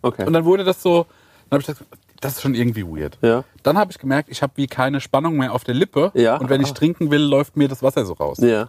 [0.02, 0.26] Okay.
[0.26, 1.06] Und dann wurde das so,
[1.48, 1.86] dann habe ich gesagt,
[2.20, 3.18] das ist schon irgendwie weird.
[3.22, 3.44] Ja.
[3.62, 6.10] Dann habe ich gemerkt, ich habe wie keine Spannung mehr auf der Lippe.
[6.14, 6.36] Ja.
[6.36, 6.74] Und wenn ich Ah.
[6.74, 8.38] trinken will, läuft mir das Wasser so raus.
[8.40, 8.68] Ja.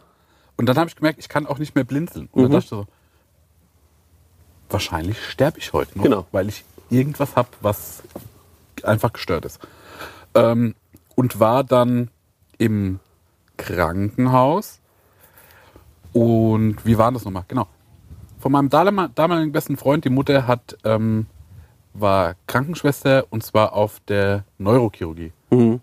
[0.56, 2.30] Und dann habe ich gemerkt, ich kann auch nicht mehr blinzeln.
[2.32, 2.86] Und dann dachte ich so,
[4.70, 6.26] wahrscheinlich sterbe ich heute noch, Genau.
[6.32, 8.04] weil ich irgendwas habe, was
[8.84, 9.60] einfach gestört ist.
[10.36, 10.76] Ähm,
[11.16, 12.10] und war dann
[12.58, 13.00] im
[13.58, 14.80] Krankenhaus.
[16.14, 17.44] Und wie war das nochmal?
[17.48, 17.68] Genau.
[18.40, 21.26] Von meinem damaligen besten Freund, die Mutter hat, ähm,
[21.94, 25.34] war Krankenschwester und zwar auf der Neurochirurgie.
[25.50, 25.82] Mhm.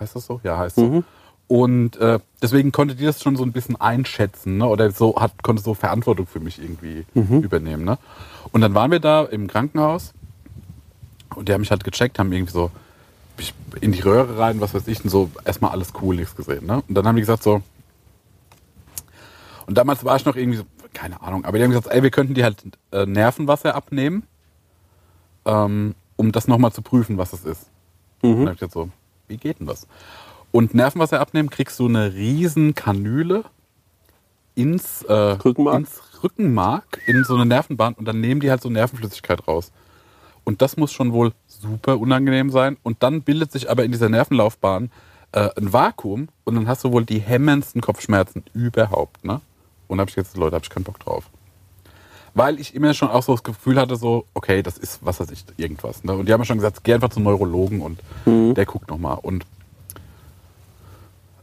[0.00, 0.40] Heißt das so?
[0.42, 1.04] Ja, heißt so.
[1.48, 4.66] Und äh, deswegen konnte die das schon so ein bisschen einschätzen, ne?
[4.66, 7.06] Oder so hat, konnte so Verantwortung für mich irgendwie
[7.42, 7.84] übernehmen.
[7.84, 7.98] Ne?
[8.50, 10.12] Und dann waren wir da im Krankenhaus
[11.34, 12.70] und die haben mich halt gecheckt, haben irgendwie so
[13.80, 16.66] in die Röhre rein, was weiß ich, und so erstmal alles cool, nichts gesehen.
[16.66, 16.82] Ne?
[16.88, 17.62] Und dann haben die gesagt so,
[19.66, 22.10] und damals war ich noch irgendwie so, keine Ahnung, aber die haben gesagt, ey, wir
[22.10, 24.22] könnten die halt äh, Nervenwasser abnehmen,
[25.44, 27.66] ähm, um das nochmal zu prüfen, was es ist.
[28.22, 28.88] Und dann hab ich gesagt so,
[29.28, 29.86] wie geht denn das?
[30.56, 33.44] Und Nervenwasser abnehmen, kriegst du eine riesen Kanüle
[34.54, 35.76] ins, äh, Rückenmark?
[35.76, 39.70] ins Rückenmark, in so eine Nervenbahn und dann nehmen die halt so Nervenflüssigkeit raus.
[40.44, 42.78] Und das muss schon wohl super unangenehm sein.
[42.82, 44.90] Und dann bildet sich aber in dieser Nervenlaufbahn
[45.32, 49.26] äh, ein Vakuum und dann hast du wohl die hemmendsten Kopfschmerzen überhaupt.
[49.26, 49.42] Ne?
[49.88, 51.28] Und da habe ich jetzt, Leute, habe ich keinen Bock drauf.
[52.32, 55.30] Weil ich immer schon auch so das Gefühl hatte, so, okay, das ist, was weiß
[55.32, 56.02] ich, irgendwas.
[56.02, 56.14] Ne?
[56.14, 58.00] Und die haben ja schon gesagt, geh einfach zum Neurologen und
[58.56, 59.18] der guckt nochmal.
[59.20, 59.44] Und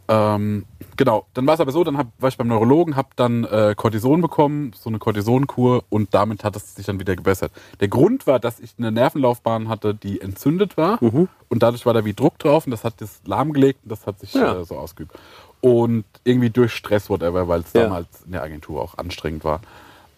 [0.07, 0.65] ähm,
[0.97, 3.73] genau, dann war es aber so, dann hab, war ich beim Neurologen, habe dann äh,
[3.75, 7.51] Cortison bekommen, so eine Cortisonkur und damit hat es sich dann wieder gebessert.
[7.79, 12.03] Der Grund war, dass ich eine Nervenlaufbahn hatte, die entzündet war und dadurch war da
[12.05, 14.59] wie Druck drauf und das hat das lahmgelegt und das hat sich Ja.
[14.61, 15.13] äh, so ausgeübt.
[15.61, 17.83] Und irgendwie durch Stress, whatever, weil es Ja.
[17.83, 19.61] damals in der Agentur auch anstrengend war.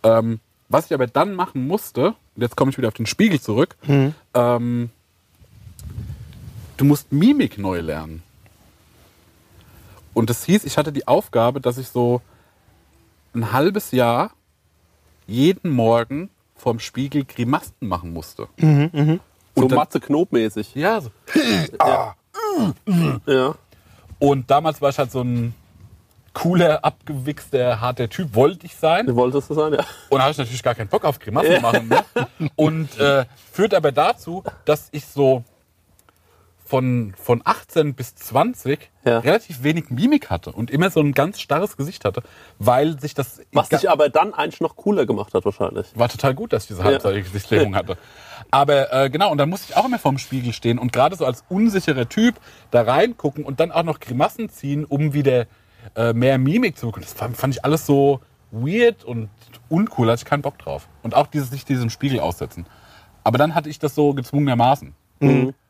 [0.03, 3.39] Ähm, was ich aber dann machen musste, und jetzt komme ich wieder auf den Spiegel
[3.39, 3.75] zurück,
[4.33, 4.89] ähm,
[6.77, 8.23] du musst Mimik neu lernen.
[10.16, 12.22] Und das hieß, ich hatte die Aufgabe, dass ich so
[13.36, 14.32] ein halbes Jahr
[15.28, 18.47] jeden Morgen vorm Spiegel Grimassen machen musste.
[18.57, 19.22] So Und
[19.72, 20.74] dann- Matze Knob-mäßig.
[20.76, 21.11] Ja, so.
[23.28, 23.55] Ja.
[24.20, 25.53] Und damals war ich halt so ein
[26.34, 29.05] cooler, abgewichster, harter Typ, wollte ich sein.
[29.07, 29.80] Du wolltest das sein, ja.
[30.09, 31.88] Und da habe ich natürlich gar keinen Bock auf Grimassen machen.
[31.89, 32.03] Ne?
[32.55, 35.43] Und äh, führt aber dazu, dass ich so
[36.66, 39.20] von, von 18 bis 20 Ja.
[39.20, 42.24] relativ wenig Mimik hatte und immer so ein ganz starres Gesicht hatte,
[42.57, 45.88] weil sich das Was dich aber dann eigentlich noch cooler gemacht hat, wahrscheinlich.
[45.93, 47.97] war total gut, dass ich diese halbseitige Gesichtslähmung hatte.
[48.49, 51.26] Aber äh, genau, und dann musste ich auch immer vorm Spiegel stehen und gerade so
[51.26, 52.36] als unsicherer Typ
[52.72, 55.45] da reingucken und dann auch noch Grimassen ziehen, um wieder
[55.95, 57.03] äh, mehr Mimik zu bekommen.
[57.03, 59.30] Das fand, fand ich alles so weird und
[59.70, 60.88] uncool, hatte ich keinen Bock drauf.
[61.03, 62.66] Und auch dieses sich diesem Spiegel aussetzen.
[63.24, 64.95] Aber dann hatte ich das so gezwungenermaßen.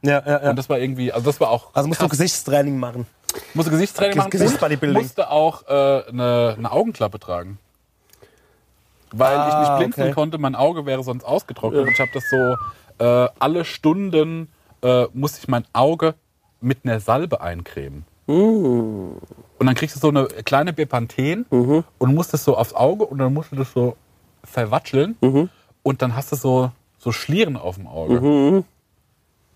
[0.06, 0.50] Ja, ja, ja.
[0.52, 1.70] Und das war irgendwie, also das war auch.
[1.74, 2.18] Also musst du krass.
[2.18, 3.06] Gesichtstraining machen.
[3.54, 5.02] musste Gesichtstraining machen Gesichtsbodybuilding.
[5.02, 7.58] musste auch äh, eine, eine Augenklappe tragen.
[9.12, 10.14] Weil ich Ah, nicht blinzeln okay.
[10.14, 11.82] konnte, mein Auge wäre sonst ausgetrocknet.
[11.84, 12.56] Und ich habe das so
[13.04, 14.50] äh, alle Stunden
[14.82, 16.16] äh, musste ich mein Auge
[16.62, 18.06] mit einer Salbe eincremen.
[18.28, 19.20] Und
[19.68, 21.46] dann kriegst du so eine kleine Bepanthen
[22.00, 23.96] und musst das so aufs Auge und dann musst du das so
[24.44, 25.16] verwatscheln
[25.84, 28.64] und dann hast du so, so Schlieren auf dem Auge.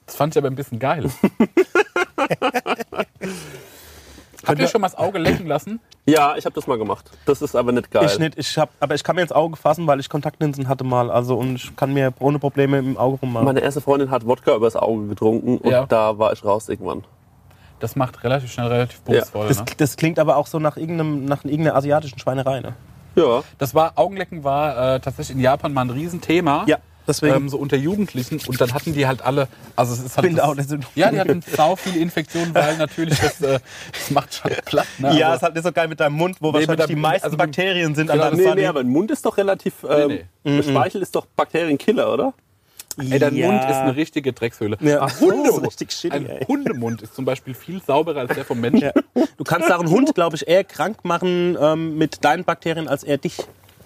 [0.10, 1.06] Das fand ich aber ein bisschen geil.
[4.48, 5.80] Habt ihr schon mal das Auge lecken lassen?
[6.08, 7.12] Ja, ich habe das mal gemacht.
[7.26, 8.06] Das ist aber nicht geil.
[8.06, 10.84] Ich nicht, ich hab, aber ich kann mir ins Auge fassen, weil ich Kontaktlinsen hatte
[10.84, 11.12] mal.
[11.12, 13.46] Also und ich kann mir ohne Probleme im Auge rummachen.
[13.46, 15.86] Meine erste Freundin hat Wodka übers Auge getrunken und Ja.
[15.86, 17.04] da war ich raus irgendwann.
[17.80, 19.48] Das macht relativ schnell relativ bumsvoll.
[19.48, 19.66] Das, ne?
[19.78, 22.62] das klingt aber auch so nach, irgendeinem, nach irgendeiner asiatischen Schweinerei.
[22.62, 22.74] Ne?
[23.16, 23.44] Ja.
[23.60, 26.64] Das war, Augenlecken war äh, tatsächlich in Japan mal ein Riesenthema.
[26.66, 26.78] Ja,
[27.10, 27.36] deswegen.
[27.36, 28.40] Ähm, so unter Jugendlichen.
[28.48, 30.32] Und dann hatten die halt alle, also es ist halt.
[30.38, 33.60] Das, auch nicht so- ja, die hatten sau viele Infektionen, weil natürlich das, äh,
[33.92, 34.88] das macht schon platt.
[35.00, 35.18] Ne?
[35.18, 36.94] ja, Also- ist halt nicht so geil mit deinem Mund, wo Nee, wahrscheinlich mit die
[36.94, 39.38] deinem- meisten also Bakterien sind Genau, an deinem Nee, nee, aber ein Mund ist doch
[39.38, 39.74] relativ.
[39.90, 42.34] Ähm, Nee, Speichel ist doch Bakterienkiller, oder?
[42.98, 44.78] Ey, dein Mund ist eine richtige Dreckshöhle.
[44.82, 45.00] Ja.
[45.02, 46.46] Ach, Hunde, Das ist richtig shitty, ein ey.
[46.46, 48.92] Hundemund ist zum Beispiel viel sauberer als der vom Menschen.
[48.94, 49.24] Ja.
[49.38, 53.04] Du kannst auch einen Hund, glaube ich, eher krank machen ähm, mit deinen Bakterien als
[53.06, 53.38] er dich.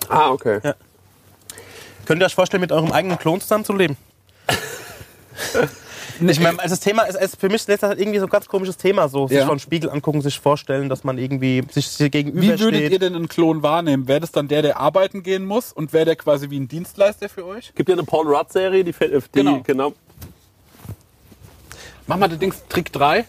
[0.09, 0.59] Ah, okay.
[0.63, 0.73] Ja.
[2.05, 3.97] Könnt ihr euch vorstellen, mit eurem eigenen Klon zusammenzuleben?
[6.25, 8.47] Ich meine, also das Thema ist, ist für mich ist das irgendwie so ein ganz
[8.47, 9.09] komisches Thema.
[9.09, 9.47] So, sich Ja.
[9.47, 12.91] von Spiegel angucken, sich vorstellen, dass man irgendwie sich Wie würdet gegenübersteht.
[12.91, 14.07] ihr denn einen Klon wahrnehmen?
[14.07, 17.29] Wäre das dann der, der arbeiten gehen muss und wäre der quasi wie ein Dienstleister
[17.29, 17.73] für euch?
[17.73, 19.61] Gibt ja eine Paul Rudd-Serie, die, fällt- die Genau.
[19.65, 19.93] genau.
[22.05, 23.25] Mach mal das Ding Trick 3.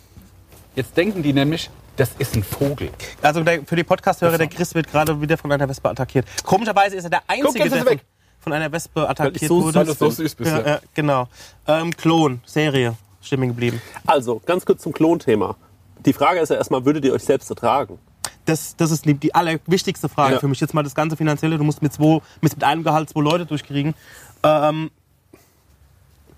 [0.77, 2.91] Jetzt denken die nämlich, das ist ein Vogel.
[3.23, 6.27] Also der, für die Podcast-Hörer, der Chris wird gerade wieder von einer Wespe attackiert.
[6.45, 8.01] Komischerweise ist er der Einzige, jetzt ist er von, weg.
[8.45, 9.75] Von einer Wespe attackiert so wurde.
[9.75, 10.51] Weil du so süß bist.
[10.51, 11.29] ja, Ja, genau.
[11.67, 13.81] Ähm, Klon, Serie, Stimme geblieben.
[14.07, 15.57] Also, ganz kurz zum Klonthema.
[16.05, 17.99] Die Frage ist ja erstmal, würdet ihr euch selbst ertragen?
[18.45, 20.41] Das, das ist die, die allerwichtigste Frage Ja.
[20.41, 20.61] für mich.
[20.61, 21.57] Jetzt mal das ganze Finanzielle.
[21.57, 23.95] Du musst mit, zwei, mit einem Gehalt zwei Leute durchkriegen.
[24.43, 24.91] Ähm,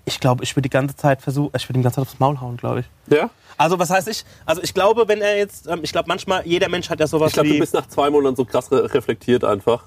[0.05, 2.39] ich glaube, ich würde die ganze Zeit versuchen, ich würde die ganze Zeit aufs Maul
[2.39, 2.85] hauen, glaube ich.
[3.13, 3.29] Ja?
[3.57, 4.23] Also was heißt ich?
[4.45, 7.29] Also ich glaube, wenn er jetzt, ähm, ich glaube manchmal, jeder Mensch hat ja sowas
[7.29, 7.53] Ich glaube, wie...
[7.53, 9.83] du bist nach zwei Monaten so krass re reflektiert einfach.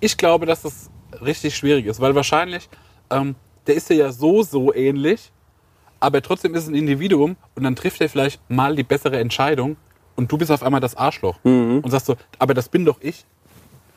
[0.00, 0.90] Ich glaube, dass das
[1.22, 2.68] richtig schwierig ist, weil wahrscheinlich,
[3.10, 3.34] ähm,
[3.66, 5.30] der ist dir ja so, so ähnlich,
[6.00, 9.76] aber trotzdem ist es ein Individuum und dann trifft er vielleicht mal die bessere Entscheidung
[10.16, 13.24] und du bist auf einmal das Arschloch und sagst so, aber das bin doch ich,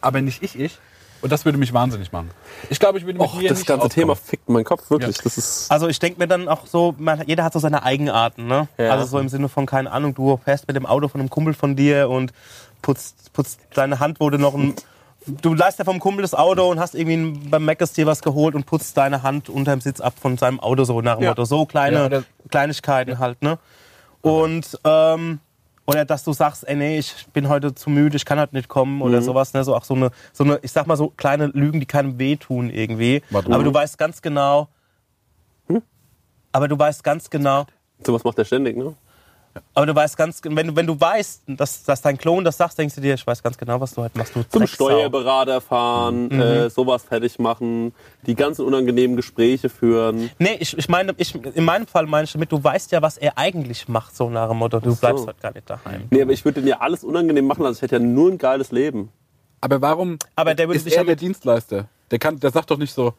[0.02, 0.80] aber nicht ich, ich.
[1.22, 2.32] Und das würde mich wahnsinnig machen.
[2.72, 3.90] Ich glaube, ich würde mit Och, mir das nicht ganze.
[3.90, 5.18] Thema fickt meinen Kopf wirklich.
[5.18, 5.24] Ja.
[5.24, 5.72] Das ist.
[5.72, 8.68] Also ich denke mir dann auch so, man, jeder hat so seine Eigenarten, ne?
[8.80, 8.90] Ja.
[8.90, 11.54] Also so im Sinne von, keine Ahnung, du fährst mit dem Auto von einem Kumpel
[11.54, 12.34] von dir und
[12.82, 14.74] putzt, putzt deine Hand, wo du noch ein...
[15.28, 18.56] Du leist ja vom Kumpel das Auto und hast irgendwie beim Meckers dir was geholt
[18.56, 21.30] und putzt deine Hand unterm Sitz ab von seinem Auto, so nach dem Ja.
[21.30, 21.46] Motto.
[21.46, 23.60] So kleine Ja, oder- Kleinigkeiten halt, ne?
[24.22, 25.40] Und, ähm,
[25.86, 28.68] oder dass du sagst, ey, nee, ich bin heute zu müde, ich kann heute nicht
[28.68, 29.64] kommen oder sowas, ne?
[29.64, 32.70] So auch so eine, so eine, ich sag mal so kleine Lügen, die keinem wehtun
[32.72, 33.22] irgendwie.
[33.30, 33.52] Warte.
[33.54, 34.70] Aber du weißt ganz genau,
[36.52, 37.66] aber du weißt ganz genau,
[38.04, 38.96] Sowas macht er ständig, ne?
[39.74, 42.78] Aber du weißt ganz, wenn du, wenn du weißt, dass, dass dein Klon das sagt,
[42.78, 44.36] denkst du dir, ich weiß ganz genau, was du heute machst.
[44.36, 44.90] Du Zum Drecksau.
[44.90, 47.94] Steuerberater fahren, äh, sowas fertig machen,
[48.26, 50.30] die ganzen unangenehmen Gespräche führen.
[50.40, 53.18] Nee, ich, ich meine, ich, in meinem Fall meine ich damit, du weißt ja, was
[53.18, 56.08] er eigentlich macht, so nach dem Motto, du bleibst heute gar nicht daheim.
[56.10, 58.38] Nee, aber ich würde den ja alles unangenehm machen, also ich hätte ja nur ein
[58.38, 59.10] geiles Leben.
[59.62, 61.88] Aber warum Aber der würde ist sich er ja der Dienstleister?
[62.10, 63.14] Der, kann, der sagt doch nicht so,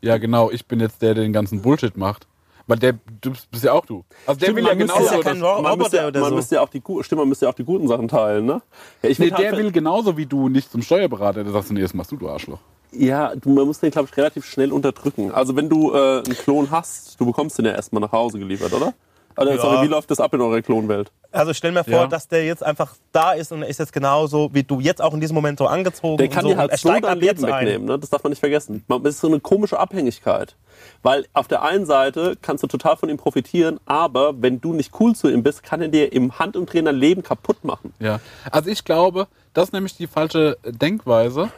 [0.00, 2.26] ja genau, ich bin jetzt der, der den ganzen Bullshit macht.
[2.66, 4.04] Weil der, du bist ja auch du.
[4.26, 5.02] Also der Stimmt, will ja man genauso.
[5.04, 6.34] ja man Roboter müsste, ja- man so.
[6.36, 8.62] müsste ja auch die, stimmt, man müsste ja auch die guten Sachen teilen, ne?
[9.02, 11.44] Ja, Nee, würd der halt- will genauso wie du nicht zum Steuerberater.
[11.44, 12.58] Der sagst du, nee, das machst du, du Arschloch.
[12.92, 15.30] Ja, du, man muss den, glaube ich, relativ schnell unterdrücken.
[15.32, 18.72] Also wenn du äh, einen Klon hast, du bekommst den ja erstmal nach Hause geliefert,
[18.72, 18.94] oder?
[19.36, 19.60] Also, Ja.
[19.60, 21.10] sorry, wie läuft das ab in eurer Klonwelt?
[21.32, 22.06] Also stell mir vor, Ja.
[22.06, 25.12] dass der jetzt einfach da ist und er ist jetzt genauso, wie du jetzt auch
[25.14, 26.18] in diesem Moment so angezogen.
[26.18, 26.54] Der kann und so.
[26.54, 27.98] dir halt so dein Leben wegnehmen, ne?
[27.98, 28.84] das darf man nicht vergessen.
[28.86, 30.54] Man- Das ist so eine komische Abhängigkeit.
[31.02, 34.92] Weil auf der einen Seite kannst du total von ihm profitieren, aber wenn du nicht
[35.00, 37.92] cool zu ihm bist, kann er dir im Handumdrehen dein Leben kaputt machen.
[37.98, 38.20] Ja.
[38.50, 41.50] Also ich glaube, das ist nämlich die falsche Denkweise.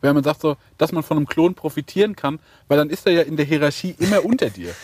[0.00, 3.12] Wenn man sagt so, dass man von einem Klon profitieren kann, weil dann ist er
[3.12, 4.70] ja in der Hierarchie immer unter dir.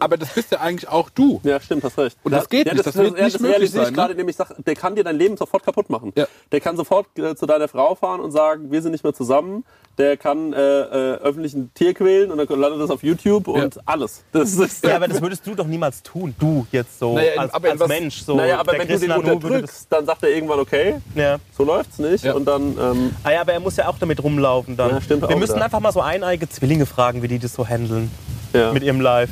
[0.00, 1.40] Aber das bist ja eigentlich auch du.
[1.44, 2.16] Ja, stimmt, hast recht.
[2.22, 3.92] Und das geht ja, nicht, Das, das wird ja, nicht das möglich realisiere ich sein,
[3.92, 3.96] ne?
[3.96, 6.12] gerade, indem ich sage, der kann dir dein Leben sofort kaputt machen.
[6.16, 6.26] Ja.
[6.50, 9.64] Der kann sofort äh, zu deiner Frau fahren und sagen, wir sind nicht mehr zusammen.
[9.98, 14.24] Der kann äh, äh, öffentlichen Tier quälen und dann landet das auf YouTube und alles.
[14.32, 16.34] Das ist, Ja, aber das würdest du doch niemals tun.
[16.38, 18.22] Du jetzt so Naja, als, aber als was- Mensch.
[18.22, 18.34] So.
[18.36, 21.36] naja, aber wenn du Chris den unterdrückst, dann sagt er irgendwann, okay, Das, ja.
[21.56, 22.24] so läuft's nicht.
[22.24, 22.32] Ja.
[22.32, 24.90] Und dann, ähm, Ah ja, aber er muss ja auch damit rumlaufen dann.
[24.92, 25.64] Ja, stimmt Wir auch müssen wieder.
[25.66, 28.10] einfach mal so eineige Zwillinge fragen, wie die das so handeln
[28.54, 29.28] ja, mit ihrem Live.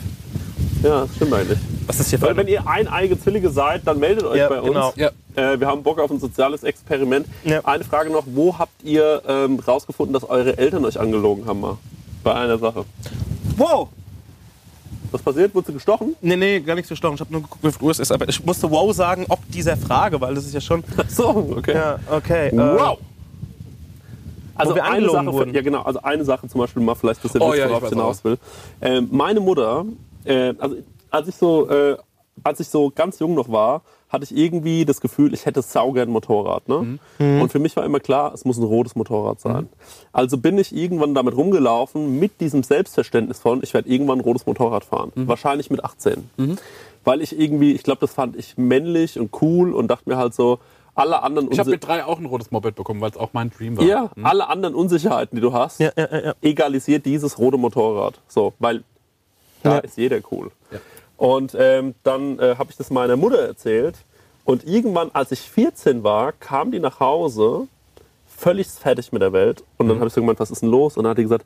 [0.82, 1.58] Ja, stimmt eigentlich.
[1.86, 4.60] Was ist hier für Weil wenn ihr eineige Zwillinge seid, dann meldet euch Ja, bei
[4.60, 4.68] uns.
[4.68, 4.92] genau.
[4.96, 5.10] Ja.
[5.36, 7.26] Äh, wir haben Bock auf ein soziales Experiment.
[7.44, 7.60] Ja.
[7.64, 11.76] Eine Frage noch, wo habt ihr ähm, rausgefunden, dass eure Eltern euch angelogen haben mal?
[12.22, 12.84] Bei einer Sache.
[13.56, 13.88] Wow!
[15.12, 15.52] Was passiert?
[15.54, 16.14] Wurdest du gestochen?
[16.20, 17.14] Nee, nee, gar nichts gestochen.
[17.16, 18.12] Ich habe nur geguckt, wie viel Uhr es ist.
[18.12, 20.84] Aber ich musste wow sagen, ob dieser Frage, weil das ist ja schon.
[20.96, 21.74] Ach so, okay.
[21.74, 22.48] Ja, okay.
[22.48, 22.98] äh, Wow!
[24.54, 25.54] Also Wo wir eine angelogen Sache, wurden.
[25.54, 27.70] ja genau, also eine Sache zum Beispiel mal vielleicht, dass ihr Oh wisst, ja, ich
[27.70, 28.36] worauf ich hinaus will.
[28.82, 29.86] Ähm, meine Mutter,
[30.24, 30.76] äh, also
[31.10, 31.96] als ich so, äh,
[32.42, 36.08] als ich so ganz jung noch war, hatte ich irgendwie das Gefühl, ich hätte saugern
[36.08, 36.68] ein Motorrad.
[36.68, 36.98] Ne?
[37.18, 37.42] Mhm.
[37.42, 39.68] Und für mich war immer klar, es muss ein rotes Motorrad sein.
[40.12, 44.46] Also bin ich irgendwann damit rumgelaufen mit diesem Selbstverständnis von, ich werde irgendwann ein rotes
[44.46, 45.12] Motorrad fahren.
[45.14, 45.28] Mhm.
[45.28, 46.28] Wahrscheinlich mit 18.
[47.04, 50.34] Weil ich irgendwie, ich glaube, das fand ich männlich und cool und dachte mir halt
[50.34, 50.58] so,
[50.96, 53.50] alle anderen Ich habe mit drei auch ein rotes Moped bekommen, weil es auch mein
[53.50, 53.84] Dream war.
[53.84, 56.34] ja, alle anderen Unsicherheiten, die du hast, ja, ja, ja.
[56.42, 58.20] egalisiert dieses rote Motorrad.
[58.26, 58.82] So, weil
[59.62, 59.78] da Ja.
[59.78, 60.50] ist jeder cool.
[60.70, 60.78] Ja.
[61.16, 63.96] Und ähm, dann äh, habe ich das meiner Mutter erzählt.
[64.44, 67.68] Und irgendwann, als ich 14 war, kam die nach Hause,
[68.26, 69.62] völlig fertig mit der Welt.
[69.76, 70.96] Und dann habe ich so gemeint, was ist denn los?
[70.96, 71.44] Und dann hat die gesagt,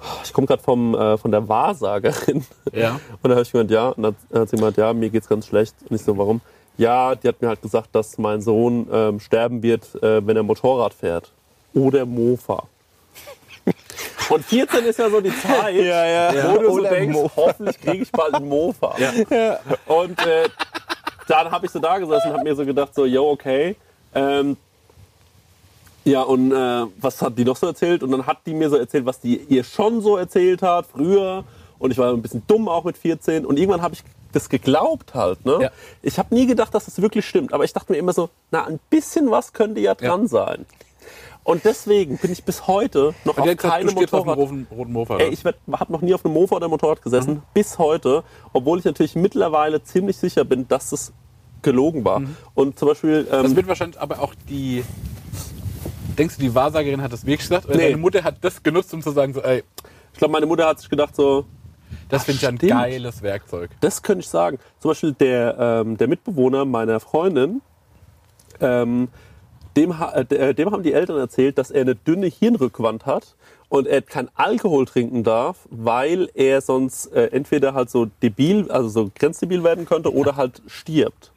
[0.00, 2.44] "Oh, ich komme gerade vom äh, von der Wahrsagerin.
[2.72, 2.92] Ja.
[2.94, 3.88] Und dann habe ich gemeint, ja.
[3.88, 5.74] Und dann hat sie gemeint, ja, mir geht's ganz schlecht.
[5.88, 6.40] Und ich so, warum?
[6.78, 10.42] Ja, die hat mir halt gesagt, dass mein Sohn ähm, sterben wird, äh, wenn er
[10.44, 11.32] Motorrad fährt.
[11.74, 12.62] Oder Mofa.
[14.30, 16.52] Und 14 ist ja so die Zeit, Ja, ja.
[16.54, 18.94] wo du so denkst, hoffentlich kriege ich bald einen Mofa.
[19.86, 20.48] Und äh,
[21.28, 23.76] dann habe ich so da gesessen und habe mir so gedacht, so, yo, okay.
[24.14, 24.56] Ähm,
[26.04, 28.02] ja, und äh, was hat die noch so erzählt?
[28.02, 31.44] Und dann hat die mir so erzählt, was die ihr schon so erzählt hat früher.
[31.78, 33.44] Und ich war ein bisschen dumm auch mit 14.
[33.44, 34.02] Und irgendwann habe ich
[34.32, 35.44] das geglaubt halt.
[35.44, 35.58] Ne?
[35.60, 35.70] Ja.
[36.02, 37.52] Ich habe nie gedacht, dass das wirklich stimmt.
[37.52, 40.28] Aber ich dachte mir immer so, na, ein bisschen was könnte ja dran Ja.
[40.28, 40.66] sein.
[41.42, 44.50] Und deswegen bin ich bis heute noch auf hat gesagt, keine du stirbst auf Motorrad...
[44.50, 45.18] roten, roten Mofa.
[45.18, 48.22] Ey, ich habe noch nie auf einem Mofa oder Motorrad gesessen, bis heute,
[48.52, 51.12] obwohl ich natürlich mittlerweile ziemlich sicher bin, dass es
[51.62, 52.22] gelogen war.
[52.54, 54.84] Und zum Beispiel, das ähm, wird wahrscheinlich aber auch die.
[56.18, 57.66] Denkst du, die Wahrsagerin hat das wirklich gesagt?
[57.66, 57.84] Oder Nee.
[57.84, 59.62] deine Mutter hat das genutzt, um zu sagen, so, ey,
[60.12, 61.46] ich glaube, meine Mutter hat sich gedacht, so,
[62.08, 63.70] das finde ich ein geiles Werkzeug.
[63.80, 64.58] das könnte ich sagen.
[64.80, 67.62] Zum Beispiel der, ähm, der Mitbewohner meiner Freundin,
[68.60, 69.08] ähm,
[69.76, 73.34] dem, äh, dem haben die Eltern erzählt, dass er eine dünne Hirnrückwand hat
[73.68, 78.88] und er kein Alkohol trinken darf, weil er sonst äh, entweder halt so debil, also
[78.88, 81.32] so grenzdebil werden könnte oder halt stirbt.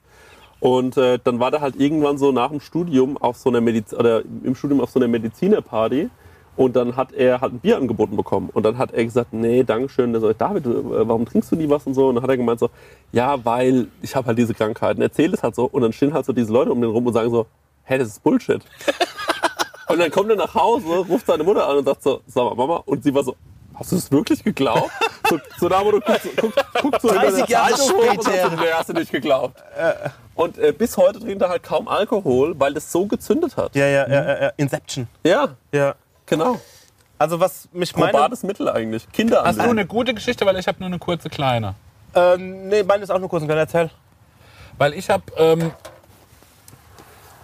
[0.60, 3.94] Und äh, dann war der halt irgendwann so nach dem Studium auf so einer Mediz
[3.94, 6.10] oder im Studium auf so einer Medizinerparty
[6.56, 9.64] und dann hat er halt ein Bier angeboten bekommen und dann hat er gesagt, nee,
[9.64, 10.12] Dankeschön.
[10.12, 12.08] Der so, David, äh, warum trinkst du nie was und so?
[12.08, 12.70] Und dann hat er gemeint so,
[13.12, 15.02] ja, weil ich habe halt diese Krankheiten.
[15.02, 17.14] Erzählt es halt so und dann stehen halt so diese Leute um den rum und
[17.14, 17.48] sagen so,
[17.86, 18.62] hä, das ist Bullshit.
[19.88, 22.56] und dann kommt er nach Hause, ruft seine Mutter an und sagt so, sag mal,
[22.56, 22.84] Mama.
[22.86, 23.36] Und sie war so,
[23.76, 24.92] hast du es wirklich geglaubt?
[25.30, 28.24] so, so da, wo du guckst, guckst, guckst so 30 hinter der Jahre hoch und
[28.24, 28.62] sagst später.
[28.62, 29.64] nee, hast du nicht geglaubt.
[30.36, 33.76] Und äh, bis heute trinkt er halt kaum Alkohol, weil das so gezündet hat.
[33.76, 34.52] Ja, ja, ja, ja, ja.
[34.58, 35.08] Inception.
[35.24, 35.96] Ja, Ja.
[36.26, 36.60] genau.
[37.20, 38.12] Also was mich meine...
[38.12, 39.10] Probates Mittel eigentlich.
[39.12, 41.76] Kinder Hast du eine gute Geschichte, weil ich habe nur eine kurze kleine.
[42.16, 43.60] Äh, nee, meine ist auch nur kurz und klein.
[43.60, 43.90] Erzähl.
[44.78, 45.72] Weil ich habe ähm,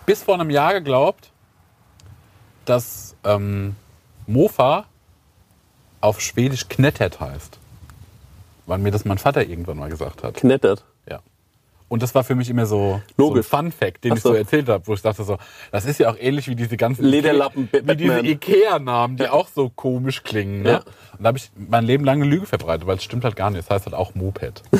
[0.09, 1.29] bis vor einem Jahr geglaubt,
[2.65, 3.75] dass ähm,
[4.25, 4.85] Mofa
[6.01, 7.59] auf Schwedisch knettert heißt.
[8.65, 10.33] Weil mir das mein Vater irgendwann mal gesagt hat.
[10.33, 10.83] Knettert.
[11.07, 11.19] Ja.
[11.89, 13.45] Und das war für mich immer so, Logisch.
[13.47, 14.35] so ein Fun-Fact, den Ach ich so so.
[14.35, 15.37] erzählt habe, wo ich dachte so,
[15.71, 18.19] das ist ja auch ähnlich wie diese ganzen Lederlappen, Ikea- wie diese.
[18.25, 20.63] Ikea-Namen, die auch so komisch klingen.
[20.63, 20.69] Ne?
[20.71, 20.77] Ja.
[20.77, 23.51] Und da habe ich mein Leben lang eine Lüge verbreitet, weil es stimmt halt gar
[23.51, 23.61] nicht.
[23.61, 24.63] Das heißt halt auch Moped.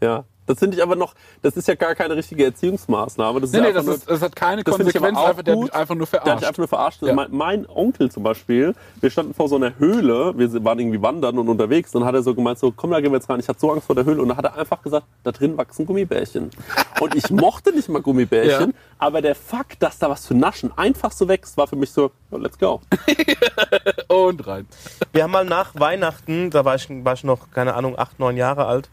[0.00, 0.24] Ja.
[0.48, 3.40] Das finde ich aber noch, das ist ja gar keine richtige Erziehungsmaßnahme.
[3.40, 5.06] Das ist Nee, ja nee, das, nur, ist, das hat keine Das finde ich aber
[5.06, 5.72] Konsequenz, auch einfach, der hat gut.
[5.74, 6.44] einfach nur Der hat verarscht.
[6.46, 7.02] einfach nur verarscht.
[7.02, 7.14] Ja.
[7.14, 11.38] Mein, mein Onkel zum Beispiel, wir standen vor so einer Höhle, wir waren irgendwie wandern
[11.38, 13.38] und unterwegs, und dann hat er so gemeint, so komm, da gehen wir jetzt rein.
[13.38, 15.56] Ich hatte so Angst vor der Höhle und dann hat er einfach gesagt, da drin
[15.56, 16.50] wachsen Gummibärchen.
[17.00, 18.76] Und ich mochte nicht mal Gummibärchen, Ja.
[18.98, 22.10] aber der Fakt, dass da was zu naschen einfach so wächst, war für mich so,
[22.32, 22.80] ja, let's go.
[24.08, 24.66] Und rein.
[25.12, 28.36] Wir haben mal nach Weihnachten, da war ich, war ich noch, keine Ahnung, acht, neun
[28.36, 28.88] Jahre alt.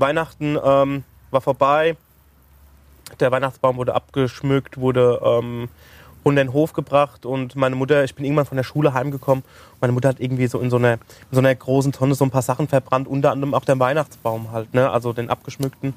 [0.00, 1.96] Weihnachten ähm, war vorbei.
[3.18, 5.68] Der Weihnachtsbaum wurde abgeschmückt, wurde ähm,
[6.22, 9.42] unter den Hof gebracht und meine Mutter, ich bin irgendwann von der Schule heimgekommen.
[9.80, 10.98] Meine Mutter hat irgendwie so in so einer, in
[11.32, 14.74] so einer großen Tonne so ein paar Sachen verbrannt, unter anderem auch den Weihnachtsbaum halt,
[14.74, 14.90] ne?
[14.90, 15.94] also den abgeschmückten.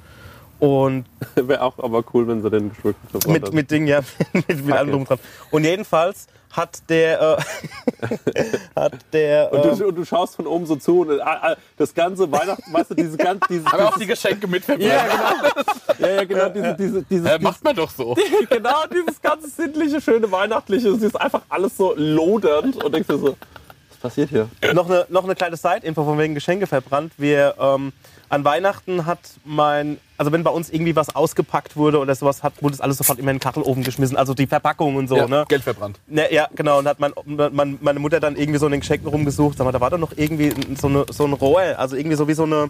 [0.60, 3.56] Und Wäre auch aber cool, wenn sie den geschmückten verbrannt mit, hätten.
[3.56, 4.02] mit Ding, ja,
[4.34, 5.20] mit, mit allem drum und dran.
[5.52, 7.40] Und jedenfalls hat der,
[8.02, 11.56] äh, hat der, und, du, und du schaust von oben so zu und äh, äh,
[11.78, 14.92] das ganze Weihnachten, weißt du, dieses ganze, dieses, Aber auch die Geschenke mit verbreitet.
[14.94, 15.06] ja,
[15.98, 16.08] genau.
[16.08, 18.16] Ja, ja, genau, diese, diese, dieses, Äh, macht man doch so.
[18.50, 23.18] genau, dieses ganze sinnliche, schöne, weihnachtliche, es ist einfach alles so lodernd und denkst dir
[23.18, 23.36] so,
[24.04, 24.50] passiert hier?
[24.74, 27.14] noch eine, noch eine kleine Side-Info von wegen Geschenke verbrannt.
[27.18, 27.94] Wir, ähm,
[28.30, 32.62] an Weihnachten hat mein, also wenn bei uns irgendwie was ausgepackt wurde oder sowas, hat,
[32.62, 34.18] wurde es alles sofort immer in den Kachelofen geschmissen.
[34.18, 35.46] Also die Verpackung und so, ja, ne?
[35.48, 36.00] Geld verbrannt.
[36.08, 36.80] Ne, ja, genau.
[36.80, 39.58] Und hat mein, mein, meine Mutter dann irgendwie so in den Geschenken rumgesucht.
[39.58, 42.28] Sag mal, da war doch noch irgendwie so, eine, so ein Rohr, also irgendwie so
[42.28, 42.70] wie so, eine,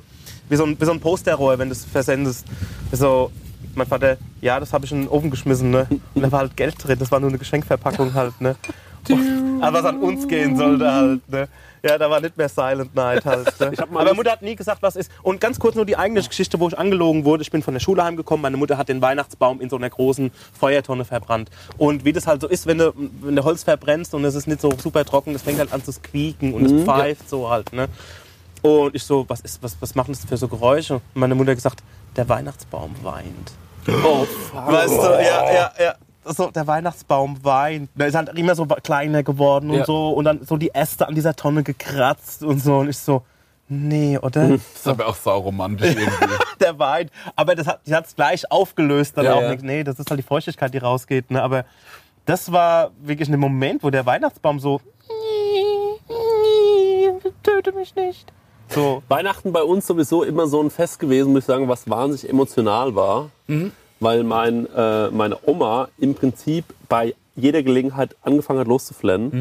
[0.50, 2.46] wie so ein, wie so ein Posterrohr, wenn du es versendest.
[2.92, 3.32] So,
[3.74, 5.88] mein Vater, ja, das habe ich in den Ofen geschmissen, ne?
[6.14, 8.56] Und da war halt Geld drin, das war nur eine Geschenkverpackung halt, ne?
[9.62, 11.48] Aber was an uns gehen sollte halt, ne?
[11.86, 13.60] Ja, da war nicht mehr Silent Night halt.
[13.60, 13.74] Ne?
[13.94, 15.12] Aber das- Mutter hat nie gesagt, was ist.
[15.22, 17.42] Und ganz kurz nur die eigene Geschichte, wo ich angelogen wurde.
[17.44, 18.42] Ich bin von der Schule heimgekommen.
[18.42, 21.50] Meine Mutter hat den Weihnachtsbaum in so einer großen Feuertonne verbrannt.
[21.78, 24.48] Und wie das halt so ist, wenn du, wenn du Holz verbrennst und es ist
[24.48, 27.74] nicht so super trocken, das fängt halt an zu squieken und es pfeift so halt.
[27.74, 27.88] Ne?
[28.62, 30.96] Und ich so, was, ist, was, was machen das für so Geräusche?
[30.96, 31.84] Und meine Mutter hat gesagt,
[32.16, 33.52] der Weihnachtsbaum weint.
[34.06, 34.72] Oh, fuck.
[34.72, 35.96] Weißt du, ja, ja, ja.
[36.26, 37.90] So, der Weihnachtsbaum weint.
[37.96, 39.86] Der ist halt immer so kleiner geworden und Ja.
[39.86, 40.10] so.
[40.12, 42.78] Und dann so die Äste an dieser Tonne gekratzt und so.
[42.78, 43.24] Und ich so,
[43.68, 44.48] nee, oder?
[44.50, 46.34] Das ist aber auch sauromantisch irgendwie.
[46.60, 47.12] der weint.
[47.36, 49.18] Aber das hat, es gleich aufgelöst.
[49.18, 49.52] Dann Ja, auch ja.
[49.52, 49.64] nicht.
[49.64, 51.30] Nee, das ist halt die Feuchtigkeit, die rausgeht.
[51.32, 51.42] Ne?
[51.42, 51.66] Aber
[52.26, 54.80] das war wirklich ein Moment, wo der Weihnachtsbaum so,
[57.44, 58.32] töte mich nicht.
[58.70, 62.30] So, Weihnachten bei uns sowieso immer so ein Fest gewesen, muss ich sagen, was wahnsinnig
[62.30, 63.30] emotional war.
[64.04, 69.32] Weil mein, äh, meine Oma im Prinzip bei jeder Gelegenheit angefangen hat loszuflennen.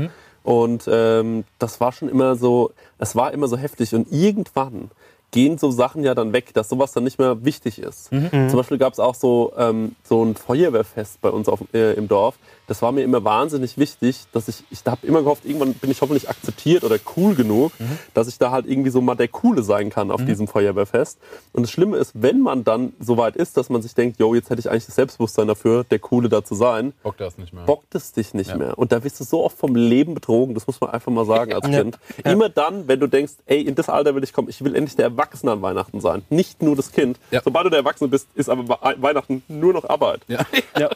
[0.44, 3.94] Und ähm, das war schon immer so, es war immer so heftig.
[3.94, 4.90] Und irgendwann
[5.30, 8.10] gehen so Sachen ja dann weg, dass sowas dann nicht mehr wichtig ist.
[8.48, 12.06] Zum Beispiel gab es auch so, ähm, so ein Feuerwehrfest bei uns auf, äh, im
[12.06, 12.34] Dorf.
[12.68, 16.00] Das war mir immer wahnsinnig wichtig, dass ich, ich habe immer gehofft, irgendwann bin ich
[16.00, 17.72] hoffentlich akzeptiert oder cool genug,
[18.14, 21.18] dass ich da halt irgendwie so mal der Coole sein kann auf diesem Feuerwehrfest.
[21.52, 24.34] Und das Schlimme ist, wenn man dann so weit ist, dass man sich denkt, yo,
[24.34, 27.52] jetzt hätte ich eigentlich das Selbstbewusstsein dafür, der Coole da zu sein, Bock das nicht
[27.52, 27.64] mehr.
[27.64, 28.78] bockt es dich nicht mehr.
[28.78, 31.52] Und da wirst du so oft vom Leben betrogen, das muss man einfach mal sagen
[31.52, 31.98] als Kind.
[32.24, 34.96] Immer dann, wenn du denkst, ey, in das Alter will ich kommen, ich will endlich
[34.96, 37.18] der Erwachsene an Weihnachten sein, nicht nur das Kind.
[37.32, 37.42] Ja.
[37.44, 40.20] Sobald du der Erwachsene bist, ist aber Wei- Weihnachten nur noch Arbeit.
[40.28, 40.40] Ja.
[40.78, 40.90] ja.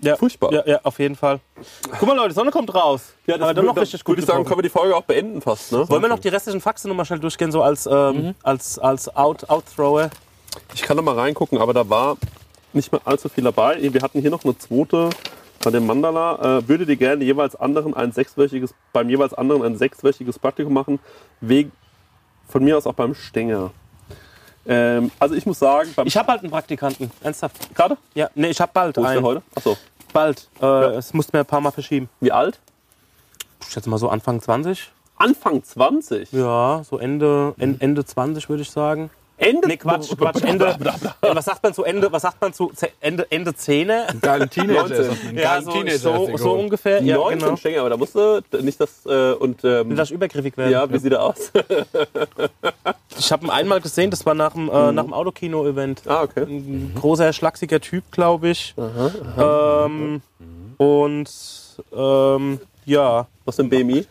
[0.00, 0.52] Ja, Furchtbar.
[0.52, 1.40] Ja, ja, auf jeden Fall.
[1.98, 3.14] Guck mal, Leute, die Sonne kommt raus.
[3.26, 5.04] Ja, das Aber dann noch richtig gut würde ich sagen, können wir die Folge auch
[5.04, 5.88] beenden fast, ne?
[5.88, 9.48] Wollen wir noch die restlichen Faxen nochmal schnell durchgehen, so als, ähm, als, als Out,
[9.48, 10.10] Outthrower?
[10.74, 12.18] Ich kann noch mal reingucken, aber da war
[12.72, 13.78] nicht mehr allzu viel dabei.
[13.80, 15.10] Wir hatten hier noch eine zweite
[15.64, 16.58] bei dem Mandala.
[16.58, 20.98] Äh, würdet ihr gerne jeweils anderen ein sechswöchiges, beim jeweils anderen ein sechswöchiges Praktikum machen?
[21.40, 21.72] Wegen,
[22.46, 23.70] von mir aus auch beim Stenger.
[24.68, 27.74] Ähm, also ich muss sagen, Ich habe halt einen Praktikanten, ernsthaft.
[27.74, 27.96] gerade?
[28.14, 29.24] Ja, nee, ich habe bald Wo ist der einen.
[29.24, 29.42] heute?
[29.54, 29.76] Achso.
[30.12, 30.48] Bald.
[30.60, 30.66] Äh,
[30.96, 32.08] Es musste mir ein paar Mal verschieben.
[32.20, 32.58] Wie alt?
[33.62, 34.90] Ich schätze mal so Anfang 20.
[35.18, 36.32] Anfang 20.
[36.32, 39.10] Ja, so Ende, en- Ende 20 würde ich sagen.
[39.38, 39.68] Ende?
[39.68, 40.68] Nee, Quatsch, Quatsch, Ende.
[41.20, 44.06] Äh, Was sagt man zu Ende, was sagt man zu Ende, Ende Zähne?
[44.22, 44.88] Geilen Teenager.
[44.88, 44.96] 19.
[44.96, 45.28] ist das.
[45.28, 47.02] Einen Ja, so, Teenager so, ist so ungefähr.
[47.02, 47.56] Ja, 19 genau.
[47.56, 50.72] Stenger, aber da musste nicht das äh, und ähm, Will das übergriffig werden?
[50.72, 51.52] ja, wie sieht er aus?
[53.18, 56.02] Ich habe ihn einmal gesehen, das war nach dem, äh, nach dem Autokino-Event.
[56.06, 56.42] ah, okay.
[56.42, 58.74] Ein großer, schlachsiger Typ, glaube ich.
[59.38, 60.20] Ähm,
[60.76, 61.30] und
[61.94, 64.06] ähm, ja, Was für ein BMI?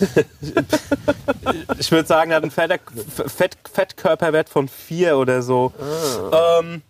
[1.78, 2.78] ich würde sagen, er hat einen Fetter,
[3.26, 5.72] Fett, Fettkörperwert von 4 oder so.
[6.32, 6.82] Ähm,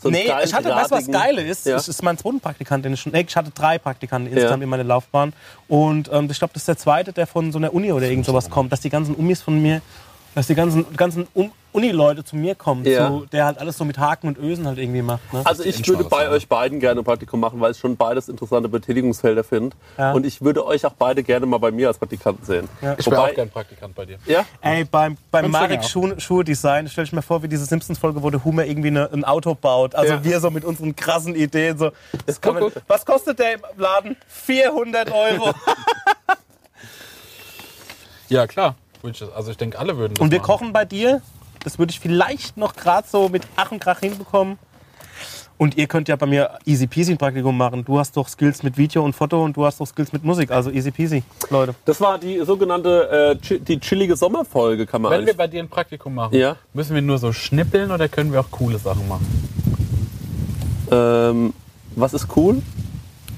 [0.00, 1.66] So nee, ich hatte, weißt du, was drahtigen- geil ist?
[1.66, 1.74] Ja.
[1.74, 4.84] Das ist mein zweiter Praktikant, den ich schon, ich hatte drei Praktikanten insgesamt in meiner
[4.84, 5.32] Laufbahn.
[5.66, 8.24] Und ähm, ich glaube, das ist der zweite, der von so einer Uni oder irgend
[8.24, 9.82] sowas kommt, dass die ganzen Umis von mir,
[10.34, 11.26] dass die ganzen, ganzen
[11.72, 13.08] Uni-Leute zu mir kommen, Ja.
[13.08, 15.32] so, der halt alles so mit Haken und Ösen halt irgendwie macht.
[15.32, 15.42] Ne?
[15.44, 18.68] Also ich würde bei euch beiden gerne ein Praktikum machen, weil ich schon beides interessante
[18.68, 19.76] Betätigungsfelder finde.
[19.98, 20.12] Ja.
[20.12, 22.68] Und ich würde euch auch beide gerne mal bei mir als Praktikanten sehen.
[22.98, 24.18] Ich wäre auch gern Praktikant bei dir.
[24.26, 24.44] ja?
[24.60, 25.88] Ey, beim, beim Marek ja.
[25.88, 29.24] Schuh, Schuhe-Design stelle ich mir vor, wie diese Simpsons-Folge, wo der Humer irgendwie eine, ein
[29.24, 29.94] Auto baut.
[29.94, 30.24] Also Ja.
[30.24, 31.76] wir so mit unseren krassen Ideen.
[31.78, 31.90] So,
[32.44, 34.16] man, was kostet der im Laden?
[34.28, 35.52] 400 Euro.
[38.30, 38.74] Ja, klar.
[39.34, 40.46] Also ich denke, alle würden das Und wir machen.
[40.46, 41.22] kochen bei dir.
[41.64, 44.58] Das würde ich vielleicht noch gerade so mit Ach und Krach hinbekommen.
[45.56, 47.84] Und ihr könnt ja bei mir easy peasy ein Praktikum machen.
[47.84, 50.52] Du hast doch Skills mit Video und Foto und du hast doch Skills mit Musik.
[50.52, 51.74] Also easy peasy, Leute.
[51.84, 55.68] Das war die sogenannte, äh, die chillige Sommerfolge, kann man Wenn wir bei dir ein
[55.68, 56.54] Praktikum machen, Ja.
[56.74, 59.26] müssen wir nur so schnippeln oder können wir auch coole Sachen machen?
[60.92, 61.54] Ähm,
[61.96, 62.62] was ist cool?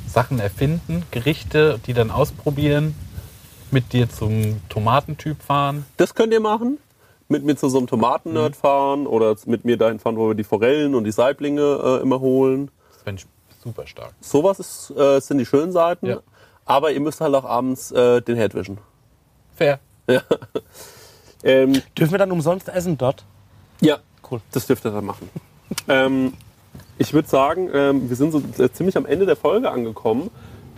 [0.06, 2.94] Sachen erfinden, Gerichte, die dann ausprobieren,
[3.72, 5.86] mit dir zum Tomatentyp fahren.
[5.96, 6.78] Das könnt ihr machen.
[7.28, 10.44] Mit mir zu so einem Tomaten-Nerd fahren oder mit mir dahin fahren, wo wir die
[10.44, 12.70] Forellen und die Saiblinge äh, immer holen.
[12.92, 14.12] Das fände ich super stark.
[14.20, 16.06] Sowas ist, äh, sind die schönen Seiten.
[16.06, 16.20] Ja.
[16.64, 18.78] Aber ihr müsst halt auch abends äh, den Herd wischen.
[19.54, 19.78] Fair.
[21.42, 23.24] Ähm, Dürfen wir dann umsonst essen dort?
[23.80, 24.40] Ja, Cool.
[24.52, 25.28] Das dürft ihr dann machen.
[25.88, 26.34] ähm,
[26.98, 30.30] ich würde sagen, ähm, wir sind so äh, ziemlich am Ende der Folge angekommen.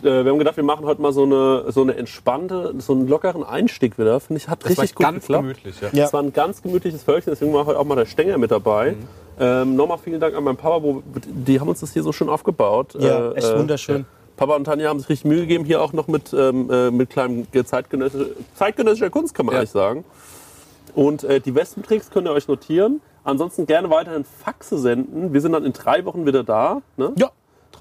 [0.05, 3.09] Äh, wir haben gedacht, wir machen heute mal so eine, so eine entspannte, so einen
[3.09, 4.19] lockeren Einstieg wieder.
[4.21, 5.43] Finde ich, hat richtig gut ganz geklappt.
[5.43, 5.81] gemütlich.
[5.81, 5.89] Ja.
[5.93, 6.05] Ja.
[6.07, 8.97] Es war ein ganz gemütliches Völkchen, deswegen war heute auch mal der Stenger mit dabei.
[9.41, 12.29] Ähm, Nochmal vielen Dank an meinen Papa, wo, die haben uns das hier so schön
[12.29, 12.95] aufgebaut.
[12.99, 14.05] Ja, Äh, echt äh, wunderschön.
[14.37, 17.11] Papa und Tanja haben sich richtig Mühe gegeben, hier auch noch mit, ähm, äh, mit
[17.11, 19.61] kleinem zeitgenössischer, zeitgenössischer Kunst, kann man Ja.
[19.61, 20.05] eigentlich sagen.
[20.95, 23.01] Und äh, die Westentricks könnt ihr euch notieren.
[23.25, 25.33] Ansonsten gerne weiterhin Faxe senden.
[25.33, 26.83] Wir sind dann in drei Wochen wieder da.
[26.97, 27.13] Ne?
[27.17, 27.31] Ja,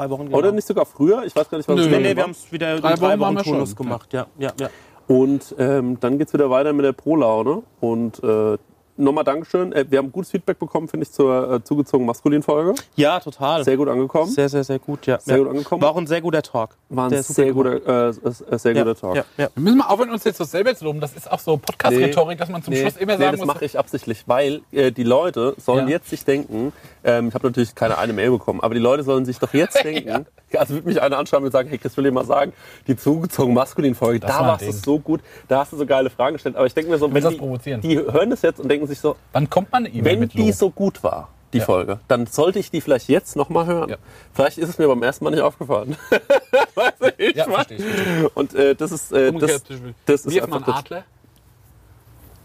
[0.02, 0.26] drei Wochen.
[0.26, 0.38] Genau.
[0.38, 1.24] Oder nicht sogar früher?
[1.26, 1.84] Ich weiß gar nicht, was Nö.
[1.84, 3.78] es Nee, nee, wir haben es wieder in Drei drei, Wochen Wochen Turnus schon.
[3.78, 4.14] gemacht.
[4.14, 4.70] Ja, ja, ja.
[5.08, 7.64] Und ähm, dann geht's wieder weiter mit der Pro-Laune.
[7.80, 8.58] Und äh,
[9.04, 9.72] nochmal Dankeschön.
[9.74, 12.76] Äh, wir haben gutes Feedback bekommen, finde ich, zur äh, zugezogenen Maskulin-Folge.
[12.96, 13.64] ja total.
[13.64, 14.32] Sehr gut angekommen.
[14.32, 15.06] sehr, sehr, sehr gut.
[15.08, 15.20] Ja.
[15.20, 15.44] Sehr ja.
[15.44, 15.82] gut angekommen.
[15.82, 16.78] War auch ein sehr guter Talk.
[16.90, 19.16] War ein sehr guter, äh, äh, sehr ja, guter Talk.
[19.16, 19.50] Ja, ja.
[19.56, 21.00] Wir müssen mal aufhören, uns jetzt so selber zu loben.
[21.00, 23.48] Das ist auch so Podcast-Rhetorik, dass man zum Schluss immer nee, sagen das muss.
[23.48, 25.96] mache ich absichtlich, weil äh, die Leute sollen Ja.
[25.96, 26.74] jetzt sich denken,
[27.04, 29.82] ähm, ich habe natürlich keine eine Mail bekommen, aber die Leute sollen sich doch jetzt
[29.84, 30.26] denken,
[30.58, 32.54] also würde mich einer anschauen und sagen, hey Chris, will dir mal sagen,
[32.88, 36.34] die zugezogene Maskulin-Folge, Das da warst du so gut, da hast du so geile Fragen
[36.34, 37.82] gestellt, aber ich denke mir so, wenn das die, provozieren.
[37.82, 40.70] die hören das jetzt und denken sich so, Wann kommt man E-Mail wenn die so
[40.70, 41.66] gut war, die Ja.
[41.66, 43.90] Folge, dann sollte ich die vielleicht jetzt nochmal hören.
[43.90, 43.98] Ja.
[44.34, 45.98] Vielleicht ist es mir beim ersten Mal nicht aufgefallen.
[46.76, 47.56] weißt du, ich Ja, mein?
[47.66, 47.78] verstehe
[48.26, 48.36] ich.
[48.36, 49.64] Und äh, das ist, äh, das,
[50.06, 51.04] das ist einfach Adler.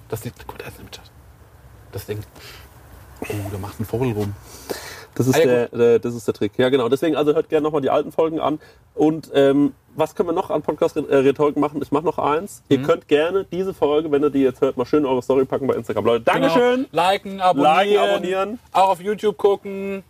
[0.08, 1.10] Das liegt gut, ist nämlich das.
[1.92, 2.20] Das Ding.
[3.22, 4.34] Oh, da macht ein Vogel rum.
[5.16, 6.52] Das ist, Ah, ja, der, der, das ist der Trick.
[6.58, 6.88] Ja, genau.
[6.88, 8.60] Deswegen, also hört gerne nochmal die alten Folgen an.
[8.94, 11.80] Und ähm, was können wir noch an Podcast-Rhetoriken machen?
[11.82, 12.62] Ich mache noch eins.
[12.68, 15.46] Ihr könnt gerne diese Folge, wenn ihr die jetzt hört, mal schön in eure Story
[15.46, 16.04] packen bei Instagram.
[16.04, 16.86] Leute, Dankeschön.
[16.90, 17.10] Genau.
[17.10, 17.88] Liken, abonnieren.
[17.88, 18.58] Liken, abonnieren.
[18.72, 20.04] Auch auf YouTube gucken.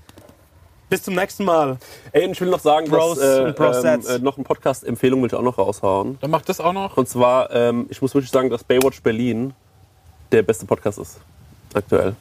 [0.88, 1.78] Bis zum nächsten Mal.
[2.12, 5.28] Ey, und ich will noch sagen, Bros dass, äh, ähm, äh, noch eine Podcast-Empfehlung will
[5.28, 6.18] ich auch noch raushauen.
[6.20, 6.96] Dann macht das auch noch.
[6.96, 9.52] Und zwar, ähm, ich muss wirklich sagen, dass Baywatch Berlin
[10.30, 11.18] der beste Podcast ist.
[11.74, 12.14] Aktuell.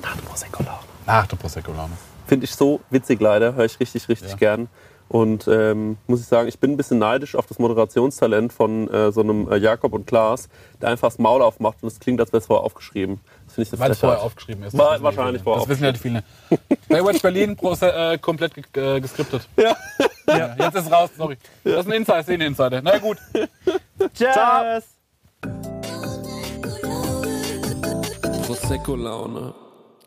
[0.00, 0.83] Nach dem Prosecco-Laune.
[1.06, 1.92] Ach, du Prosecco-Laune.
[2.26, 4.36] Finde ich so witzig leider, höre ich richtig, richtig Ja.
[4.36, 4.68] gern.
[5.10, 9.12] Und ähm, muss ich sagen, ich bin ein bisschen neidisch auf das Moderationstalent von äh,
[9.12, 10.48] so einem äh, Jakob und Klaas,
[10.80, 13.20] der einfach das Maul aufmacht und es klingt, als wäre es vorher aufgeschrieben.
[13.44, 14.26] Das finde ich eine Weil es vorher Frechheit.
[14.26, 14.78] aufgeschrieben ist.
[14.78, 15.60] War- wahrscheinlich vorher.
[15.60, 16.24] Das wissen ja die viele.
[16.88, 19.46] Baywatch Berlin äh, komplett ge äh, geskriptet.
[19.56, 19.76] Ja.
[20.26, 21.36] Ja, jetzt ist raus, sorry.
[21.64, 22.80] Das ist ein Insider, ist eh ein Insider.
[22.82, 23.18] Na gut.
[24.14, 24.84] Tschüss.
[28.46, 29.54] Prosecco-Laune